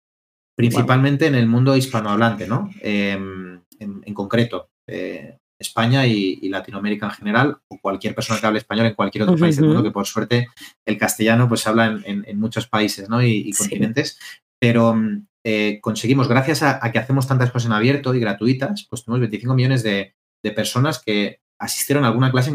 principalmente 0.55 1.25
en 1.25 1.33
el 1.33 1.47
mundo 1.47 1.75
hispanohablante, 1.75 2.47
¿no? 2.47 2.69
Em, 2.81 3.59
en, 3.79 4.13
concreto, 4.13 4.69
eh, 4.85 5.39
España 5.59 6.05
y, 6.05 6.49
Latinoamérica 6.49 7.05
en 7.05 7.11
general, 7.11 7.57
o 7.67 7.79
cualquier 7.79 8.13
persona 8.13 8.39
que 8.39 8.45
hable 8.45 8.59
español 8.59 8.87
en 8.87 8.93
cualquier 8.93 9.23
otro 9.23 9.37
país 9.37 9.55
del 9.55 9.65
mundo, 9.65 9.83
que 9.83 9.91
por 9.91 10.05
suerte 10.05 10.47
el 10.85 10.97
castellano 10.97 11.47
pues 11.47 11.61
se 11.61 11.69
habla 11.69 11.99
en, 12.03 12.39
muchos 12.39 12.67
países 12.67 13.09
¿no? 13.09 13.23
y, 13.23 13.51
continentes, 13.53 14.19
pero 14.59 14.95
mm, 14.95 15.27
eh, 15.43 15.79
conseguimos, 15.81 16.27
gracias 16.27 16.63
a, 16.63 16.79
que 16.91 16.99
hacemos 16.99 17.27
tantas 17.27 17.51
cosas 17.51 17.67
en 17.67 17.73
abierto 17.73 18.13
y 18.13 18.19
gratuitas, 18.19 18.85
pues 18.89 19.05
tenemos 19.05 19.21
25 19.21 19.53
millones 19.53 19.83
de, 19.83 20.13
personas 20.55 21.01
que 21.03 21.39
asistieron 21.57 22.03
a 22.03 22.09
alguna 22.09 22.31
clase 22.31 22.53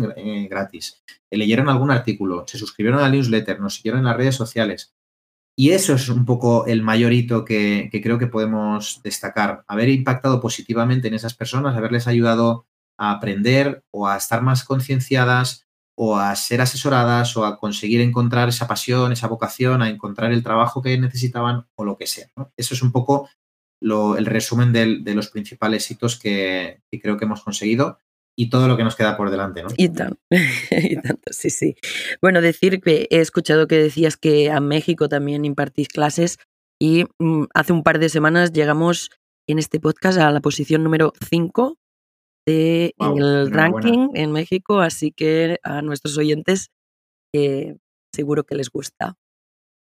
gratis, 0.49 1.03
leyeron 1.29 1.69
algún 1.69 1.91
artículo, 1.91 2.45
se 2.47 2.57
suscribieron 2.57 3.01
al 3.01 3.11
newsletter, 3.11 3.59
nos 3.59 3.75
siguieron 3.75 3.99
en 3.99 4.05
las 4.05 4.17
redes 4.17 4.37
sociales. 4.37 4.95
Y 5.59 5.71
eso 5.71 5.95
es 5.95 6.09
un 6.09 6.25
poco 6.25 6.67
el 6.67 6.83
mayor 6.83 7.13
hito 7.13 7.45
que, 7.45 7.89
que 7.91 8.01
creo 8.01 8.17
que 8.17 8.29
podemos 8.29 9.01
destacar, 9.03 9.65
haber 9.67 9.89
impactado 9.89 10.41
positivamente 10.41 11.09
en 11.09 11.15
esas 11.15 11.35
personas, 11.35 11.77
haberles 11.77 12.07
ayudado 12.07 12.69
a 13.01 13.13
aprender 13.13 13.83
o 13.91 14.07
a 14.07 14.17
estar 14.17 14.43
más 14.43 14.63
concienciadas 14.63 15.67
o 15.97 16.19
a 16.19 16.37
ser 16.37 16.61
asesoradas 16.61 17.35
o 17.37 17.47
a 17.47 17.59
conseguir 17.59 18.03
encontrar 18.03 18.49
esa 18.49 18.69
pasión, 18.69 19.11
esa 19.11 19.27
vocación, 19.27 19.83
a 19.83 19.89
encontrar 19.89 20.33
el 20.33 20.43
trabajo 20.43 20.83
que 20.83 20.97
necesitaban 20.99 21.67
o 21.75 21.85
lo 21.85 21.97
que 21.97 22.07
sea. 22.07 22.29
Eso 22.57 22.75
es 22.75 22.83
un 22.83 22.93
poco 22.93 23.29
el 23.81 24.27
resumen 24.27 24.73
de, 24.73 25.15
los 25.15 25.31
principales 25.31 25.91
hitos 25.91 26.19
que, 26.19 26.83
creo 27.03 27.17
que 27.17 27.25
hemos 27.25 27.43
conseguido 27.43 27.99
y 28.37 28.51
todo 28.51 28.69
lo 28.69 28.77
que 28.77 28.85
nos 28.85 28.97
queda 28.97 29.17
por 29.17 29.31
delante. 29.31 29.63
¿no? 29.63 29.69
Y, 29.79 29.89
tanto, 29.89 30.19
sí, 31.31 31.49
sí. 31.49 31.77
Bueno, 32.21 32.43
decir 32.43 32.81
que 32.81 33.09
he 33.11 33.21
escuchado 33.21 33.67
que 33.67 33.77
decías 33.77 34.19
que 34.19 34.51
a 34.51 34.61
México 34.61 35.09
también 35.09 35.47
impartís 35.47 35.89
clases 35.89 36.39
y 36.79 37.05
mm, 37.19 37.45
hace 37.55 37.73
un 37.73 37.83
par 37.83 37.99
de 37.99 38.11
semanas 38.11 38.53
llegamos 38.53 39.11
en 39.47 39.59
este 39.59 39.81
podcast 39.81 40.19
a 40.19 40.31
la 40.31 40.41
posición 40.41 40.85
número 40.85 41.13
5 41.29 41.80
en 42.51 43.19
el 43.19 43.51
ranking 43.51 44.09
en 44.15 44.33
México, 44.33 44.81
así 44.81 45.13
que 45.13 45.59
a 45.63 45.83
nuestros 45.83 46.19
oyentes 46.19 46.69
eh, 47.35 47.77
seguro 48.15 48.45
que 48.45 48.55
les 48.55 48.71
gusta. 48.71 49.17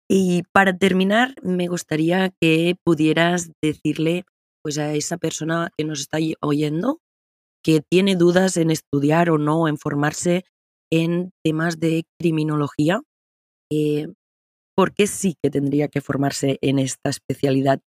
Y 0.10 0.44
para 0.52 0.78
terminar, 0.78 1.36
me 1.42 1.68
gustaría 1.68 2.32
que 2.42 2.76
pudieras 2.84 3.52
decirle 3.62 4.26
pues 4.64 4.78
a 4.78 4.94
esa 4.94 5.18
persona 5.18 5.72
que 5.78 5.84
nos 5.84 6.00
está 6.00 6.20
oyendo 6.42 7.00
que 7.64 7.82
tiene 7.82 8.16
dudas 8.16 8.58
en 8.58 8.72
estudiar 8.72 9.30
o 9.30 9.38
no, 9.38 9.68
en 9.68 9.78
formarse 9.78 10.44
en 10.92 11.32
temas 11.44 11.80
de 11.80 12.04
criminología, 12.20 13.02
eh, 13.72 14.08
¿por 14.76 14.94
qué 14.94 15.08
sí 15.08 15.36
que 15.42 15.50
tendría 15.50 15.88
que 15.88 16.02
formarse 16.02 16.60
en 16.62 16.78
esta 16.78 17.10
especialidad? 17.10 17.82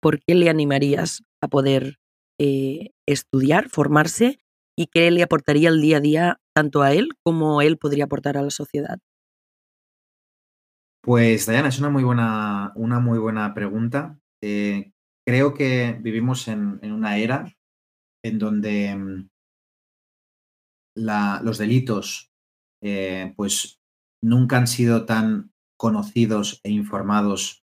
¿Por 0.00 0.20
qué 0.20 0.34
le 0.34 0.48
animarías 0.48 1.22
a 1.42 1.48
poder 1.48 1.96
eh, 2.38 2.90
estudiar, 3.06 3.68
formarse 3.68 4.38
y 4.76 4.86
qué 4.86 5.10
le 5.10 5.22
aportaría 5.22 5.68
el 5.68 5.80
día 5.80 5.96
a 5.96 6.00
día 6.00 6.40
tanto 6.54 6.82
a 6.82 6.92
él 6.92 7.10
como 7.24 7.62
él 7.62 7.78
podría 7.78 8.04
aportar 8.04 8.36
a 8.36 8.42
la 8.42 8.50
sociedad? 8.50 8.98
Pues 11.02 11.46
Dayana, 11.46 11.68
es 11.68 11.78
una 11.78 11.90
muy 11.90 12.04
buena, 12.04 12.72
una 12.74 13.00
muy 13.00 13.18
buena 13.18 13.54
pregunta. 13.54 14.18
Eh, 14.42 14.92
creo 15.26 15.54
que 15.54 15.98
vivimos 16.00 16.48
en, 16.48 16.78
una 16.82 17.16
era 17.18 17.56
en 18.22 18.38
donde 18.38 18.94
mm, 18.94 19.28
los 20.96 21.58
delitos 21.58 22.30
eh, 22.82 23.32
pues 23.36 23.80
nunca 24.22 24.58
han 24.58 24.66
sido 24.66 25.06
tan 25.06 25.52
conocidos 25.76 26.60
e 26.64 26.70
informados 26.70 27.64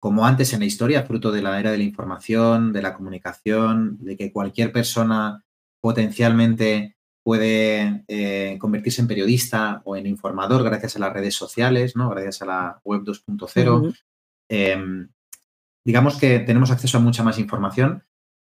como 0.00 0.26
antes 0.26 0.52
en 0.54 0.60
la 0.60 0.66
historia, 0.66 1.04
fruto 1.04 1.30
de 1.30 1.42
la 1.42 1.60
era 1.60 1.70
de 1.70 1.78
la 1.78 1.84
información, 1.84 2.72
de 2.72 2.82
la 2.82 2.94
comunicación, 2.94 3.98
de 4.00 4.16
que 4.16 4.32
cualquier 4.32 4.72
persona 4.72 5.44
potencialmente 5.80 6.96
puede 7.22 8.02
eh, 8.08 8.56
convertirse 8.58 9.02
en 9.02 9.08
periodista 9.08 9.82
o 9.84 9.96
en 9.96 10.06
informador 10.06 10.64
gracias 10.64 10.96
a 10.96 11.00
las 11.00 11.12
redes 11.12 11.34
sociales, 11.34 11.96
¿no? 11.96 12.08
gracias 12.08 12.40
a 12.40 12.46
la 12.46 12.80
web 12.82 13.02
2.0. 13.02 13.94
Em, 14.48 15.10
digamos 15.84 16.18
que 16.18 16.40
tenemos 16.40 16.70
acceso 16.70 16.96
a 16.96 17.00
mucha 17.00 17.22
más 17.22 17.38
información 17.38 18.04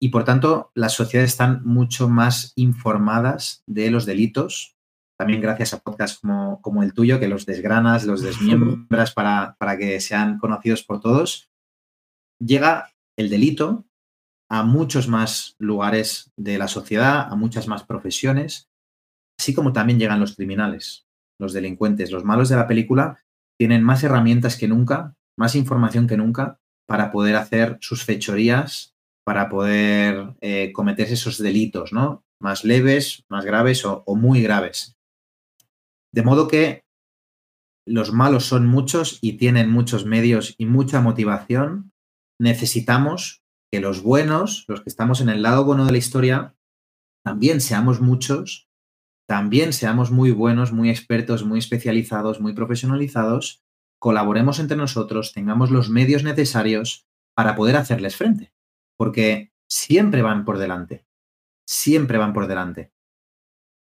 y 0.00 0.08
por 0.08 0.24
tanto 0.24 0.72
las 0.74 0.94
sociedades 0.94 1.30
están 1.30 1.62
mucho 1.64 2.08
más 2.08 2.52
informadas 2.56 3.62
de 3.66 3.90
los 3.90 4.04
delitos 4.04 4.75
también 5.18 5.40
gracias 5.40 5.72
a 5.72 5.80
podcasts 5.80 6.18
como, 6.20 6.60
como 6.60 6.82
el 6.82 6.92
tuyo, 6.92 7.18
que 7.18 7.28
los 7.28 7.46
desgranas, 7.46 8.04
los 8.04 8.22
desmiembras 8.22 9.12
para, 9.12 9.56
para 9.58 9.76
que 9.76 10.00
sean 10.00 10.38
conocidos 10.38 10.82
por 10.82 11.00
todos, 11.00 11.50
llega 12.38 12.90
el 13.16 13.30
delito 13.30 13.86
a 14.48 14.62
muchos 14.62 15.08
más 15.08 15.56
lugares 15.58 16.32
de 16.36 16.58
la 16.58 16.68
sociedad, 16.68 17.28
a 17.30 17.34
muchas 17.34 17.66
más 17.66 17.84
profesiones, 17.84 18.68
así 19.38 19.54
como 19.54 19.72
también 19.72 19.98
llegan 19.98 20.20
los 20.20 20.36
criminales, 20.36 21.06
los 21.38 21.52
delincuentes, 21.52 22.10
los 22.10 22.24
malos 22.24 22.48
de 22.48 22.56
la 22.56 22.66
película 22.66 23.18
tienen 23.58 23.82
más 23.82 24.04
herramientas 24.04 24.56
que 24.56 24.68
nunca, 24.68 25.16
más 25.36 25.54
información 25.54 26.06
que 26.06 26.16
nunca 26.16 26.60
para 26.86 27.10
poder 27.10 27.36
hacer 27.36 27.78
sus 27.80 28.04
fechorías, 28.04 28.94
para 29.24 29.48
poder 29.48 30.34
eh, 30.40 30.72
cometer 30.72 31.08
esos 31.08 31.38
delitos, 31.38 31.92
¿no? 31.92 32.24
Más 32.40 32.64
leves, 32.64 33.24
más 33.28 33.44
graves 33.44 33.84
o, 33.84 34.04
o 34.06 34.14
muy 34.14 34.42
graves. 34.42 34.95
De 36.16 36.22
modo 36.22 36.48
que 36.48 36.86
los 37.86 38.10
malos 38.10 38.46
son 38.46 38.66
muchos 38.66 39.18
y 39.20 39.34
tienen 39.34 39.70
muchos 39.70 40.06
medios 40.06 40.54
y 40.56 40.64
mucha 40.64 41.02
motivación. 41.02 41.92
Necesitamos 42.40 43.42
que 43.70 43.80
los 43.80 44.02
buenos, 44.02 44.64
los 44.66 44.80
que 44.80 44.88
estamos 44.88 45.20
en 45.20 45.28
el 45.28 45.42
lado 45.42 45.66
bueno 45.66 45.84
de 45.84 45.92
la 45.92 45.98
historia, 45.98 46.56
también 47.22 47.60
seamos 47.60 48.00
muchos, 48.00 48.66
también 49.28 49.74
seamos 49.74 50.10
muy 50.10 50.30
buenos, 50.30 50.72
muy 50.72 50.88
expertos, 50.88 51.44
muy 51.44 51.58
especializados, 51.58 52.40
muy 52.40 52.54
profesionalizados, 52.54 53.62
colaboremos 54.00 54.58
entre 54.58 54.78
nosotros, 54.78 55.34
tengamos 55.34 55.70
los 55.70 55.90
medios 55.90 56.24
necesarios 56.24 57.06
para 57.34 57.56
poder 57.56 57.76
hacerles 57.76 58.16
frente, 58.16 58.54
porque 58.96 59.52
siempre 59.68 60.22
van 60.22 60.46
por 60.46 60.56
delante, 60.56 61.04
siempre 61.68 62.16
van 62.16 62.32
por 62.32 62.46
delante. 62.46 62.90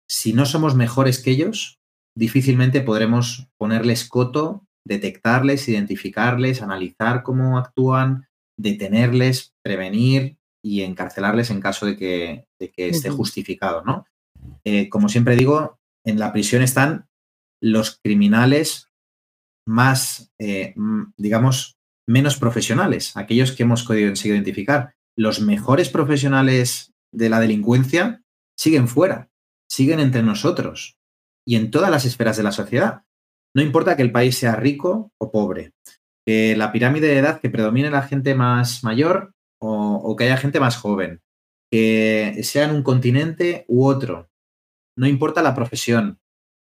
Si 0.07 0.32
no 0.32 0.45
somos 0.45 0.75
mejores 0.75 1.21
que 1.21 1.32
ellos, 1.32 1.80
difícilmente 2.16 2.82
podremos 2.82 3.47
ponerles 3.57 4.07
coto, 4.07 4.66
detectarles, 4.86 5.68
identificarles, 5.68 6.62
analizar 6.62 7.24
cómo 7.24 7.57
actúan, 7.57 8.28
detenerles, 8.57 9.53
prevenir 9.64 10.38
y 10.64 10.82
encarcelarles 10.82 11.49
en 11.49 11.62
caso 11.62 11.86
de 11.86 11.97
que, 11.97 12.45
esté 12.78 13.09
justificado, 13.09 13.84
¿no? 13.84 14.05
Eh, 14.64 14.89
como 14.89 15.09
siempre 15.09 15.36
digo, 15.36 15.80
en 16.05 16.20
la 16.20 16.34
prisión 16.34 16.62
están 16.62 17.07
los 17.62 17.99
criminales 18.03 18.89
más, 19.68 20.32
eh, 20.39 20.74
digamos, 21.18 21.78
menos 22.07 22.38
profesionales, 22.38 23.16
aquellos 23.16 23.51
que 23.51 23.64
hemos 23.64 23.84
conseguido 23.84 24.36
identificar. 24.36 24.95
Los 25.16 25.41
mejores 25.41 25.89
profesionales 25.89 26.93
de 27.14 27.30
la 27.30 27.39
delincuencia 27.39 28.24
siguen 28.57 28.88
fuera, 28.88 29.30
siguen 29.70 29.99
entre 29.99 30.24
nosotros 30.24 30.97
y 31.47 31.55
en 31.55 31.71
todas 31.71 31.89
las 31.89 32.05
esferas 32.05 32.37
de 32.37 32.43
la 32.43 32.51
sociedad. 32.51 33.03
No 33.55 33.61
importa 33.61 33.95
que 33.95 34.03
el 34.03 34.11
país 34.11 34.37
sea 34.37 34.55
rico 34.55 35.11
o 35.19 35.31
pobre, 35.31 35.73
que 36.25 36.55
la 36.55 36.71
pirámide 36.71 37.07
de 37.07 37.17
edad 37.17 37.41
que 37.41 37.49
predomine 37.49 37.89
la 37.89 38.03
gente 38.03 38.35
más 38.35 38.83
mayor 38.83 39.33
o, 39.61 40.15
que 40.17 40.25
haya 40.25 40.37
gente 40.37 40.59
más 40.59 40.77
joven, 40.77 41.21
que 41.71 42.41
sea 42.43 42.65
en 42.65 42.75
un 42.75 42.83
continente 42.83 43.65
u 43.67 43.85
otro. 43.85 44.29
No 44.97 45.07
importa 45.07 45.41
la 45.41 45.55
profesión, 45.55 46.19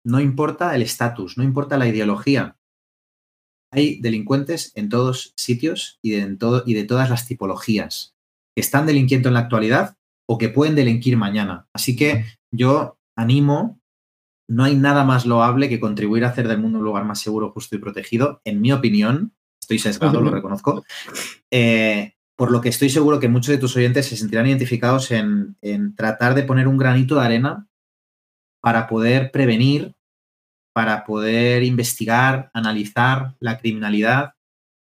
no 0.05 0.21
importa 0.21 0.75
el 0.75 0.83
estatus, 0.83 1.39
no 1.39 1.45
importa 1.45 1.79
la 1.79 1.89
ideología. 1.89 2.57
Hay 3.73 4.01
delincuentes 4.01 4.73
en 4.75 4.89
todos 4.89 5.33
sitios 5.37 5.99
y 6.03 6.11
de, 6.13 6.37
todo, 6.37 6.65
y 6.67 6.75
de 6.75 6.85
todas 6.85 7.09
las 7.09 7.27
tipologías 7.27 8.17
que 8.57 8.61
están 8.61 8.87
delinquiendo 8.87 9.29
en 9.29 9.35
la 9.35 9.41
actualidad 9.41 9.97
o 10.29 10.39
que 10.39 10.49
pueden 10.49 10.75
delinquir 10.75 11.17
mañana. 11.17 11.69
Así 11.73 11.97
que 11.97 12.25
yo 12.53 12.99
animo, 13.17 13.80
no 14.51 14.65
hay 14.65 14.75
nada 14.75 15.05
más 15.05 15.27
loable 15.27 15.69
que 15.69 15.79
contribuir 15.79 16.25
a 16.25 16.31
hacer 16.31 16.49
del 16.49 16.59
mundo 16.59 16.81
un 16.81 16.85
lugar 16.85 17.05
más 17.05 17.21
seguro, 17.21 17.53
justo 17.53 17.77
y 17.77 17.79
protegido, 17.79 18.41
en 18.45 18.61
mi 18.61 18.73
opinión, 18.73 19.33
estoy 19.61 19.79
sesgado, 19.79 20.21
lo 20.21 20.31
reconozco. 20.33 20.85
Eh, 21.53 22.15
por 22.35 22.51
lo 22.51 22.61
que 22.61 22.71
estoy 22.71 22.91
seguro 22.91 23.21
que 23.21 23.29
muchos 23.29 23.53
de 23.53 23.59
tus 23.59 23.77
oyentes 23.77 24.07
se 24.07 24.17
sentirán 24.17 24.49
identificados 24.49 25.13
en, 25.13 25.57
tratar 25.95 26.35
de 26.35 26.43
poner 26.43 26.67
un 26.67 26.79
granito 26.79 27.15
de 27.15 27.25
arena 27.25 27.69
para 28.61 28.89
poder 28.89 29.31
prevenir, 29.31 29.95
para 30.75 31.05
poder 31.05 31.63
investigar, 31.63 32.51
analizar 32.53 33.37
la 33.39 33.57
criminalidad 33.57 34.35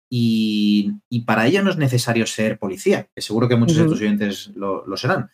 y, 0.09 1.01
para 1.27 1.49
ello 1.49 1.65
no 1.65 1.71
es 1.71 1.79
necesario 1.79 2.27
ser 2.27 2.61
policía, 2.61 3.09
que 3.13 3.23
seguro 3.23 3.49
que 3.49 3.57
muchos 3.57 3.77
de 3.77 3.87
tus 3.87 4.01
oyentes 4.01 4.53
lo, 4.55 4.87
lo, 4.87 4.97
serán. 4.97 5.33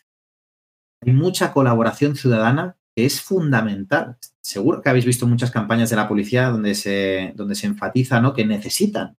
Hay 1.05 1.13
mucha 1.13 1.53
colaboración 1.53 2.15
ciudadana 2.15 2.75
que 2.95 3.05
es 3.05 3.21
fundamental. 3.21 4.17
Seguro 4.41 4.81
que 4.81 4.89
habéis 4.89 5.05
visto 5.05 5.27
muchas 5.27 5.51
campañas 5.51 5.89
de 5.89 5.97
la 5.97 6.07
policía 6.07 6.49
donde 6.49 6.75
se, 6.75 7.33
donde 7.35 7.55
se 7.55 7.67
enfatiza 7.67 8.21
¿no? 8.21 8.33
que 8.33 8.45
necesitan 8.45 9.17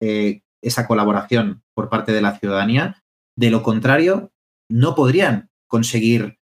eh, 0.00 0.42
esa 0.60 0.86
colaboración 0.86 1.62
por 1.74 1.88
parte 1.88 2.12
de 2.12 2.20
la 2.20 2.38
ciudadanía. 2.38 3.02
De 3.36 3.50
lo 3.50 3.62
contrario, 3.62 4.32
no 4.68 4.94
podrían 4.94 5.50
conseguir 5.68 6.38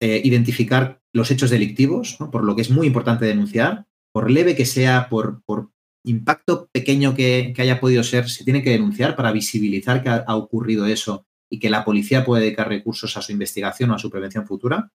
eh, 0.00 0.20
identificar 0.24 1.00
los 1.12 1.30
hechos 1.30 1.50
delictivos, 1.50 2.16
por 2.32 2.44
lo 2.44 2.56
que 2.56 2.62
es 2.62 2.70
muy 2.70 2.86
importante 2.86 3.26
denunciar, 3.26 3.86
por 4.12 4.30
leve 4.30 4.56
que 4.56 4.64
sea, 4.64 5.08
por, 5.08 5.42
por 5.44 5.70
impacto 6.04 6.68
pequeño 6.72 7.14
que, 7.14 7.54
haya 7.58 7.80
podido 7.80 8.02
ser, 8.02 8.28
se 8.28 8.44
tiene 8.44 8.62
que 8.62 8.70
denunciar 8.70 9.14
para 9.14 9.32
visibilizar 9.32 10.02
que 10.02 10.08
ha, 10.08 10.24
ha, 10.26 10.36
ocurrido 10.36 10.86
eso 10.86 11.26
y 11.50 11.58
que 11.58 11.70
la 11.70 11.84
policía 11.84 12.24
puede 12.24 12.44
dedicar 12.44 12.68
recursos 12.68 13.16
a 13.16 13.22
su 13.22 13.30
investigación 13.30 13.90
o 13.90 13.94
a 13.94 13.98
su 13.98 14.10
prevención 14.10 14.46
futura. 14.46 14.90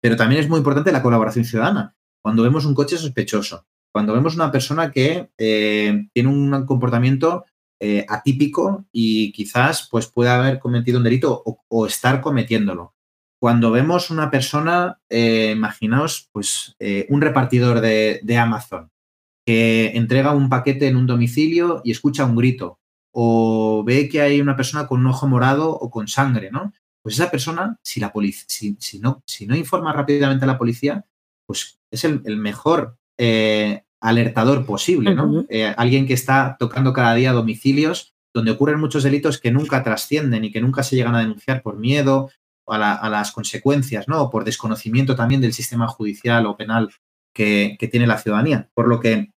Pero 0.00 0.16
también 0.16 0.40
es 0.40 0.48
muy 0.48 0.58
importante 0.58 0.92
la 0.92 1.02
colaboración 1.02 1.44
ciudadana. 1.44 1.96
Cuando 2.22 2.42
vemos 2.42 2.64
un 2.64 2.74
coche 2.74 2.96
sospechoso, 2.96 3.66
cuando 3.92 4.12
vemos 4.12 4.34
una 4.34 4.52
persona 4.52 4.90
que 4.90 5.30
eh, 5.38 6.08
tiene 6.12 6.28
un 6.28 6.66
comportamiento 6.66 7.44
eh, 7.80 8.04
atípico 8.08 8.86
y 8.92 9.32
quizás 9.32 9.88
pues, 9.90 10.06
pueda 10.06 10.38
haber 10.38 10.58
cometido 10.58 10.98
un 10.98 11.04
delito 11.04 11.42
o, 11.44 11.86
estar 11.86 12.20
cometiéndolo. 12.20 12.94
Cuando 13.40 13.70
vemos 13.70 14.10
una 14.10 14.30
persona, 14.30 15.00
eh, 15.08 15.52
imaginaos, 15.56 16.28
pues 16.32 16.76
un 17.08 17.20
repartidor 17.20 17.80
de, 17.80 18.20
de 18.22 18.36
Amazon 18.36 18.90
que 19.46 19.92
entrega 19.96 20.34
un 20.34 20.50
paquete 20.50 20.88
en 20.88 20.96
un 20.96 21.06
domicilio 21.06 21.80
y 21.82 21.92
escucha 21.92 22.26
un 22.26 22.36
grito, 22.36 22.80
o 23.12 23.82
ve 23.82 24.08
que 24.10 24.20
hay 24.20 24.42
una 24.42 24.56
persona 24.56 24.86
con 24.86 25.00
un 25.00 25.06
ojo 25.06 25.26
morado 25.26 25.70
o 25.70 25.90
con 25.90 26.06
sangre, 26.06 26.50
¿no? 26.50 26.74
Pues 27.02 27.14
esa 27.14 27.30
persona, 27.30 27.78
si, 27.82 28.00
la 28.00 28.12
si, 28.46 28.76
si, 28.78 28.98
no, 28.98 29.22
si 29.26 29.46
no 29.46 29.56
informa 29.56 29.92
rápidamente 29.92 30.44
a 30.44 30.48
la 30.48 30.58
policía, 30.58 31.04
pues 31.46 31.78
es 31.90 32.04
el, 32.04 32.22
el 32.24 32.36
mejor 32.36 32.98
eh, 33.16 33.82
alertador 34.00 34.64
posible, 34.64 35.14
¿no? 35.14 35.44
Eh, 35.48 35.74
alguien 35.76 36.06
que 36.06 36.14
está 36.14 36.56
tocando 36.58 36.92
cada 36.92 37.14
día 37.14 37.32
domicilios 37.32 38.14
donde 38.34 38.52
ocurren 38.52 38.78
muchos 38.78 39.02
delitos 39.02 39.38
que 39.38 39.50
nunca 39.50 39.82
trascienden 39.82 40.44
y 40.44 40.52
que 40.52 40.60
nunca 40.60 40.82
se 40.82 40.96
llegan 40.96 41.14
a 41.14 41.20
denunciar 41.20 41.62
por 41.62 41.76
miedo 41.76 42.30
a, 42.66 43.08
las 43.08 43.32
consecuencias, 43.32 44.06
¿no? 44.08 44.22
O 44.22 44.30
por 44.30 44.44
desconocimiento 44.44 45.16
también 45.16 45.40
del 45.40 45.54
sistema 45.54 45.88
judicial 45.88 46.46
o 46.46 46.56
penal 46.56 46.90
que, 47.34 47.76
tiene 47.90 48.06
la 48.06 48.18
ciudadanía. 48.18 48.68
Por 48.74 48.88
lo 48.88 49.00
que, 49.00 49.32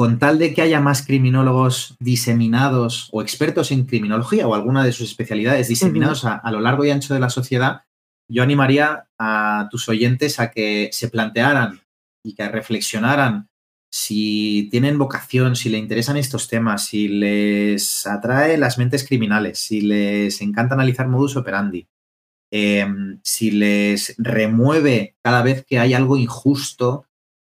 con 0.00 0.18
tal 0.18 0.38
de 0.38 0.54
que 0.54 0.62
haya 0.62 0.80
más 0.80 1.04
criminólogos 1.04 1.94
diseminados 2.00 3.10
o 3.12 3.20
expertos 3.20 3.70
en 3.70 3.84
criminología 3.84 4.48
o 4.48 4.54
alguna 4.54 4.82
de 4.82 4.92
sus 4.92 5.10
especialidades 5.10 5.68
diseminados 5.68 6.24
a, 6.24 6.50
lo 6.50 6.58
largo 6.60 6.86
y 6.86 6.90
ancho 6.90 7.12
de 7.12 7.20
la 7.20 7.28
sociedad, 7.28 7.82
yo 8.26 8.42
animaría 8.42 9.10
a 9.18 9.68
tus 9.70 9.90
oyentes 9.90 10.40
a 10.40 10.52
que 10.52 10.88
se 10.90 11.10
plantearan 11.10 11.82
y 12.24 12.34
que 12.34 12.48
reflexionaran 12.48 13.50
si 13.92 14.68
tienen 14.70 14.96
vocación, 14.96 15.54
si 15.54 15.68
les 15.68 15.82
interesan 15.82 16.16
estos 16.16 16.48
temas, 16.48 16.86
si 16.86 17.06
les 17.06 18.06
atrae 18.06 18.56
las 18.56 18.78
mentes 18.78 19.06
criminales, 19.06 19.58
si 19.58 19.82
les 19.82 20.40
encanta 20.40 20.76
analizar 20.76 21.08
modus 21.08 21.36
operandi, 21.36 21.86
em, 22.50 23.20
si 23.22 23.50
les 23.50 24.14
remueve 24.16 25.14
cada 25.22 25.42
vez 25.42 25.62
que 25.66 25.78
hay 25.78 25.92
algo 25.92 26.16
injusto 26.16 27.04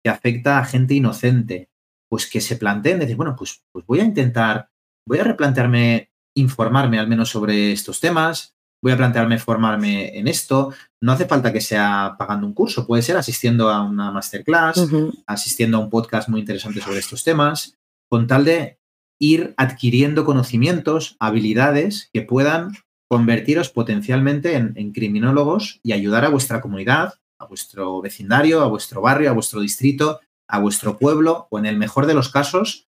que 0.04 0.12
afecta 0.12 0.60
a 0.60 0.66
gente 0.66 0.93
inocente, 0.93 1.70
pues 2.16 2.30
que 2.30 2.39
se 2.39 2.55
planteen, 2.55 2.97
decir, 2.97 3.18
bueno, 3.18 3.36
pues, 3.38 3.61
pues 3.74 3.86
voy 3.86 3.99
a 3.99 4.05
intentar, 4.05 4.70
voy 5.05 5.20
a 5.20 5.26
replantearme, 5.26 6.13
informarme 6.38 6.97
al 6.97 7.09
menos 7.09 7.28
sobre 7.28 7.74
estos 7.74 7.99
temas, 7.99 8.55
voy 8.82 8.93
a 8.93 8.95
plantearme 8.95 9.38
formarme 9.38 10.18
en 10.18 10.30
esto. 10.30 10.74
No 11.03 11.11
hace 11.11 11.26
falta 11.26 11.51
que 11.51 11.59
sea 11.59 12.16
pagando 12.18 12.47
un 12.47 12.53
curso, 12.53 12.88
puede 12.88 13.01
ser 13.01 13.18
asistiendo 13.18 13.68
a 13.68 13.84
una 13.84 14.11
masterclass, 14.11 14.88
asistiendo 15.28 15.76
a 15.76 15.82
un 15.82 15.89
podcast 15.89 16.30
muy 16.30 16.39
interesante 16.39 16.80
sobre 16.80 16.99
estos 16.99 17.26
temas, 17.26 17.76
con 18.09 18.28
tal 18.28 18.45
de 18.45 18.80
ir 19.20 19.53
adquiriendo 19.57 20.24
conocimientos, 20.24 21.18
habilidades 21.20 22.09
que 22.13 22.22
puedan 22.22 22.72
convertiros 23.11 23.72
potencialmente 23.72 24.55
en, 24.55 24.93
criminólogos 24.93 25.82
y 25.84 25.91
ayudar 25.91 26.24
a 26.24 26.30
vuestra 26.30 26.61
comunidad, 26.61 27.16
a 27.41 27.45
vuestro 27.45 27.99
vecindario, 27.99 28.61
a 28.61 28.68
vuestro 28.68 29.01
barrio, 29.01 29.30
a 29.30 29.34
vuestro 29.34 29.59
distrito, 29.59 30.22
a 30.48 30.60
vuestro 30.60 30.98
pueblo 30.98 31.48
o 31.50 31.60
en 31.60 31.66
el 31.66 31.78
mejor 31.78 32.06
de 32.06 32.14
los 32.14 32.30
casos, 32.30 32.88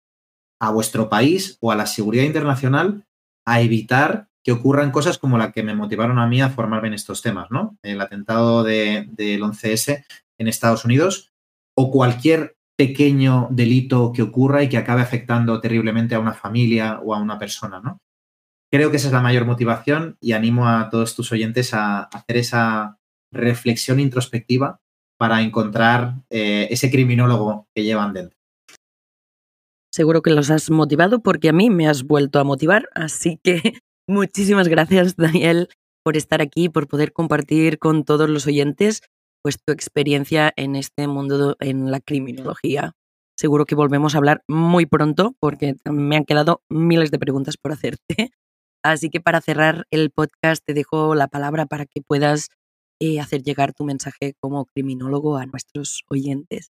a 0.60 0.70
vuestro 0.70 1.08
país 1.08 1.58
o 1.60 1.72
a 1.72 1.76
la 1.76 1.86
seguridad 1.86 2.24
internacional 2.24 3.04
a 3.46 3.60
evitar 3.60 4.28
que 4.44 4.52
ocurran 4.52 4.90
cosas 4.90 5.18
como 5.18 5.38
la 5.38 5.52
que 5.52 5.62
me 5.62 5.74
motivaron 5.74 6.18
a 6.18 6.26
mí 6.26 6.40
a 6.40 6.50
formarme 6.50 6.88
en 6.88 6.94
estos 6.94 7.22
temas, 7.22 7.50
¿no? 7.50 7.78
El 7.82 8.00
atentado 8.00 8.62
del 8.62 9.08
11S 9.16 10.04
en 10.38 10.48
Estados 10.48 10.84
Unidos 10.84 11.32
o 11.76 11.90
cualquier 11.90 12.56
pequeño 12.76 13.48
delito 13.50 14.12
que 14.12 14.22
ocurra 14.22 14.62
y 14.62 14.68
que 14.68 14.78
acabe 14.78 15.02
afectando 15.02 15.60
terriblemente 15.60 16.14
a 16.14 16.20
una 16.20 16.32
familia 16.32 17.00
o 17.02 17.14
a 17.14 17.18
una 17.18 17.38
persona, 17.38 17.80
¿no? 17.80 18.00
Creo 18.70 18.90
que 18.90 18.98
esa 18.98 19.08
es 19.08 19.12
la 19.12 19.22
mayor 19.22 19.46
motivación 19.46 20.16
y 20.20 20.32
animo 20.32 20.68
a 20.68 20.90
todos 20.90 21.16
tus 21.16 21.32
oyentes 21.32 21.72
a 21.72 22.02
hacer 22.02 22.36
esa 22.36 22.98
reflexión 23.32 23.98
introspectiva 23.98 24.80
para 25.18 25.42
encontrar 25.42 26.14
eh, 26.30 26.68
ese 26.70 26.90
criminólogo 26.90 27.66
que 27.74 27.82
llevan 27.82 28.14
dentro. 28.14 28.38
Seguro 29.92 30.22
que 30.22 30.30
los 30.30 30.50
has 30.50 30.70
motivado 30.70 31.20
porque 31.20 31.48
a 31.48 31.52
mí 31.52 31.70
me 31.70 31.88
has 31.88 32.04
vuelto 32.04 32.38
a 32.38 32.44
motivar, 32.44 32.88
así 32.94 33.40
que 33.42 33.60
muchísimas 34.06 34.68
gracias 34.68 35.16
Daniel 35.16 35.68
por 36.04 36.16
estar 36.16 36.40
aquí, 36.40 36.68
por 36.68 36.86
poder 36.88 37.12
compartir 37.12 37.78
con 37.78 38.04
todos 38.04 38.30
los 38.30 38.46
oyentes 38.46 39.02
pues 39.42 39.58
tu 39.64 39.72
experiencia 39.72 40.52
en 40.56 40.76
este 40.76 41.06
mundo 41.06 41.56
en 41.60 41.90
la 41.90 42.00
criminología. 42.00 42.92
Seguro 43.36 43.66
que 43.66 43.74
volvemos 43.74 44.14
a 44.14 44.18
hablar 44.18 44.42
muy 44.48 44.86
pronto 44.86 45.34
porque 45.38 45.76
me 45.84 46.16
han 46.16 46.24
quedado 46.24 46.62
miles 46.68 47.10
de 47.10 47.18
preguntas 47.18 47.56
por 47.56 47.72
hacerte. 47.72 48.30
Así 48.82 49.10
que 49.10 49.20
para 49.20 49.40
cerrar 49.40 49.86
el 49.90 50.10
podcast 50.10 50.64
te 50.64 50.74
dejo 50.74 51.14
la 51.14 51.28
palabra 51.28 51.66
para 51.66 51.86
que 51.86 52.02
puedas 52.02 52.48
eh, 53.00 53.20
hacer 53.20 53.42
llegar 53.42 53.74
tu 53.74 53.84
mensaje 53.84 54.34
como 54.40 54.66
criminólogo 54.66 55.36
a 55.36 55.46
nuestros 55.46 56.04
oyentes. 56.08 56.72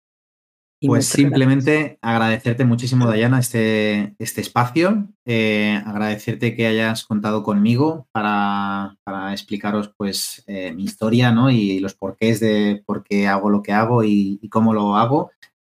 pues 0.80 1.06
simplemente 1.06 1.98
agradecerte 2.02 2.64
muchísimo, 2.64 3.06
Dayana, 3.06 3.38
este, 3.38 4.14
este 4.18 4.40
espacio, 4.40 5.08
eh, 5.24 5.80
agradecerte 5.86 6.54
que 6.54 6.66
hayas 6.66 7.04
contado 7.04 7.42
conmigo 7.42 8.08
para, 8.12 8.96
explicaros 9.32 9.92
pues 9.96 10.44
eh, 10.46 10.72
mi 10.72 10.84
historia 10.84 11.32
¿no? 11.32 11.50
y 11.50 11.78
los 11.80 11.94
porqués 11.94 12.40
de 12.40 12.82
por 12.86 13.04
qué 13.04 13.26
hago 13.26 13.50
lo 13.50 13.62
que 13.62 13.72
hago 13.72 14.04
y, 14.04 14.38
y 14.42 14.48
cómo 14.48 14.74
lo 14.74 14.96
hago. 14.96 15.30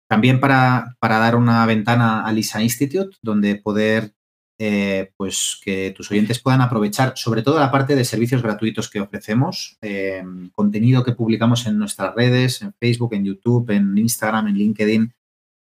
También 0.09 0.39
para, 0.39 0.97
para, 1.01 1.19
dar 1.19 1.35
una 1.35 1.65
ventana 1.67 2.25
a 2.25 2.33
Lisa 2.33 2.63
Institute, 2.63 3.17
donde 3.23 3.57
poder 3.57 4.15
eh, 4.57 5.11
pues 5.17 5.61
que 5.65 5.91
tus 5.97 6.11
oyentes 6.13 6.39
puedan 6.39 6.61
aprovechar 6.61 7.15
sobre 7.17 7.43
todo 7.43 7.59
la 7.59 7.73
parte 7.73 7.97
de 7.97 8.05
servicios 8.05 8.41
gratuitos 8.41 8.89
que 8.89 9.01
ofrecemos, 9.01 9.79
eh, 9.83 10.23
contenido 10.53 11.03
que 11.03 11.13
publicamos 11.13 11.67
en 11.67 11.77
nuestras 11.77 12.15
redes, 12.15 12.63
en 12.63 12.73
Facebook, 12.75 13.15
en 13.15 13.25
YouTube, 13.25 13.71
en 13.71 13.99
Instagram, 13.99 14.47
en 14.49 14.55
LinkedIn, 14.55 15.13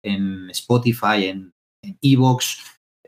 en 0.03 0.51
Spotify, 0.51 1.25
en 1.25 1.55
Evox, 2.03 2.59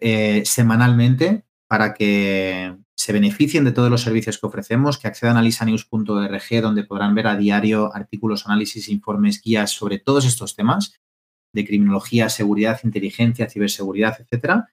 eh, 0.00 0.42
semanalmente 0.46 1.44
para 1.68 1.92
que 1.92 2.74
se 2.96 3.12
beneficien 3.12 3.64
de 3.64 3.72
todos 3.72 3.90
los 3.90 4.00
servicios 4.00 4.38
que 4.38 4.46
ofrecemos, 4.46 4.96
que 4.96 5.08
accedan 5.08 5.36
a 5.36 5.42
lisanews.org, 5.42 6.62
donde 6.62 6.84
podrán 6.84 7.14
ver 7.14 7.26
a 7.26 7.36
diario 7.36 7.94
artículos, 7.94 8.46
análisis, 8.46 8.88
informes, 8.88 9.42
guías 9.42 9.72
sobre 9.72 9.98
todos 9.98 10.24
estos 10.24 10.56
temas 10.56 10.94
de 11.52 11.66
criminología, 11.66 12.30
seguridad, 12.30 12.80
inteligencia, 12.84 13.50
ciberseguridad, 13.50 14.16
etcétera 14.18 14.70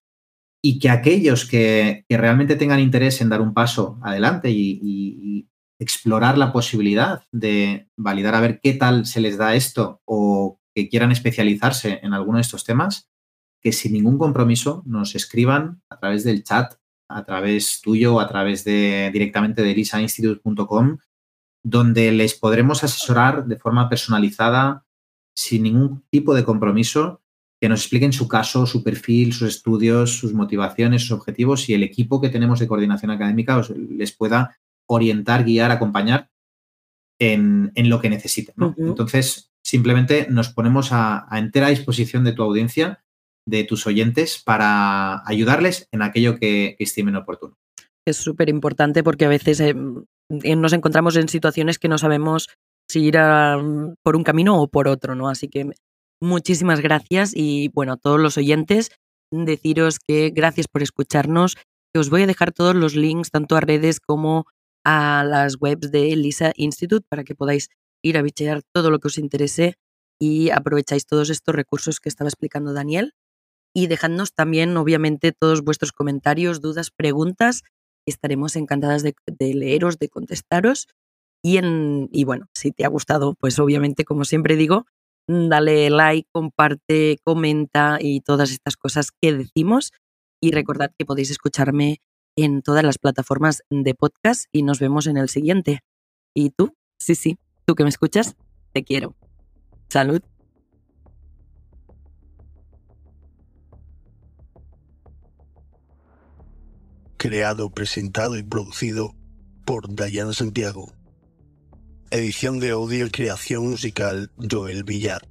y 0.61 0.79
que 0.79 0.89
aquellos 0.89 1.45
que, 1.45 2.05
realmente 2.09 2.55
tengan 2.55 2.79
interés 2.79 3.21
en 3.21 3.29
dar 3.29 3.41
un 3.41 3.53
paso 3.53 3.99
adelante 4.01 4.49
y, 4.51 5.47
explorar 5.79 6.37
la 6.37 6.53
posibilidad 6.53 7.23
de 7.31 7.89
validar 7.97 8.35
a 8.35 8.39
ver 8.39 8.59
qué 8.61 8.73
tal 8.73 9.07
se 9.07 9.19
les 9.19 9.39
da 9.39 9.55
esto 9.55 9.99
o 10.05 10.59
que 10.75 10.89
quieran 10.89 11.11
especializarse 11.11 11.99
en 12.03 12.13
alguno 12.13 12.37
de 12.37 12.43
estos 12.43 12.63
temas, 12.63 13.09
que 13.63 13.71
sin 13.71 13.93
ningún 13.93 14.19
compromiso 14.19 14.83
nos 14.85 15.15
escriban 15.15 15.81
a 15.89 15.97
través 15.99 16.23
del 16.23 16.43
chat, 16.43 16.75
a 17.09 17.25
través 17.25 17.81
tuyo 17.81 18.19
a 18.19 18.27
través 18.27 18.63
de 18.63 19.09
directamente 19.11 19.63
de 19.63 19.73
lisainstitute.com, 19.73 20.99
donde 21.63 22.11
les 22.11 22.35
podremos 22.35 22.83
asesorar 22.83 23.45
de 23.45 23.57
forma 23.57 23.89
personalizada, 23.89 24.85
sin 25.35 25.63
ningún 25.63 26.03
tipo 26.11 26.35
de 26.35 26.43
compromiso, 26.43 27.23
que 27.61 27.69
nos 27.69 27.81
expliquen 27.81 28.11
su 28.11 28.27
caso, 28.27 28.65
su 28.65 28.83
perfil, 28.83 29.33
sus 29.33 29.47
estudios, 29.47 30.17
sus 30.17 30.33
motivaciones, 30.33 31.03
sus 31.03 31.11
objetivos 31.11 31.69
y 31.69 31.75
el 31.75 31.83
equipo 31.83 32.19
que 32.19 32.29
tenemos 32.29 32.59
de 32.59 32.67
coordinación 32.67 33.11
académica 33.11 33.61
les 33.75 34.11
pueda 34.13 34.57
orientar, 34.89 35.43
guiar, 35.43 35.69
acompañar 35.69 36.31
en, 37.19 37.71
lo 37.75 38.01
que 38.01 38.09
necesiten. 38.09 38.55
Entonces, 38.77 39.51
simplemente 39.63 40.25
nos 40.27 40.49
ponemos 40.49 40.89
a, 40.91 41.27
entera 41.33 41.69
disposición 41.69 42.23
de 42.23 42.33
tu 42.33 42.41
audiencia, 42.41 43.03
de 43.47 43.63
tus 43.63 43.85
oyentes, 43.85 44.41
para 44.43 45.21
ayudarles 45.27 45.87
en 45.91 46.01
aquello 46.01 46.39
que, 46.39 46.75
estimen 46.79 47.15
oportuno. 47.15 47.57
Es 48.07 48.17
súper 48.17 48.49
importante 48.49 49.03
porque 49.03 49.25
a 49.25 49.29
veces 49.29 49.59
eh, 49.59 49.75
nos 49.75 50.73
encontramos 50.73 51.15
en 51.15 51.29
situaciones 51.29 51.77
que 51.77 51.89
no 51.89 51.99
sabemos 51.99 52.49
si 52.89 53.03
ir 53.03 53.17
por 54.01 54.15
un 54.15 54.23
camino 54.23 54.59
o 54.59 54.67
por 54.67 54.87
otro, 54.87 55.13
¿no? 55.13 55.29
Así 55.29 55.47
que 55.47 55.69
Muchísimas 56.23 56.81
gracias 56.81 57.31
y 57.35 57.69
bueno, 57.69 57.93
a 57.93 57.97
todos 57.97 58.19
los 58.19 58.37
oyentes, 58.37 58.91
deciros 59.31 59.97
que 59.97 60.29
gracias 60.29 60.67
por 60.67 60.83
escucharnos, 60.83 61.55
que 61.91 61.99
os 61.99 62.11
voy 62.11 62.21
a 62.21 62.27
dejar 62.27 62.51
todos 62.51 62.75
los 62.75 62.95
links 62.95 63.31
tanto 63.31 63.55
a 63.55 63.61
redes 63.61 63.99
como 63.99 64.45
a 64.85 65.23
las 65.23 65.57
webs 65.59 65.91
de 65.91 66.15
Lisa 66.15 66.53
Institute 66.55 67.05
para 67.09 67.23
que 67.23 67.33
podáis 67.33 67.69
ir 68.03 68.19
a 68.19 68.21
bichear 68.21 68.61
todo 68.71 68.91
lo 68.91 68.99
que 68.99 69.07
os 69.07 69.17
interese 69.17 69.77
y 70.19 70.51
aprovecháis 70.51 71.07
todos 71.07 71.31
estos 71.31 71.55
recursos 71.55 71.99
que 71.99 72.09
estaba 72.09 72.27
explicando 72.27 72.73
Daniel. 72.73 73.13
Y 73.73 73.87
dejadnos 73.87 74.33
también, 74.33 74.77
obviamente, 74.77 75.31
todos 75.31 75.63
vuestros 75.63 75.91
comentarios, 75.91 76.61
dudas, 76.61 76.91
preguntas. 76.91 77.63
Estaremos 78.05 78.55
encantadas 78.55 79.01
de, 79.01 79.15
leeros, 79.39 79.97
de 79.97 80.09
contestaros. 80.09 80.87
Y, 81.43 81.57
en, 81.57 82.09
y 82.11 82.25
bueno, 82.25 82.47
si 82.53 82.71
te 82.71 82.85
ha 82.85 82.89
gustado, 82.89 83.33
pues 83.39 83.57
obviamente, 83.57 84.03
como 84.03 84.25
siempre 84.25 84.55
digo, 84.55 84.85
dale 85.27 85.89
like, 85.89 86.27
comparte, 86.31 87.17
comenta 87.23 87.97
y 87.99 88.21
todas 88.21 88.51
estas 88.51 88.77
cosas 88.77 89.11
que 89.11 89.33
decimos. 89.33 89.91
Y 90.41 90.51
recordad 90.51 90.91
que 90.97 91.05
podéis 91.05 91.31
escucharme 91.31 92.01
en 92.35 92.61
todas 92.61 92.83
las 92.83 92.97
plataformas 92.97 93.61
de 93.69 93.93
podcast 93.93 94.45
y 94.51 94.63
nos 94.63 94.79
vemos 94.79 95.07
en 95.07 95.17
el 95.17 95.29
siguiente. 95.29 95.81
¿Y 96.33 96.51
tú? 96.51 96.75
Sí, 96.99 97.15
sí, 97.15 97.37
tú 97.65 97.75
que 97.75 97.83
me 97.83 97.89
escuchas, 97.89 98.35
te 98.73 98.83
quiero. 98.83 99.15
Salud. 99.89 100.21
Creado, 107.17 107.69
presentado 107.69 108.37
y 108.37 108.43
producido 108.43 109.13
por 109.65 109.93
Dayana 109.93 110.33
Santiago. 110.33 110.91
Edición 112.13 112.59
de 112.59 112.71
audio 112.71 113.05
y 113.05 113.09
creación 113.09 113.69
musical 113.69 114.29
Joel 114.37 114.83
Villar. 114.83 115.21